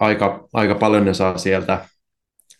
aika, 0.00 0.48
aika 0.52 0.74
paljon 0.74 1.04
ne 1.04 1.14
saa 1.14 1.38
sieltä 1.38 1.84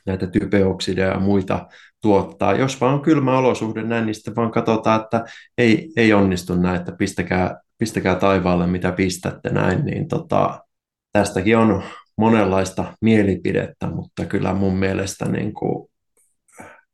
näitä 0.06 0.26
typeoksideja 0.26 1.08
ja 1.08 1.20
muita 1.20 1.66
tuottaa. 2.02 2.54
Jos 2.54 2.80
vaan 2.80 2.94
on 2.94 3.02
kylmä 3.02 3.38
olosuhde 3.38 3.82
näin, 3.82 4.06
niin 4.06 4.14
sitten 4.14 4.36
vaan 4.36 4.50
katsotaan, 4.50 5.00
että 5.00 5.24
ei, 5.58 5.92
ei 5.96 6.12
onnistu 6.12 6.54
näin, 6.54 6.76
että 6.76 6.92
pistäkää, 6.92 7.60
pistäkää 7.78 8.14
taivaalle 8.14 8.66
mitä 8.66 8.92
pistätte 8.92 9.50
näin, 9.50 9.84
niin 9.84 10.08
tota, 10.08 10.64
tästäkin 11.12 11.56
on 11.56 11.82
monenlaista 12.16 12.94
mielipidettä, 13.00 13.86
mutta 13.86 14.24
kyllä 14.24 14.54
mun 14.54 14.76
mielestä 14.76 15.24
niin 15.28 15.54
kuin 15.54 15.90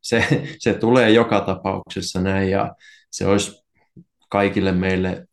se, 0.01 0.43
se 0.59 0.75
tulee 0.75 1.11
joka 1.11 1.41
tapauksessa 1.41 2.21
näin 2.21 2.51
ja 2.51 2.75
se 3.11 3.27
olisi 3.27 3.65
kaikille 4.29 4.73
meille 4.73 5.27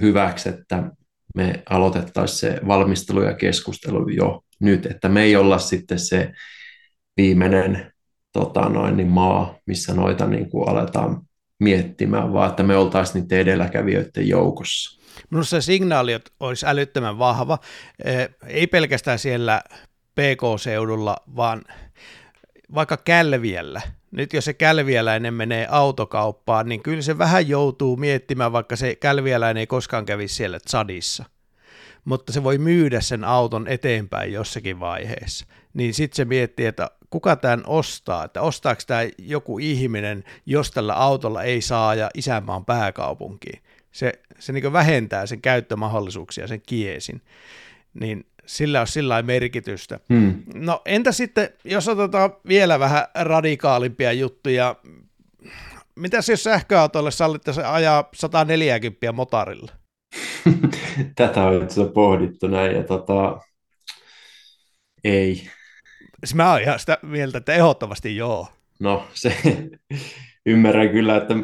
hyväksi, 0.00 0.48
että 0.48 0.90
me 1.34 1.62
aloitettaisiin 1.70 2.38
se 2.38 2.60
valmistelu 2.66 3.22
ja 3.22 3.34
keskustelu 3.34 4.08
jo 4.08 4.44
nyt, 4.60 4.86
että 4.86 5.08
me 5.08 5.22
ei 5.22 5.36
olla 5.36 5.58
sitten 5.58 5.98
se 5.98 6.32
viimeinen 7.16 7.92
tota 8.32 8.68
noin, 8.68 8.96
niin 8.96 9.08
maa, 9.08 9.58
missä 9.66 9.94
noita 9.94 10.26
niin 10.26 10.50
kuin 10.50 10.68
aletaan 10.68 11.22
miettimään, 11.60 12.32
vaan 12.32 12.50
että 12.50 12.62
me 12.62 12.76
oltaisiin 12.76 13.22
niiden 13.22 13.38
edelläkävijöiden 13.38 14.28
joukossa. 14.28 15.00
Minusta 15.30 15.50
se 15.50 15.60
signaali 15.60 16.20
olisi 16.40 16.66
älyttömän 16.66 17.18
vahva, 17.18 17.58
eh, 18.04 18.28
ei 18.46 18.66
pelkästään 18.66 19.18
siellä 19.18 19.62
PK-seudulla, 20.14 21.16
vaan 21.36 21.62
vaikka 22.74 22.96
Kälviellä. 22.96 23.82
Nyt 24.16 24.32
jos 24.32 24.44
se 24.44 24.54
kälviäläinen 24.54 25.34
menee 25.34 25.66
autokauppaan, 25.70 26.68
niin 26.68 26.82
kyllä 26.82 27.02
se 27.02 27.18
vähän 27.18 27.48
joutuu 27.48 27.96
miettimään, 27.96 28.52
vaikka 28.52 28.76
se 28.76 28.94
kälviäläinen 28.94 29.60
ei 29.60 29.66
koskaan 29.66 30.06
kävisi 30.06 30.34
siellä 30.34 30.60
Tsadissa. 30.60 31.24
Mutta 32.04 32.32
se 32.32 32.44
voi 32.44 32.58
myydä 32.58 33.00
sen 33.00 33.24
auton 33.24 33.68
eteenpäin 33.68 34.32
jossakin 34.32 34.80
vaiheessa. 34.80 35.46
Niin 35.74 35.94
sitten 35.94 36.16
se 36.16 36.24
miettii, 36.24 36.66
että 36.66 36.90
kuka 37.10 37.36
tämän 37.36 37.62
ostaa, 37.66 38.24
että 38.24 38.42
ostaako 38.42 38.82
tämä 38.86 39.00
joku 39.18 39.58
ihminen, 39.58 40.24
jos 40.46 40.70
tällä 40.70 40.94
autolla 40.94 41.42
ei 41.42 41.60
saa 41.60 41.94
ja 41.94 42.10
isänmaan 42.14 42.64
pääkaupunkiin. 42.64 43.62
Se, 43.92 44.12
se 44.38 44.52
niin 44.52 44.72
vähentää 44.72 45.26
sen 45.26 45.40
käyttömahdollisuuksia, 45.40 46.46
sen 46.46 46.62
kiesin. 46.66 47.22
Niin 47.94 48.26
sillä 48.46 48.80
on 48.80 48.86
sillä 48.86 49.22
merkitystä. 49.22 50.00
Hmm. 50.12 50.42
No 50.54 50.82
entä 50.86 51.12
sitten, 51.12 51.48
jos 51.64 51.88
otetaan 51.88 52.36
vielä 52.48 52.78
vähän 52.78 53.04
radikaalimpia 53.14 54.12
juttuja, 54.12 54.76
mitäs 55.94 56.28
jos 56.28 56.44
sähköautoille 56.44 57.10
sallittaisiin 57.10 57.66
ajaa 57.66 58.08
140 58.14 59.12
motarilla? 59.12 59.72
Tätä 61.16 61.44
on 61.44 61.62
itse 61.62 61.84
pohdittu 61.94 62.46
näin, 62.46 62.76
ja 62.76 62.82
tota, 62.82 63.40
ei. 65.04 65.34
Siis 66.24 66.34
mä 66.34 66.52
oon 66.52 66.62
ihan 66.62 66.78
sitä 66.78 66.98
mieltä, 67.02 67.38
että 67.38 67.54
ehdottomasti 67.54 68.16
joo. 68.16 68.48
No 68.80 69.06
se, 69.14 69.36
ymmärrän 70.46 70.88
kyllä, 70.88 71.16
että 71.16 71.34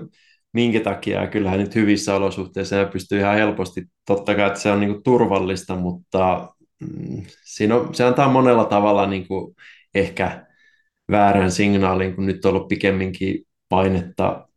minkä 0.52 0.80
takia, 0.80 1.26
kyllähän 1.26 1.60
nyt 1.60 1.74
hyvissä 1.74 2.14
olosuhteissa 2.14 2.76
ja 2.76 2.86
pystyy 2.86 3.18
ihan 3.18 3.34
helposti, 3.34 3.84
totta 4.06 4.34
kai, 4.34 4.46
että 4.46 4.60
se 4.60 4.70
on 4.70 4.80
niin 4.80 4.92
kuin 4.92 5.02
turvallista, 5.02 5.76
mutta 5.76 6.48
siinä 7.44 7.76
on, 7.76 7.94
se 7.94 8.04
antaa 8.04 8.28
monella 8.28 8.64
tavalla 8.64 9.06
niin 9.06 9.28
kuin 9.28 9.56
ehkä 9.94 10.46
väärän 11.10 11.50
signaalin, 11.50 12.14
kun 12.14 12.26
nyt 12.26 12.44
on 12.44 12.54
ollut 12.54 12.68
pikemminkin 12.68 13.46
painetta, 13.68 14.48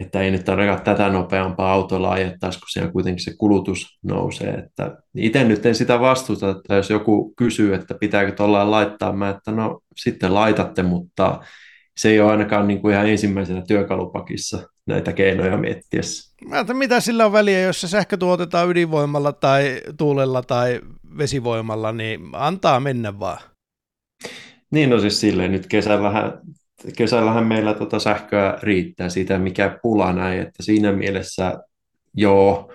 että 0.00 0.20
ei 0.20 0.30
nyt 0.30 0.48
ainakaan 0.48 0.82
tätä 0.82 1.08
nopeampaa 1.08 1.72
autolla 1.72 2.10
ajettaisi, 2.10 2.58
kun 2.58 2.68
siellä 2.68 2.92
kuitenkin 2.92 3.24
se 3.24 3.34
kulutus 3.38 3.98
nousee. 4.02 4.50
Että 4.50 4.96
itse 5.16 5.44
nyt 5.44 5.66
en 5.66 5.74
sitä 5.74 6.00
vastuuta, 6.00 6.50
että 6.50 6.74
jos 6.74 6.90
joku 6.90 7.34
kysyy, 7.36 7.74
että 7.74 7.94
pitääkö 7.94 8.32
tuolla 8.32 8.70
laittaa, 8.70 9.12
mä 9.12 9.28
että 9.28 9.52
no 9.52 9.80
sitten 9.96 10.34
laitatte, 10.34 10.82
mutta 10.82 11.40
se 11.96 12.10
ei 12.10 12.20
ole 12.20 12.30
ainakaan 12.30 12.68
niin 12.68 12.80
kuin 12.80 12.94
ihan 12.94 13.08
ensimmäisenä 13.08 13.62
työkalupakissa 13.68 14.68
näitä 14.86 15.12
keinoja 15.12 15.56
miettiessä. 15.56 16.34
Mä 16.48 16.64
mitä 16.74 17.00
sillä 17.00 17.26
on 17.26 17.32
väliä, 17.32 17.60
jos 17.60 17.80
se 17.80 17.88
sähkö 17.88 18.16
tuotetaan 18.16 18.68
ydinvoimalla 18.68 19.32
tai 19.32 19.80
tuulella 19.96 20.42
tai 20.42 20.80
vesivoimalla, 21.18 21.92
niin 21.92 22.20
antaa 22.32 22.80
mennä 22.80 23.18
vaan. 23.18 23.38
Niin, 24.70 24.90
no 24.90 25.00
siis 25.00 25.20
silleen 25.20 25.52
nyt 25.52 25.66
kesällähän, 25.66 26.40
kesällähän 26.96 27.46
meillä 27.46 27.74
tota 27.74 27.98
sähköä 27.98 28.58
riittää 28.62 29.08
siitä, 29.08 29.38
mikä 29.38 29.78
pula 29.82 30.12
näin, 30.12 30.40
että 30.40 30.62
siinä 30.62 30.92
mielessä 30.92 31.58
joo, 32.14 32.72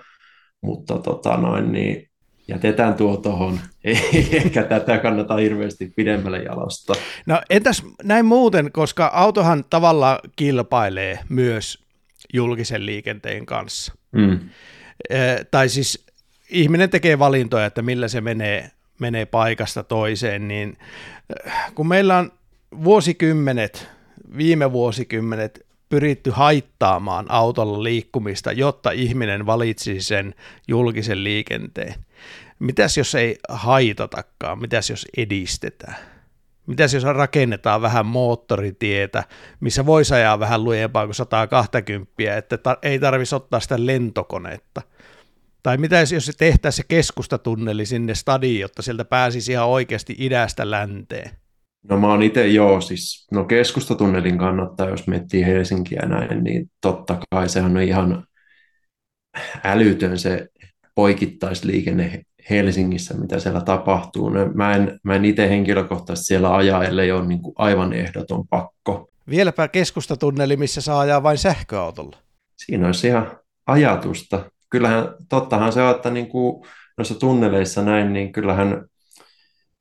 mutta 0.60 0.98
tota 0.98 1.36
noin, 1.36 1.72
niin 1.72 2.08
jätetään 2.48 2.94
tuo 2.94 3.16
tuohon. 3.16 3.60
Ehkä 4.32 4.62
tätä 4.62 4.98
kannata 4.98 5.36
hirveästi 5.36 5.92
pidemmälle 5.96 6.42
jalostaa. 6.42 6.96
No 7.26 7.40
entäs 7.50 7.82
näin 8.02 8.26
muuten, 8.26 8.72
koska 8.72 9.10
autohan 9.14 9.64
tavallaan 9.70 10.18
kilpailee 10.36 11.18
myös 11.28 11.87
julkisen 12.34 12.86
liikenteen 12.86 13.46
kanssa. 13.46 13.94
Mm. 14.12 14.38
Tai 15.50 15.68
siis 15.68 16.06
ihminen 16.50 16.90
tekee 16.90 17.18
valintoja, 17.18 17.66
että 17.66 17.82
millä 17.82 18.08
se 18.08 18.20
menee, 18.20 18.70
menee 18.98 19.26
paikasta 19.26 19.82
toiseen, 19.82 20.48
niin 20.48 20.78
kun 21.74 21.88
meillä 21.88 22.18
on 22.18 22.32
vuosikymmenet, 22.84 23.88
viime 24.36 24.72
vuosikymmenet 24.72 25.66
pyritty 25.88 26.30
haittaamaan 26.30 27.26
autolla 27.28 27.82
liikkumista, 27.82 28.52
jotta 28.52 28.90
ihminen 28.90 29.46
valitsisi 29.46 30.00
sen 30.06 30.34
julkisen 30.68 31.24
liikenteen. 31.24 31.94
Mitäs 32.58 32.96
jos 32.96 33.14
ei 33.14 33.38
haitatakaan, 33.48 34.58
mitäs 34.58 34.90
jos 34.90 35.06
edistetään? 35.16 35.96
Mitäs 36.68 36.94
jos 36.94 37.04
rakennetaan 37.04 37.82
vähän 37.82 38.06
moottoritietä, 38.06 39.24
missä 39.60 39.86
voisi 39.86 40.14
ajaa 40.14 40.40
vähän 40.40 40.64
lujempaa 40.64 41.06
kuin 41.06 41.14
120, 41.14 42.36
että 42.36 42.56
tar- 42.56 42.78
ei 42.82 42.98
tarvitsisi 42.98 43.34
ottaa 43.34 43.60
sitä 43.60 43.86
lentokonetta? 43.86 44.82
Tai 45.62 45.76
mitä 45.78 46.00
jos 46.00 46.26
se 46.26 46.32
tehtäisiin 46.38 46.84
se 46.84 46.88
keskustatunneli 46.88 47.86
sinne 47.86 48.14
stadiin, 48.14 48.60
jotta 48.60 48.82
sieltä 48.82 49.04
pääsisi 49.04 49.52
ihan 49.52 49.68
oikeasti 49.68 50.14
idästä 50.18 50.70
länteen? 50.70 51.30
No 51.88 52.00
mä 52.00 52.06
oon 52.06 52.22
itse 52.22 52.46
joo, 52.46 52.80
siis 52.80 53.26
no 53.32 53.44
keskustatunnelin 53.44 54.38
kannattaa, 54.38 54.88
jos 54.88 55.06
miettii 55.06 55.46
Helsinkiä 55.46 56.02
näin, 56.06 56.44
niin 56.44 56.70
totta 56.80 57.18
kai 57.30 57.48
sehän 57.48 57.76
on 57.76 57.82
ihan 57.82 58.24
älytön 59.64 60.18
se 60.18 60.48
poikittaisliikenne 60.94 62.22
Helsingissä, 62.50 63.14
mitä 63.14 63.38
siellä 63.38 63.60
tapahtuu. 63.60 64.28
No, 64.28 64.46
mä 64.54 64.74
en, 64.74 65.00
mä 65.02 65.14
en 65.14 65.24
itse 65.24 65.48
henkilökohtaisesti 65.48 66.26
siellä 66.26 66.56
ajaa, 66.56 66.84
ellei 66.84 67.12
ole 67.12 67.26
niin 67.26 67.42
kuin 67.42 67.54
aivan 67.58 67.92
ehdoton 67.92 68.48
pakko. 68.48 69.10
Vieläpä 69.30 69.68
keskustatunneli, 69.68 70.56
missä 70.56 70.80
saa 70.80 71.00
ajaa 71.00 71.22
vain 71.22 71.38
sähköautolla. 71.38 72.16
Siinä 72.56 72.86
olisi 72.86 73.06
ihan 73.06 73.38
ajatusta. 73.66 74.50
Kyllähän, 74.70 75.08
tottahan 75.28 75.72
se 75.72 75.82
on, 75.82 75.96
että 75.96 76.10
niin 76.10 76.28
kuin 76.28 76.64
noissa 76.98 77.14
tunneleissa 77.14 77.82
näin, 77.82 78.12
niin 78.12 78.32
kyllähän 78.32 78.84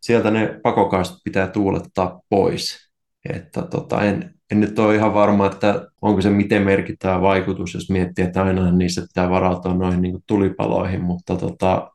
sieltä 0.02 0.32
ne 0.32 0.60
pakokaasut 0.64 1.18
pitää 1.24 1.48
tuulettaa 1.48 2.22
pois. 2.30 2.88
Että 3.30 3.62
tota, 3.62 4.04
en, 4.04 4.34
en 4.52 4.60
nyt 4.60 4.80
ole 4.80 4.96
ihan 4.96 5.14
varma, 5.14 5.46
että 5.46 5.88
onko 6.02 6.22
se 6.22 6.30
miten 6.30 6.62
merkittävä 6.62 7.22
vaikutus, 7.22 7.74
jos 7.74 7.90
miettii, 7.90 8.26
että 8.26 8.44
aina 8.44 8.72
niissä 8.72 9.02
pitää 9.02 9.30
varautua 9.30 9.74
noihin 9.74 10.02
niin 10.02 10.24
tulipaloihin, 10.28 11.02
mutta 11.02 11.36
tota, 11.36 11.92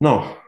no, 0.00 0.42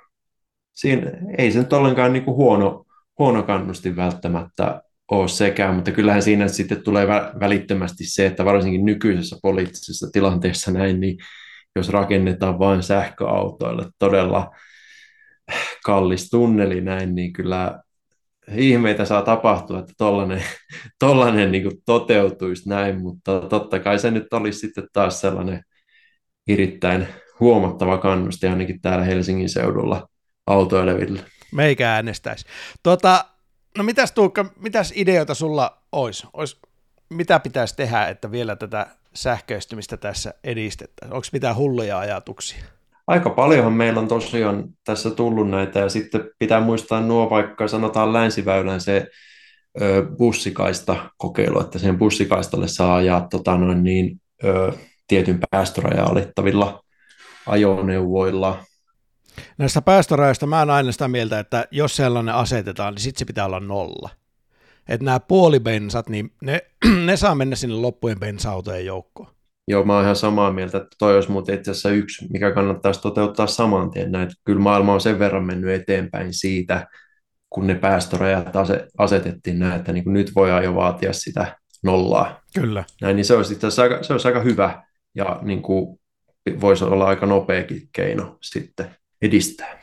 siinä, 0.75 1.11
ei 1.39 1.53
se 1.53 1.59
nyt 1.59 1.73
ollenkaan 1.73 2.13
niin 2.13 2.25
kuin 2.25 2.37
huono, 2.37 2.85
huono 3.19 3.43
kannustin 3.43 3.97
välttämättä 3.97 4.83
ole 5.11 5.29
sekään, 5.29 5.75
mutta 5.75 5.93
kyllähän 5.93 6.23
siinä 6.23 6.49
sitten 6.49 6.83
tulee 6.83 7.09
välittömästi 7.41 8.05
se, 8.07 8.27
että 8.27 8.45
varsinkin 8.45 8.85
nykyisessä 8.85 9.37
poliittisessa 9.43 10.11
tilanteessa 10.13 10.71
näin, 10.71 11.01
niin 11.01 11.19
jos 11.77 11.89
rakennetaan 11.89 12.59
vain 12.59 12.83
sähköautoille 12.83 13.87
todella 13.99 14.51
kallis 15.85 16.31
tunneli 16.31 16.81
näin, 16.81 17.15
niin 17.15 17.33
kyllä 17.33 17.83
ihmeitä 18.57 19.05
saa 19.05 19.23
tapahtua, 19.23 19.79
että 19.79 19.93
tollainen, 19.99 20.43
tollainen 20.99 21.53
niin 21.53 21.83
toteutuisi 21.87 22.69
näin, 22.69 23.01
mutta 23.01 23.41
totta 23.41 23.79
kai 23.79 23.99
se 23.99 24.11
nyt 24.11 24.33
olisi 24.33 24.59
sitten 24.59 24.89
taas 24.93 25.21
sellainen 25.21 25.63
erittäin 26.49 27.09
huomattava 27.41 27.99
kannusti 27.99 28.47
ainakin 28.47 28.81
täällä 28.81 29.05
Helsingin 29.05 29.49
seudulla 29.49 30.09
autoileville. 30.47 31.21
Meikä 31.53 31.95
äänestäisi. 31.95 32.47
Tota, 32.83 33.25
no 33.79 33.85
mitäs 33.85 34.13
Tuukka, 34.13 34.45
mitäs 34.57 34.93
ideoita 34.97 35.35
sulla 35.35 35.83
olisi? 35.93 36.27
Ois, 36.33 36.61
mitä 37.11 37.41
pitäisi 37.41 37.77
tehdä, 37.77 38.07
että 38.07 38.31
vielä 38.31 38.57
tätä 38.57 38.87
sähköistymistä 39.15 39.97
tässä 39.97 40.35
edistettäisiin? 40.45 41.15
Onko 41.15 41.27
mitään 41.33 41.57
hulluja 41.57 41.99
ajatuksia? 41.99 42.65
Aika 43.07 43.31
paljonhan 43.31 43.73
meillä 43.73 44.01
on 44.01 44.09
tosiaan 44.09 44.65
tässä 44.85 45.11
tullut 45.11 45.51
näitä, 45.51 45.81
ja 45.81 45.89
sitten 45.89 46.31
pitää 46.39 46.61
muistaa 46.61 47.01
nuo 47.01 47.31
vaikka 47.31 47.69
sanotaan 47.69 48.13
länsiväylän 48.13 48.81
se 48.81 49.07
ö, 49.81 50.07
bussikaista 50.19 51.11
kokeilu, 51.17 51.61
että 51.61 51.79
sen 51.79 51.99
bussikaistalle 51.99 52.69
saa 52.69 52.97
ajaa 52.97 53.27
tota 53.31 53.57
noin 53.57 53.83
niin, 53.83 54.21
ö, 54.45 54.73
tietyn 55.07 55.41
päästörajaa 55.51 56.07
alittavilla 56.07 56.85
ajoneuvoilla. 57.49 58.65
Näistä 59.59 59.83
päästörajoista 59.83 60.47
mä 60.47 60.59
oon 60.59 60.71
aina 60.71 60.93
sitä 60.93 61.09
mieltä, 61.09 61.39
että 61.39 61.65
jos 61.71 61.97
sellainen 61.97 62.35
asetetaan, 62.35 62.95
niin 62.95 63.03
sitten 63.03 63.19
se 63.19 63.25
pitää 63.25 63.47
olla 63.47 63.61
nolla. 63.61 64.11
Että 64.89 65.05
nämä 65.05 65.21
puolibensat, 65.21 66.09
niin 66.09 66.31
ne, 66.43 66.61
ne 67.07 67.17
saa 67.17 67.35
mennä 67.35 67.57
sinne 67.57 67.75
loppujen 67.75 68.21
bensa-autojen 68.21 68.87
joukkoon. 68.87 69.29
Joo, 69.69 69.85
mä 69.85 69.95
oon 69.95 70.03
ihan 70.03 70.17
samaa 70.17 70.53
mieltä, 70.53 70.79
että 70.79 70.97
toi 70.99 71.15
olisi 71.15 71.31
muuten 71.31 71.55
itse 71.55 71.71
asiassa 71.71 71.91
yksi, 71.91 72.27
mikä 72.33 72.53
kannattaisi 72.53 73.01
toteuttaa 73.01 73.47
saman 73.47 73.91
tien 73.91 74.13
näin. 74.13 74.31
Kyllä 74.45 74.61
maailma 74.61 74.95
on 74.95 75.01
sen 75.01 75.19
verran 75.19 75.45
mennyt 75.45 75.71
eteenpäin 75.71 76.33
siitä, 76.33 76.87
kun 77.51 77.67
ne 77.67 77.75
päästörajat 77.75 78.49
asetettiin 78.99 79.59
näin, 79.59 79.77
että 79.77 79.93
niin 79.93 80.05
kuin 80.05 80.15
nyt 80.15 80.35
voidaan 80.35 80.65
jo 80.65 80.75
vaatia 80.75 81.13
sitä 81.13 81.57
nollaa. 81.83 82.41
Kyllä. 82.55 82.85
Näin, 83.01 83.17
niin 83.17 83.25
se 83.25 83.35
olisi, 83.35 83.53
itse 83.53 83.83
aika, 83.83 84.03
se 84.03 84.13
olisi 84.13 84.29
aika 84.29 84.41
hyvä 84.41 84.83
ja 85.15 85.39
niin 85.43 85.63
kuin 85.63 85.98
voisi 86.61 86.85
olla 86.85 87.07
aika 87.07 87.27
nopeakin 87.27 87.89
keino 87.93 88.39
sitten 88.41 88.97
edistää. 89.23 89.79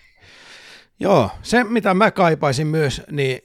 Joo, 0.99 1.29
se 1.41 1.63
mitä 1.63 1.93
mä 1.93 2.11
kaipaisin 2.11 2.67
myös, 2.67 3.01
niin 3.11 3.41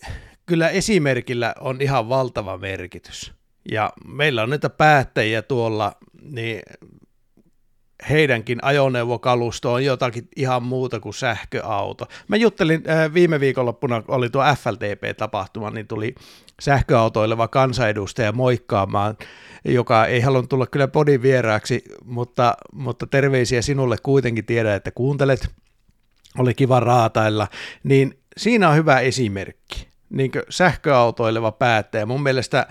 kyllä 0.47 0.69
esimerkillä 0.69 1.55
on 1.61 1.81
ihan 1.81 2.09
valtava 2.09 2.59
merkitys. 2.59 3.33
Ja 3.71 3.93
meillä 4.05 4.43
on 4.43 4.51
niitä 4.51 4.71
päättäjiä 4.71 5.43
tuolla, 5.43 5.93
niin 6.23 6.63
heidänkin 8.09 8.59
ajoneuvokalusto 8.63 9.73
on 9.73 9.85
jotakin 9.85 10.29
ihan 10.37 10.63
muuta 10.63 11.01
kuin 11.01 11.15
sähköauto. 11.15 12.07
Mä 12.29 12.37
juttelin 12.37 12.83
äh, 12.89 13.15
viime 13.15 13.41
viikonloppuna, 13.41 14.03
oli 14.09 14.31
tuo 14.31 14.43
FLTP-tapahtuma, 14.43 15.71
niin 15.71 15.87
tuli 15.87 16.15
sähköautoileva 16.61 17.49
kansanedustaja 17.49 18.33
moikkaamaan, 18.33 19.17
joka 19.65 20.07
ei 20.07 20.21
halunnut 20.21 20.49
tulla 20.49 20.67
kyllä 20.67 20.89
podin 20.89 21.23
vieraaksi, 21.23 21.85
mutta, 22.05 22.55
mutta 22.73 23.07
terveisiä 23.07 23.63
sinulle 23.63 23.97
kuitenkin 24.03 24.45
tiedä, 24.45 24.75
että 24.75 24.91
kuuntelet, 24.91 25.49
oli 26.39 26.55
kiva 26.55 26.81
raatailla, 26.81 27.49
niin 27.83 28.19
siinä 28.37 28.69
on 28.69 28.77
hyvä 28.77 29.01
esimerkki 29.01 29.91
niin 30.11 30.31
sähköautoileva 30.49 31.53
päättäjä. 31.53 32.07
Mun 32.07 32.23
mielestä 32.23 32.67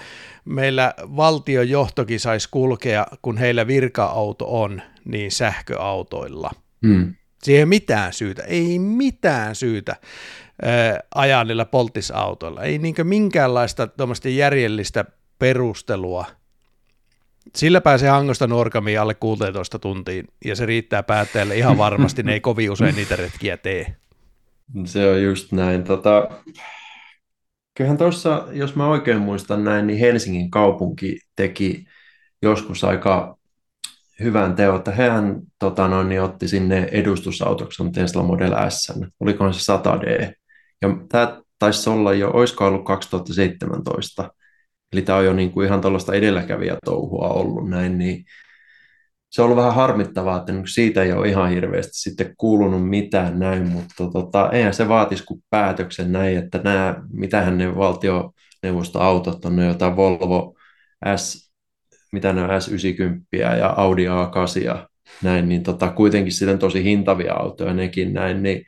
meillä 0.49 0.93
valtion 0.97 1.69
johtokin 1.69 2.19
saisi 2.19 2.49
kulkea, 2.51 3.05
kun 3.21 3.37
heillä 3.37 3.67
virka-auto 3.67 4.61
on, 4.61 4.81
niin 5.05 5.31
sähköautoilla. 5.31 6.51
Hmm. 6.87 7.13
Siihen 7.43 7.59
ei 7.59 7.65
mitään 7.65 8.13
syytä, 8.13 8.43
ei 8.43 8.79
mitään 8.79 9.55
syytä 9.55 9.95
ää, 10.61 10.99
ajaa 11.15 11.43
niillä 11.43 11.65
polttisautoilla. 11.65 12.63
Ei 12.63 12.77
niin 12.77 12.95
minkäänlaista 13.03 13.87
järjellistä 14.35 15.05
perustelua. 15.39 16.25
Sillä 17.55 17.81
pääsee 17.81 18.09
Hangosta 18.09 18.47
Nuorkamiin 18.47 18.99
alle 19.01 19.13
16 19.13 19.79
tuntiin, 19.79 20.27
ja 20.45 20.55
se 20.55 20.65
riittää 20.65 21.03
päättäjälle 21.03 21.57
ihan 21.57 21.77
varmasti, 21.77 22.23
ne 22.23 22.33
ei 22.33 22.39
kovin 22.39 22.71
usein 22.71 22.95
niitä 22.95 23.15
retkiä 23.15 23.57
tee. 23.57 23.95
Se 24.85 25.11
on 25.11 25.23
just 25.23 25.51
näin. 25.51 25.83
Tota, 25.83 26.29
Kyllähän 27.79 27.97
tuossa, 27.97 28.47
jos 28.51 28.75
mä 28.75 28.87
oikein 28.87 29.21
muistan 29.21 29.63
näin, 29.63 29.87
niin 29.87 29.99
Helsingin 29.99 30.51
kaupunki 30.51 31.19
teki 31.35 31.85
joskus 32.41 32.83
aika 32.83 33.37
hyvän 34.19 34.55
teon, 34.55 34.75
että 34.75 34.91
hehän 34.91 35.41
tota 35.59 35.87
noin, 35.87 36.09
niin 36.09 36.21
otti 36.21 36.47
sinne 36.47 36.89
edustusautoksi 36.91 37.83
Tesla 37.93 38.23
Model 38.23 38.53
S, 38.69 38.93
olikohan 39.19 39.53
se 39.53 39.73
100D. 39.73 40.33
Ja 40.81 40.89
tämä 41.09 41.41
taisi 41.59 41.89
olla 41.89 42.13
jo, 42.13 42.31
olisiko 42.31 42.65
ollut 42.65 42.85
2017, 42.85 44.33
eli 44.93 45.01
tämä 45.01 45.17
on 45.17 45.25
jo 45.25 45.33
niin 45.33 45.51
kuin 45.51 45.67
ihan 45.67 45.81
tuollaista 45.81 46.13
edelläkävijätouhua 46.13 47.27
ollut 47.27 47.69
näin, 47.69 47.97
niin 47.97 48.25
se 49.29 49.41
on 49.41 49.45
ollut 49.45 49.57
vähän 49.57 49.75
harmittavaa, 49.75 50.37
että 50.37 50.51
niin 50.51 50.67
siitä 50.67 51.03
ei 51.03 51.13
ole 51.13 51.29
ihan 51.29 51.49
hirveästi 51.49 51.93
sitten 51.93 52.33
kuulunut 52.37 52.89
mitään 52.89 53.39
näin, 53.39 53.67
mutta 53.67 54.07
tota, 54.13 54.49
eihän 54.51 54.73
se 54.73 54.87
vaatisi 54.87 55.23
kuin 55.23 55.43
päätöksen 55.49 56.11
näin, 56.11 56.37
että 56.37 56.61
nämä, 56.63 56.95
mitähän 57.13 57.57
ne 57.57 57.75
valtioneuvostoautot 57.75 59.45
on, 59.45 59.55
ne 59.55 59.65
jotain 59.65 59.95
Volvo 59.95 60.55
S, 61.15 61.51
mitä 62.11 62.33
ne 62.33 62.43
on 62.43 62.49
S90 62.49 63.37
ja 63.37 63.73
Audi 63.77 64.05
A8 64.07 64.63
ja 64.63 64.89
näin, 65.23 65.49
niin 65.49 65.63
tota, 65.63 65.91
kuitenkin 65.91 66.33
sitten 66.33 66.59
tosi 66.59 66.83
hintavia 66.83 67.33
autoja 67.33 67.73
nekin 67.73 68.13
näin, 68.13 68.43
niin 68.43 68.65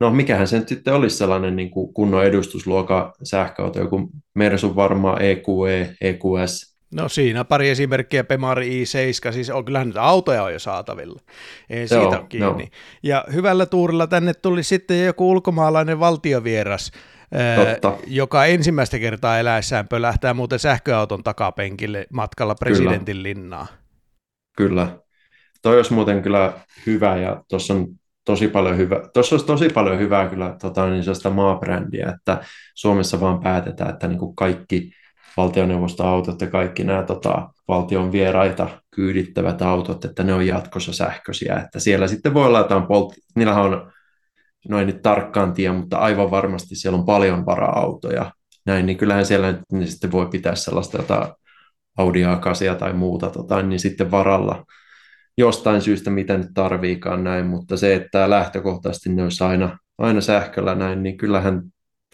no 0.00 0.10
mikähän 0.10 0.48
se 0.48 0.58
nyt 0.58 0.68
sitten 0.68 0.94
olisi 0.94 1.16
sellainen 1.16 1.56
niin 1.56 1.70
kunnon 1.94 2.24
edustusluokan 2.24 3.12
sähköauto, 3.22 3.78
joku 3.78 4.10
Mersu 4.34 4.76
varmaan 4.76 5.22
EQE, 5.22 5.94
EQS, 6.00 6.75
No 6.94 7.08
siinä 7.08 7.44
pari 7.44 7.68
esimerkkiä, 7.68 8.24
Pemari 8.24 8.84
i7, 8.84 9.32
siis 9.32 9.50
on, 9.50 9.64
kyllähän 9.64 9.88
nyt 9.88 9.96
autoja 9.96 10.42
on 10.42 10.52
jo 10.52 10.58
saatavilla, 10.58 11.20
ei 11.70 11.88
siitä 11.88 12.08
ole 12.08 12.26
kiinni. 12.28 12.64
No. 12.64 12.68
Ja 13.02 13.24
hyvällä 13.32 13.66
tuurilla 13.66 14.06
tänne 14.06 14.34
tuli 14.34 14.62
sitten 14.62 15.04
joku 15.04 15.30
ulkomaalainen 15.30 16.00
valtiovieras, 16.00 16.92
Totta. 17.56 17.98
joka 18.06 18.44
ensimmäistä 18.44 18.98
kertaa 18.98 19.38
eläessään 19.38 19.88
pölähtää 19.88 20.34
muuten 20.34 20.58
sähköauton 20.58 21.22
takapenkille 21.22 22.06
matkalla 22.12 22.54
presidentin 22.54 23.16
kyllä. 23.16 23.22
linnaa. 23.22 23.66
Kyllä. 24.56 24.98
Toi 25.62 25.76
olisi 25.76 25.92
muuten 25.92 26.22
kyllä 26.22 26.52
hyvä 26.86 27.16
ja 27.16 27.42
tuossa 27.48 27.74
on 27.74 27.86
tosi 28.24 28.48
paljon 28.48 28.76
hyvä, 28.76 29.00
tuossa 29.14 29.34
olisi 29.34 29.46
tosi 29.46 29.68
paljon 29.68 29.98
hyvää 29.98 30.28
kyllä 30.28 30.56
tota, 30.60 30.88
niin 30.88 31.04
maabrändiä, 31.34 32.12
että 32.16 32.44
Suomessa 32.74 33.20
vaan 33.20 33.40
päätetään, 33.40 33.90
että 33.90 34.08
niin 34.08 34.18
kuin 34.18 34.36
kaikki 34.36 34.92
valtioneuvostoautot 35.36 36.40
ja 36.40 36.46
kaikki 36.46 36.84
nämä 36.84 37.02
tota, 37.02 37.48
valtion 37.68 38.12
vieraita 38.12 38.68
kyydittävät 38.90 39.62
autot, 39.62 40.04
että 40.04 40.24
ne 40.24 40.34
on 40.34 40.46
jatkossa 40.46 40.92
sähköisiä, 40.92 41.56
että 41.64 41.80
siellä 41.80 42.08
sitten 42.08 42.34
voi 42.34 42.46
olla 42.46 42.58
jotain 42.58 42.86
poltti, 42.86 43.20
niillähän 43.36 43.64
on, 43.64 43.92
no 44.68 44.78
ei 44.78 44.84
nyt 44.84 45.02
tarkkaan 45.02 45.52
tiedä, 45.52 45.74
mutta 45.74 45.98
aivan 45.98 46.30
varmasti 46.30 46.74
siellä 46.76 46.98
on 46.98 47.06
paljon 47.06 47.46
vara-autoja, 47.46 48.32
näin, 48.66 48.86
niin 48.86 48.98
kyllähän 48.98 49.26
siellä 49.26 49.58
niin 49.72 49.88
sitten 49.88 50.12
voi 50.12 50.26
pitää 50.26 50.54
sellaista 50.54 50.96
jotain 50.96 51.32
Audi 51.98 52.22
A8 52.24 52.78
tai 52.78 52.92
muuta, 52.92 53.30
tota, 53.30 53.62
niin 53.62 53.80
sitten 53.80 54.10
varalla 54.10 54.64
jostain 55.38 55.82
syystä, 55.82 56.10
mitä 56.10 56.36
nyt 56.36 56.50
tarviikaan 56.54 57.24
näin, 57.24 57.46
mutta 57.46 57.76
se, 57.76 57.94
että 57.94 58.30
lähtökohtaisesti 58.30 59.08
ne 59.08 59.22
olisi 59.22 59.44
aina, 59.44 59.78
aina 59.98 60.20
sähköllä 60.20 60.74
näin, 60.74 61.02
niin 61.02 61.16
kyllähän, 61.16 61.62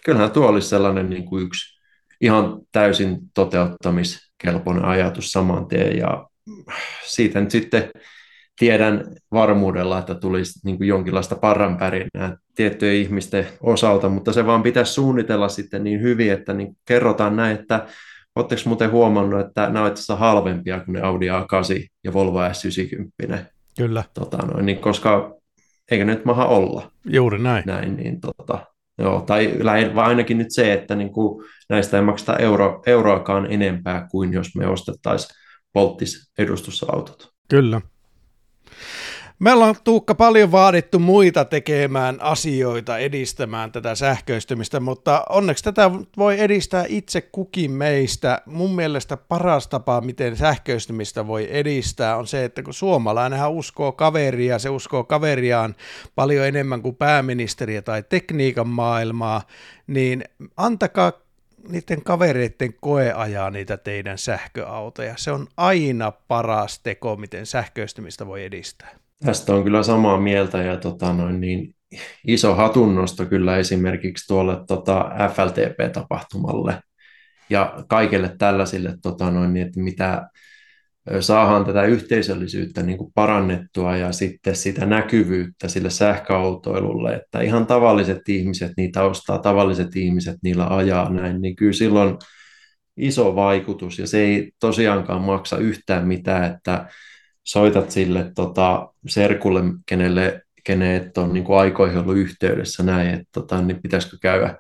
kyllähän 0.05 0.31
tuo 0.31 0.47
olisi 0.47 0.69
sellainen 0.69 1.11
niin 1.11 1.25
kuin 1.25 1.47
yksi 1.47 1.82
ihan 2.23 2.61
täysin 2.73 3.19
toteuttamiskelpoinen 3.35 4.85
ajatus 4.85 5.33
saman 5.33 5.67
tien 5.67 5.97
ja 5.99 6.27
siitä 7.07 7.41
nyt 7.41 7.51
sitten 7.51 7.91
tiedän 8.59 9.05
varmuudella, 9.33 9.99
että 9.99 10.15
tulisi 10.15 10.61
niin 10.65 10.77
kuin 10.77 10.89
jonkinlaista 10.89 11.37
parranpärinää 11.37 12.37
tiettyjen 12.55 12.97
ihmisten 12.97 13.47
osalta, 13.61 14.09
mutta 14.09 14.33
se 14.33 14.47
vaan 14.47 14.63
pitäisi 14.63 14.93
suunnitella 14.93 15.49
sitten 15.49 15.85
niin 15.85 16.03
hyvin, 16.03 16.33
että 16.33 16.53
niin 16.53 16.77
kerrotaan 16.85 17.37
näin, 17.37 17.61
että 17.61 17.87
Oletteko 18.37 18.61
muuten 18.65 18.91
huomannut, 18.91 19.41
että 19.41 19.69
nämä 19.69 19.85
ovat 19.85 20.19
halvempia 20.19 20.81
kuin 20.81 20.93
ne 20.93 21.01
Audi 21.01 21.29
A8 21.29 21.89
ja 22.05 22.13
Volvo 22.13 22.39
S90? 22.49 23.39
Kyllä. 23.77 24.05
Tota 24.15 24.37
noin, 24.37 24.67
niin 24.67 24.79
koska 24.79 25.35
eikö 25.91 26.05
nyt 26.05 26.25
maha 26.25 26.47
olla? 26.47 26.91
Juuri 27.07 27.39
näin. 27.39 27.65
näin 27.67 27.97
niin 27.97 28.21
tota, 28.21 28.67
joo, 28.99 29.21
tai 29.21 29.59
ainakin 29.95 30.39
nyt 30.39 30.51
se, 30.51 30.73
että 30.73 30.95
niin 30.95 31.13
kuin 31.13 31.45
näistä 31.69 31.97
ei 31.97 32.03
makseta 32.03 32.37
euro, 32.37 32.83
euroakaan 32.87 33.53
enempää 33.53 34.07
kuin 34.11 34.33
jos 34.33 34.57
me 34.57 34.67
ostettaisiin 34.67 35.37
polttis 35.73 36.31
edustusautot. 36.39 37.33
Kyllä. 37.49 37.81
Me 39.43 39.53
ollaan 39.53 39.75
Tuukka 39.85 40.15
paljon 40.15 40.53
vaadittu 40.53 40.99
muita 40.99 41.45
tekemään 41.45 42.21
asioita, 42.21 42.99
edistämään 42.99 43.73
tätä 43.73 43.95
sähköistymistä, 43.95 44.81
mutta 44.81 45.25
onneksi 45.29 45.65
tätä 45.65 45.91
voi 46.17 46.41
edistää 46.41 46.85
itse 46.89 47.21
kukin 47.21 47.71
meistä. 47.71 48.43
Mun 48.47 48.75
mielestä 48.75 49.17
paras 49.17 49.69
tapa, 49.69 50.01
miten 50.01 50.37
sähköistymistä 50.37 51.27
voi 51.27 51.49
edistää, 51.51 52.17
on 52.17 52.27
se, 52.27 52.45
että 52.45 52.63
kun 52.63 52.75
suomalainenhan 52.75 53.53
uskoo 53.53 53.93
kaveria, 53.93 54.59
se 54.59 54.69
uskoo 54.69 55.05
kaveriaan 55.05 55.75
paljon 56.15 56.47
enemmän 56.47 56.83
kuin 56.83 56.97
pääministeriä 56.97 57.83
tai 57.83 58.03
tekniikan 58.03 58.69
maailmaa, 58.69 59.43
niin 59.87 60.25
antakaa 60.57 61.13
niiden 61.69 62.03
kavereiden 62.05 62.75
koeajaa 62.81 63.51
niitä 63.51 63.77
teidän 63.77 64.19
sähköautoja. 64.19 65.15
Se 65.17 65.33
on 65.33 65.47
aina 65.57 66.11
paras 66.11 66.79
teko, 66.79 67.17
miten 67.17 67.47
sähköistymistä 67.47 68.27
voi 68.27 68.45
edistää. 68.45 69.02
Tästä 69.25 69.55
on 69.55 69.65
kyllä 69.65 69.83
samaa 69.83 70.21
mieltä 70.21 70.63
ja 70.63 70.77
tota 70.77 71.13
noin, 71.13 71.41
niin 71.41 71.75
iso 72.27 72.55
hatunnosto 72.55 73.27
kyllä 73.27 73.57
esimerkiksi 73.57 74.27
tuolle 74.27 74.57
tota 74.67 75.11
FLTP-tapahtumalle 75.35 76.83
ja 77.51 77.85
kaikille 77.89 78.35
tällaisille, 78.39 78.95
tota 79.03 79.31
noin, 79.31 79.53
niin, 79.53 79.67
että 79.67 79.81
mitä 79.81 80.29
saadaan 81.21 81.65
tätä 81.65 81.85
yhteisöllisyyttä 81.85 82.83
niin 82.83 82.99
kuin 82.99 83.13
parannettua 83.15 83.97
ja 83.97 84.13
sitten 84.13 84.57
sitä 84.57 84.87
näkyvyyttä 84.87 85.69
sille 85.69 85.91
sähköautoilulle, 85.91 87.15
että 87.15 87.41
ihan 87.41 87.67
tavalliset 87.67 88.29
ihmiset 88.29 88.73
niitä 88.77 89.03
ostaa, 89.03 89.39
tavalliset 89.39 89.97
ihmiset 89.97 90.37
niillä 90.43 90.67
ajaa 90.67 91.11
näin, 91.11 91.41
niin 91.41 91.57
kyllä 91.57 91.73
silloin 91.73 92.17
iso 92.97 93.35
vaikutus 93.35 93.99
ja 93.99 94.07
se 94.07 94.19
ei 94.19 94.53
tosiaankaan 94.61 95.23
maksa 95.23 95.59
yhtään 95.59 96.09
mitään, 96.09 96.55
että 96.55 96.87
soitat 97.45 97.91
sille 97.91 98.33
tota, 98.35 98.93
serkulle, 99.09 99.61
kenelle, 99.87 100.43
kenet 100.65 101.19
on 101.19 101.33
niin 101.33 101.45
kuin 101.45 101.59
aikoihin 101.59 101.99
ollut 101.99 102.17
yhteydessä 102.17 102.83
näin, 102.83 103.09
että 103.09 103.29
tota, 103.33 103.63
niin 103.63 103.83
pitäisikö 103.83 104.17
käydä 104.23 104.57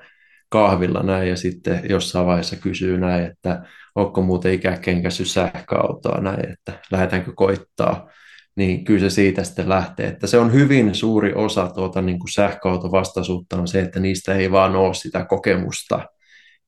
kahvilla 0.49 1.03
näin 1.03 1.29
ja 1.29 1.37
sitten 1.37 1.81
jossain 1.89 2.27
vaiheessa 2.27 2.57
kysyy 2.57 2.99
näin, 2.99 3.25
että 3.25 3.63
onko 3.95 4.23
muuten 4.23 4.55
ikäkenkäsy 4.55 5.25
sähköautoa 5.25 6.21
näin, 6.21 6.53
että 6.53 6.73
lähdetäänkö 6.91 7.33
koittaa, 7.37 8.11
niin 8.57 8.85
kyllä 8.85 9.01
se 9.01 9.11
siitä 9.11 9.45
sitten 9.45 9.69
lähtee. 9.69 10.07
Että 10.07 10.27
se 10.27 10.39
on 10.39 10.53
hyvin 10.53 10.95
suuri 10.95 11.33
osa 11.35 11.69
tuota 11.69 12.03
niin 12.03 12.19
kuin 12.19 12.33
sähköautovastaisuutta 12.33 13.57
on 13.57 13.69
se, 13.69 13.81
että 13.81 14.01
niistä 14.01 14.35
ei 14.35 14.51
vaan 14.51 14.77
ole 14.77 14.95
sitä 14.95 15.25
kokemusta. 15.25 16.09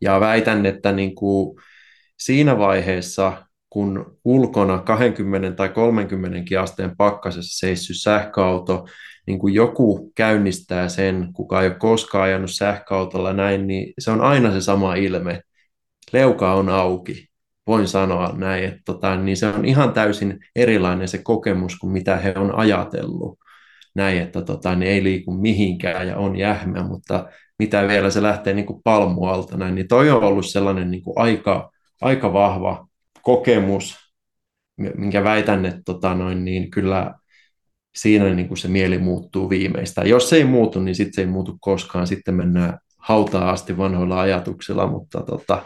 Ja 0.00 0.20
väitän, 0.20 0.66
että 0.66 0.92
niin 0.92 1.14
kuin 1.14 1.60
siinä 2.18 2.58
vaiheessa, 2.58 3.46
kun 3.74 4.18
ulkona 4.24 4.78
20 4.78 5.52
tai 5.52 5.68
30 5.68 6.62
asteen 6.62 6.96
pakkasessa 6.96 7.58
seissyt 7.58 7.96
sähköauto, 8.00 8.86
niin 9.26 9.38
kun 9.38 9.54
joku 9.54 10.12
käynnistää 10.14 10.88
sen, 10.88 11.28
kuka 11.32 11.62
ei 11.62 11.68
ole 11.68 11.74
koskaan 11.74 12.24
ajanut 12.24 12.50
sähköautolla 12.52 13.32
näin, 13.32 13.66
niin 13.66 13.92
se 13.98 14.10
on 14.10 14.20
aina 14.20 14.52
se 14.52 14.60
sama 14.60 14.94
ilme. 14.94 15.40
Leuka 16.12 16.54
on 16.54 16.68
auki, 16.68 17.28
voin 17.66 17.88
sanoa 17.88 18.34
näin, 18.36 18.64
että 18.64 18.80
tota, 18.84 19.16
niin 19.16 19.36
se 19.36 19.46
on 19.46 19.64
ihan 19.64 19.92
täysin 19.92 20.38
erilainen 20.56 21.08
se 21.08 21.18
kokemus 21.18 21.78
kuin 21.78 21.92
mitä 21.92 22.16
he 22.16 22.34
on 22.36 22.54
ajatellut. 22.54 23.38
Näin, 23.94 24.18
että 24.18 24.42
tota, 24.42 24.74
niin 24.74 24.92
ei 24.92 25.04
liiku 25.04 25.32
mihinkään 25.32 26.08
ja 26.08 26.16
on 26.16 26.36
jähmä, 26.36 26.82
mutta 26.82 27.26
mitä 27.58 27.88
vielä 27.88 28.10
se 28.10 28.22
lähtee 28.22 28.54
niin 28.54 28.66
kuin 28.66 28.82
palmualta 28.84 29.56
näin, 29.56 29.74
niin 29.74 29.88
toi 29.88 30.10
on 30.10 30.24
ollut 30.24 30.46
sellainen 30.46 30.90
niin 30.90 31.02
kuin 31.02 31.18
aika, 31.18 31.70
aika 32.00 32.32
vahva 32.32 32.86
kokemus, 33.24 33.96
minkä 34.96 35.24
väitän, 35.24 35.66
että 35.66 35.82
tota 35.84 36.14
noin, 36.14 36.44
niin 36.44 36.70
kyllä 36.70 37.14
siinä 37.96 38.34
niin 38.34 38.48
kuin 38.48 38.58
se 38.58 38.68
mieli 38.68 38.98
muuttuu 38.98 39.50
viimeistään. 39.50 40.08
Jos 40.08 40.28
se 40.28 40.36
ei 40.36 40.44
muutu, 40.44 40.80
niin 40.80 40.94
sitten 40.94 41.14
se 41.14 41.20
ei 41.20 41.26
muutu 41.26 41.56
koskaan. 41.60 42.06
Sitten 42.06 42.34
mennään 42.34 42.78
hautaa 42.98 43.50
asti 43.50 43.76
vanhoilla 43.76 44.20
ajatuksilla, 44.20 44.86
mutta 44.86 45.22
tota, 45.22 45.62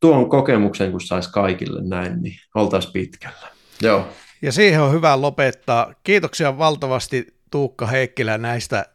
tuon 0.00 0.28
kokemuksen, 0.28 0.90
kun 0.90 1.00
saisi 1.00 1.32
kaikille 1.32 1.80
näin, 1.82 2.22
niin 2.22 2.36
oltaisiin 2.54 2.92
pitkällä. 2.92 3.48
Joo. 3.82 4.08
Ja 4.42 4.52
siihen 4.52 4.82
on 4.82 4.92
hyvä 4.92 5.20
lopettaa. 5.20 5.94
Kiitoksia 6.04 6.58
valtavasti 6.58 7.26
Tuukka 7.50 7.86
Heikkilä 7.86 8.38
näistä 8.38 8.86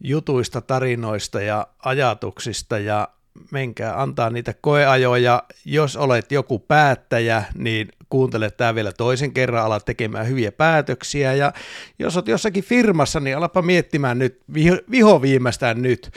jutuista, 0.00 0.60
tarinoista 0.60 1.40
ja 1.40 1.66
ajatuksista 1.84 2.78
ja 2.78 3.08
menkää 3.50 4.02
antaa 4.02 4.30
niitä 4.30 4.54
koeajoja. 4.60 5.42
Jos 5.64 5.96
olet 5.96 6.32
joku 6.32 6.58
päättäjä, 6.58 7.44
niin 7.54 7.88
kuuntele 8.08 8.50
tämä 8.50 8.74
vielä 8.74 8.92
toisen 8.92 9.32
kerran, 9.32 9.64
ala 9.64 9.80
tekemään 9.80 10.28
hyviä 10.28 10.52
päätöksiä. 10.52 11.34
Ja 11.34 11.52
jos 11.98 12.16
olet 12.16 12.28
jossakin 12.28 12.64
firmassa, 12.64 13.20
niin 13.20 13.36
alapa 13.36 13.62
miettimään 13.62 14.18
nyt, 14.18 14.40
viho 14.90 15.22
viimeistään 15.22 15.82
nyt, 15.82 16.10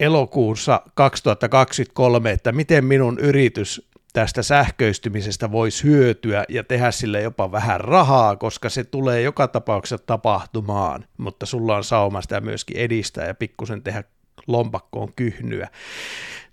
elokuussa 0.00 0.82
2023, 0.94 2.30
että 2.30 2.52
miten 2.52 2.84
minun 2.84 3.18
yritys 3.18 3.92
tästä 4.12 4.42
sähköistymisestä 4.42 5.52
voisi 5.52 5.84
hyötyä 5.84 6.44
ja 6.48 6.64
tehdä 6.64 6.90
sille 6.90 7.20
jopa 7.20 7.52
vähän 7.52 7.80
rahaa, 7.80 8.36
koska 8.36 8.68
se 8.68 8.84
tulee 8.84 9.22
joka 9.22 9.48
tapauksessa 9.48 9.98
tapahtumaan, 10.06 11.04
mutta 11.18 11.46
sulla 11.46 11.76
on 11.76 11.84
sauma 11.84 12.22
sitä 12.22 12.40
myöskin 12.40 12.76
edistää 12.76 13.26
ja 13.26 13.34
pikkusen 13.34 13.82
tehdä 13.82 14.04
lompakkoon 14.46 15.12
kyhnyä. 15.16 15.68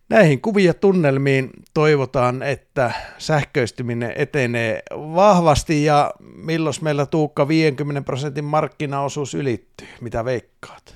Näihin 0.10 0.42
kuvia 0.42 0.74
tunnelmiin 0.74 1.50
toivotaan, 1.74 2.44
että 2.44 2.92
sähköistyminen 3.18 4.14
etenee 4.16 4.82
vahvasti 4.92 5.86
ja 5.86 6.14
milloin 6.36 6.76
meillä 6.82 7.06
Tuukka 7.06 7.48
50 7.48 8.02
prosentin 8.02 8.46
markkinaosuus 8.46 9.34
ylittyy? 9.34 9.88
Mitä 10.02 10.26
veikkaat? 10.26 10.96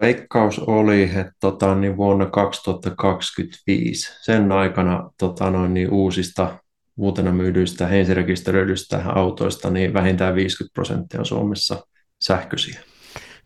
Veikkaus 0.00 0.58
oli, 0.58 1.02
että 1.02 1.32
tota, 1.40 1.74
niin 1.74 1.96
vuonna 1.96 2.26
2025 2.26 4.12
sen 4.20 4.52
aikana 4.52 5.10
tota, 5.18 5.50
noin, 5.50 5.74
niin 5.74 5.90
uusista 5.90 6.58
uutena 6.96 7.32
myydyistä 7.32 7.86
heinsirekisteröidyistä 7.86 9.02
autoista 9.06 9.70
niin 9.70 9.94
vähintään 9.94 10.34
50 10.34 10.74
prosenttia 10.74 11.20
on 11.20 11.26
Suomessa 11.26 11.86
sähköisiä. 12.22 12.80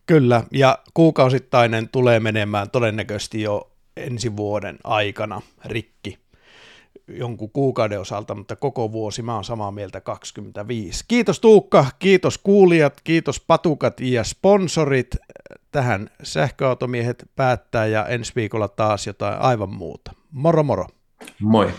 Kyllä, 0.05 0.43
ja 0.51 0.79
kuukausittainen 0.93 1.89
tulee 1.89 2.19
menemään 2.19 2.69
todennäköisesti 2.69 3.41
jo 3.41 3.71
ensi 3.97 4.35
vuoden 4.35 4.77
aikana 4.83 5.41
rikki 5.65 6.25
jonkun 7.07 7.51
kuukauden 7.51 7.99
osalta, 7.99 8.35
mutta 8.35 8.55
koko 8.55 8.91
vuosi 8.91 9.21
mä 9.21 9.35
oon 9.35 9.43
samaa 9.43 9.71
mieltä 9.71 10.01
25. 10.01 11.05
Kiitos 11.07 11.39
Tuukka, 11.39 11.85
kiitos 11.99 12.37
kuulijat, 12.37 13.01
kiitos 13.03 13.39
patukat 13.39 13.99
ja 13.99 14.23
sponsorit. 14.23 15.15
Tähän 15.71 16.09
sähköautomiehet 16.23 17.29
päättää 17.35 17.85
ja 17.85 18.05
ensi 18.05 18.31
viikolla 18.35 18.67
taas 18.67 19.07
jotain 19.07 19.39
aivan 19.39 19.69
muuta. 19.69 20.11
Moro 20.31 20.63
moro. 20.63 20.87
Moi. 21.39 21.71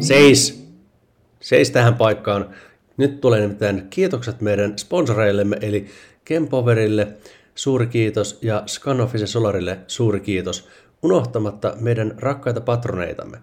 Seis! 0.00 0.68
Seis 1.40 1.70
tähän 1.70 1.94
paikkaan. 1.94 2.50
Nyt 2.96 3.20
tulee 3.20 3.40
nimittäin 3.40 3.86
kiitokset 3.90 4.40
meidän 4.40 4.78
sponsoreillemme, 4.78 5.56
eli 5.60 5.86
Kempoverille 6.28 7.08
suuri 7.54 7.86
kiitos 7.86 8.38
ja 8.42 8.62
Scanoffis 8.66 9.32
Solarille 9.32 9.78
suuri 9.86 10.20
kiitos, 10.20 10.68
unohtamatta 11.02 11.76
meidän 11.80 12.14
rakkaita 12.16 12.60
patroneitamme. 12.60 13.38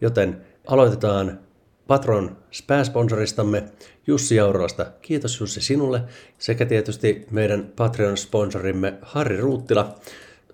Joten 0.00 0.40
aloitetaan 0.66 1.38
Patron 1.86 2.36
pääsponsoristamme 2.66 3.64
Jussi 4.06 4.36
Jaurolasta. 4.36 4.86
Kiitos 5.02 5.40
Jussi 5.40 5.60
sinulle 5.60 6.02
sekä 6.38 6.66
tietysti 6.66 7.26
meidän 7.30 7.72
Patreon-sponsorimme 7.76 8.94
Harri 9.02 9.40
Ruuttila 9.40 9.94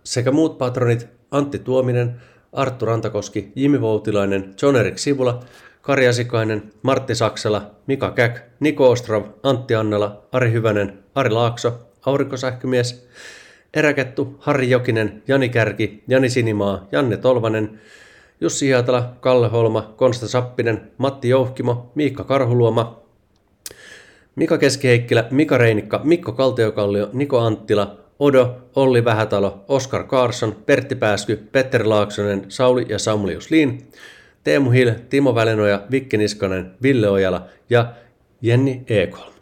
sekä 0.05 0.31
muut 0.31 0.59
patronit 0.59 1.07
Antti 1.31 1.59
Tuominen, 1.59 2.20
Arttu 2.53 2.87
Rantakoski, 2.87 3.53
Jimi 3.55 3.81
Voutilainen, 3.81 4.55
John 4.62 4.77
Erik 4.77 4.99
Sivula, 4.99 5.45
Kari 5.85 6.09
Asikainen, 6.09 6.72
Martti 6.82 7.14
Saksela, 7.14 7.70
Mika 7.87 8.11
Käk, 8.11 8.39
Niko 8.61 8.91
Ostrov, 8.91 9.22
Antti 9.43 9.74
Annela, 9.74 10.22
Ari 10.32 10.53
Hyvänen, 10.53 10.99
Ari 11.14 11.30
Laakso, 11.30 11.78
Aurinkosähkömies, 12.07 13.09
Eräkettu, 13.74 14.37
Harri 14.39 14.70
Jokinen, 14.70 15.22
Jani 15.28 15.49
Kärki, 15.49 16.03
Jani 16.09 16.28
Sinimaa, 16.28 16.89
Janne 16.93 17.16
Tolvanen, 17.16 17.80
Jussi 18.41 18.66
Hiatala, 18.66 19.16
Kalle 19.20 19.49
Holma, 19.49 19.95
Konsta 19.97 20.28
Sappinen, 20.28 20.91
Matti 20.99 21.28
Jouhkimo, 21.28 21.93
Miikka 21.95 22.24
Karhuluoma, 22.24 23.03
Mika 24.37 24.59
Keskiheikkilä, 24.59 25.24
Mika 25.30 25.59
Reinikka, 25.59 26.01
Mikko 26.05 26.32
Kaltiokallio, 26.32 27.11
Niko 27.12 27.39
Anttila, 27.39 27.97
Odo, 28.18 28.57
Olli 28.76 29.05
Vähätalo, 29.05 29.64
Oskar 29.68 30.05
Karsson, 30.05 30.57
Pertti 30.66 30.95
Pääsky, 30.95 31.37
Petteri 31.37 31.85
Laaksonen, 31.85 32.45
Sauli 32.49 32.87
ja 32.89 32.99
Samulius 32.99 33.51
Liin, 33.51 33.89
Teemu 34.45 34.71
Hill, 34.71 34.91
Timo 35.11 35.35
Välenoja, 35.35 35.83
Vikke 35.91 36.17
Niskanen, 36.17 36.71
Ville 36.83 37.09
Ojala 37.09 37.47
ja 37.71 37.93
Jenni 38.43 38.85
Ekholm. 38.89 39.35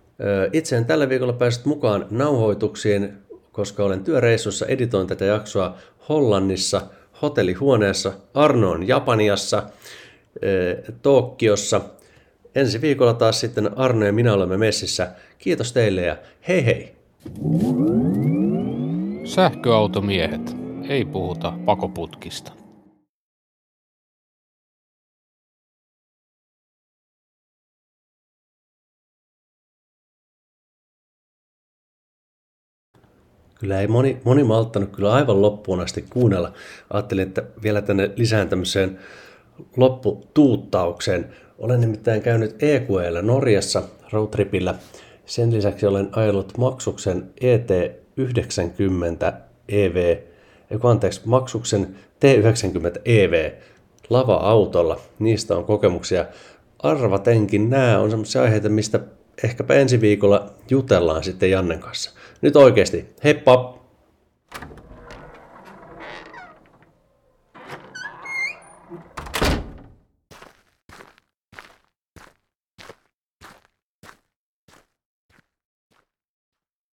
Itse 0.52 0.76
en 0.76 0.84
tällä 0.84 1.08
viikolla 1.08 1.32
päässyt 1.32 1.66
mukaan 1.66 2.06
nauhoituksiin, 2.10 3.12
koska 3.52 3.84
olen 3.84 4.04
työreissussa 4.04 4.66
editoin 4.66 5.06
tätä 5.06 5.24
jaksoa 5.24 5.76
Hollannissa, 6.08 6.80
hotellihuoneessa, 7.22 8.12
Arnoon 8.34 8.88
Japaniassa, 8.88 9.62
Tokiossa. 11.02 11.80
Ensi 12.54 12.80
viikolla 12.80 13.14
taas 13.14 13.40
sitten 13.40 13.78
Arno 13.78 14.06
ja 14.06 14.12
minä 14.12 14.32
olemme 14.32 14.56
messissä. 14.56 15.12
Kiitos 15.38 15.72
teille 15.72 16.02
ja 16.02 16.16
hei 16.48 16.66
hei! 16.66 16.94
Sähköautomiehet. 19.24 20.56
Ei 20.88 21.04
puhuta 21.04 21.52
pakoputkista. 21.64 22.61
Kyllä 33.62 33.80
ei 33.80 33.86
moni, 33.86 34.20
moni 34.24 34.44
malttanut 34.44 34.90
kyllä 34.90 35.12
aivan 35.12 35.42
loppuun 35.42 35.80
asti 35.80 36.04
kuunnella. 36.10 36.52
Ajattelin, 36.90 37.28
että 37.28 37.42
vielä 37.62 37.82
tänne 37.82 38.10
lisään 38.16 38.48
tämmöiseen 38.48 38.98
lopputuuttaukseen. 39.76 41.26
Olen 41.58 41.80
nimittäin 41.80 42.22
käynyt 42.22 42.62
EQEllä 42.62 43.22
Norjassa 43.22 43.82
roadtripillä. 44.12 44.74
Sen 45.26 45.52
lisäksi 45.52 45.86
olen 45.86 46.08
ajellut 46.12 46.58
maksuksen 46.58 47.30
ET90 47.40 49.32
EV, 49.68 50.16
anteeksi, 50.84 51.20
maksuksen 51.24 51.96
T90 52.20 53.00
EV 53.04 53.52
lava-autolla. 54.10 55.00
Niistä 55.18 55.56
on 55.56 55.64
kokemuksia. 55.64 56.24
Arvatenkin 56.78 57.70
nämä 57.70 57.98
on 57.98 58.10
sellaisia 58.10 58.42
aiheita, 58.42 58.68
mistä 58.68 59.00
ehkäpä 59.44 59.74
ensi 59.74 60.00
viikolla 60.00 60.52
jutellaan 60.70 61.24
sitten 61.24 61.50
Jannen 61.50 61.80
kanssa. 61.80 62.10
Nyt 62.40 62.56
oikeasti, 62.56 63.06
heippa! 63.24 63.81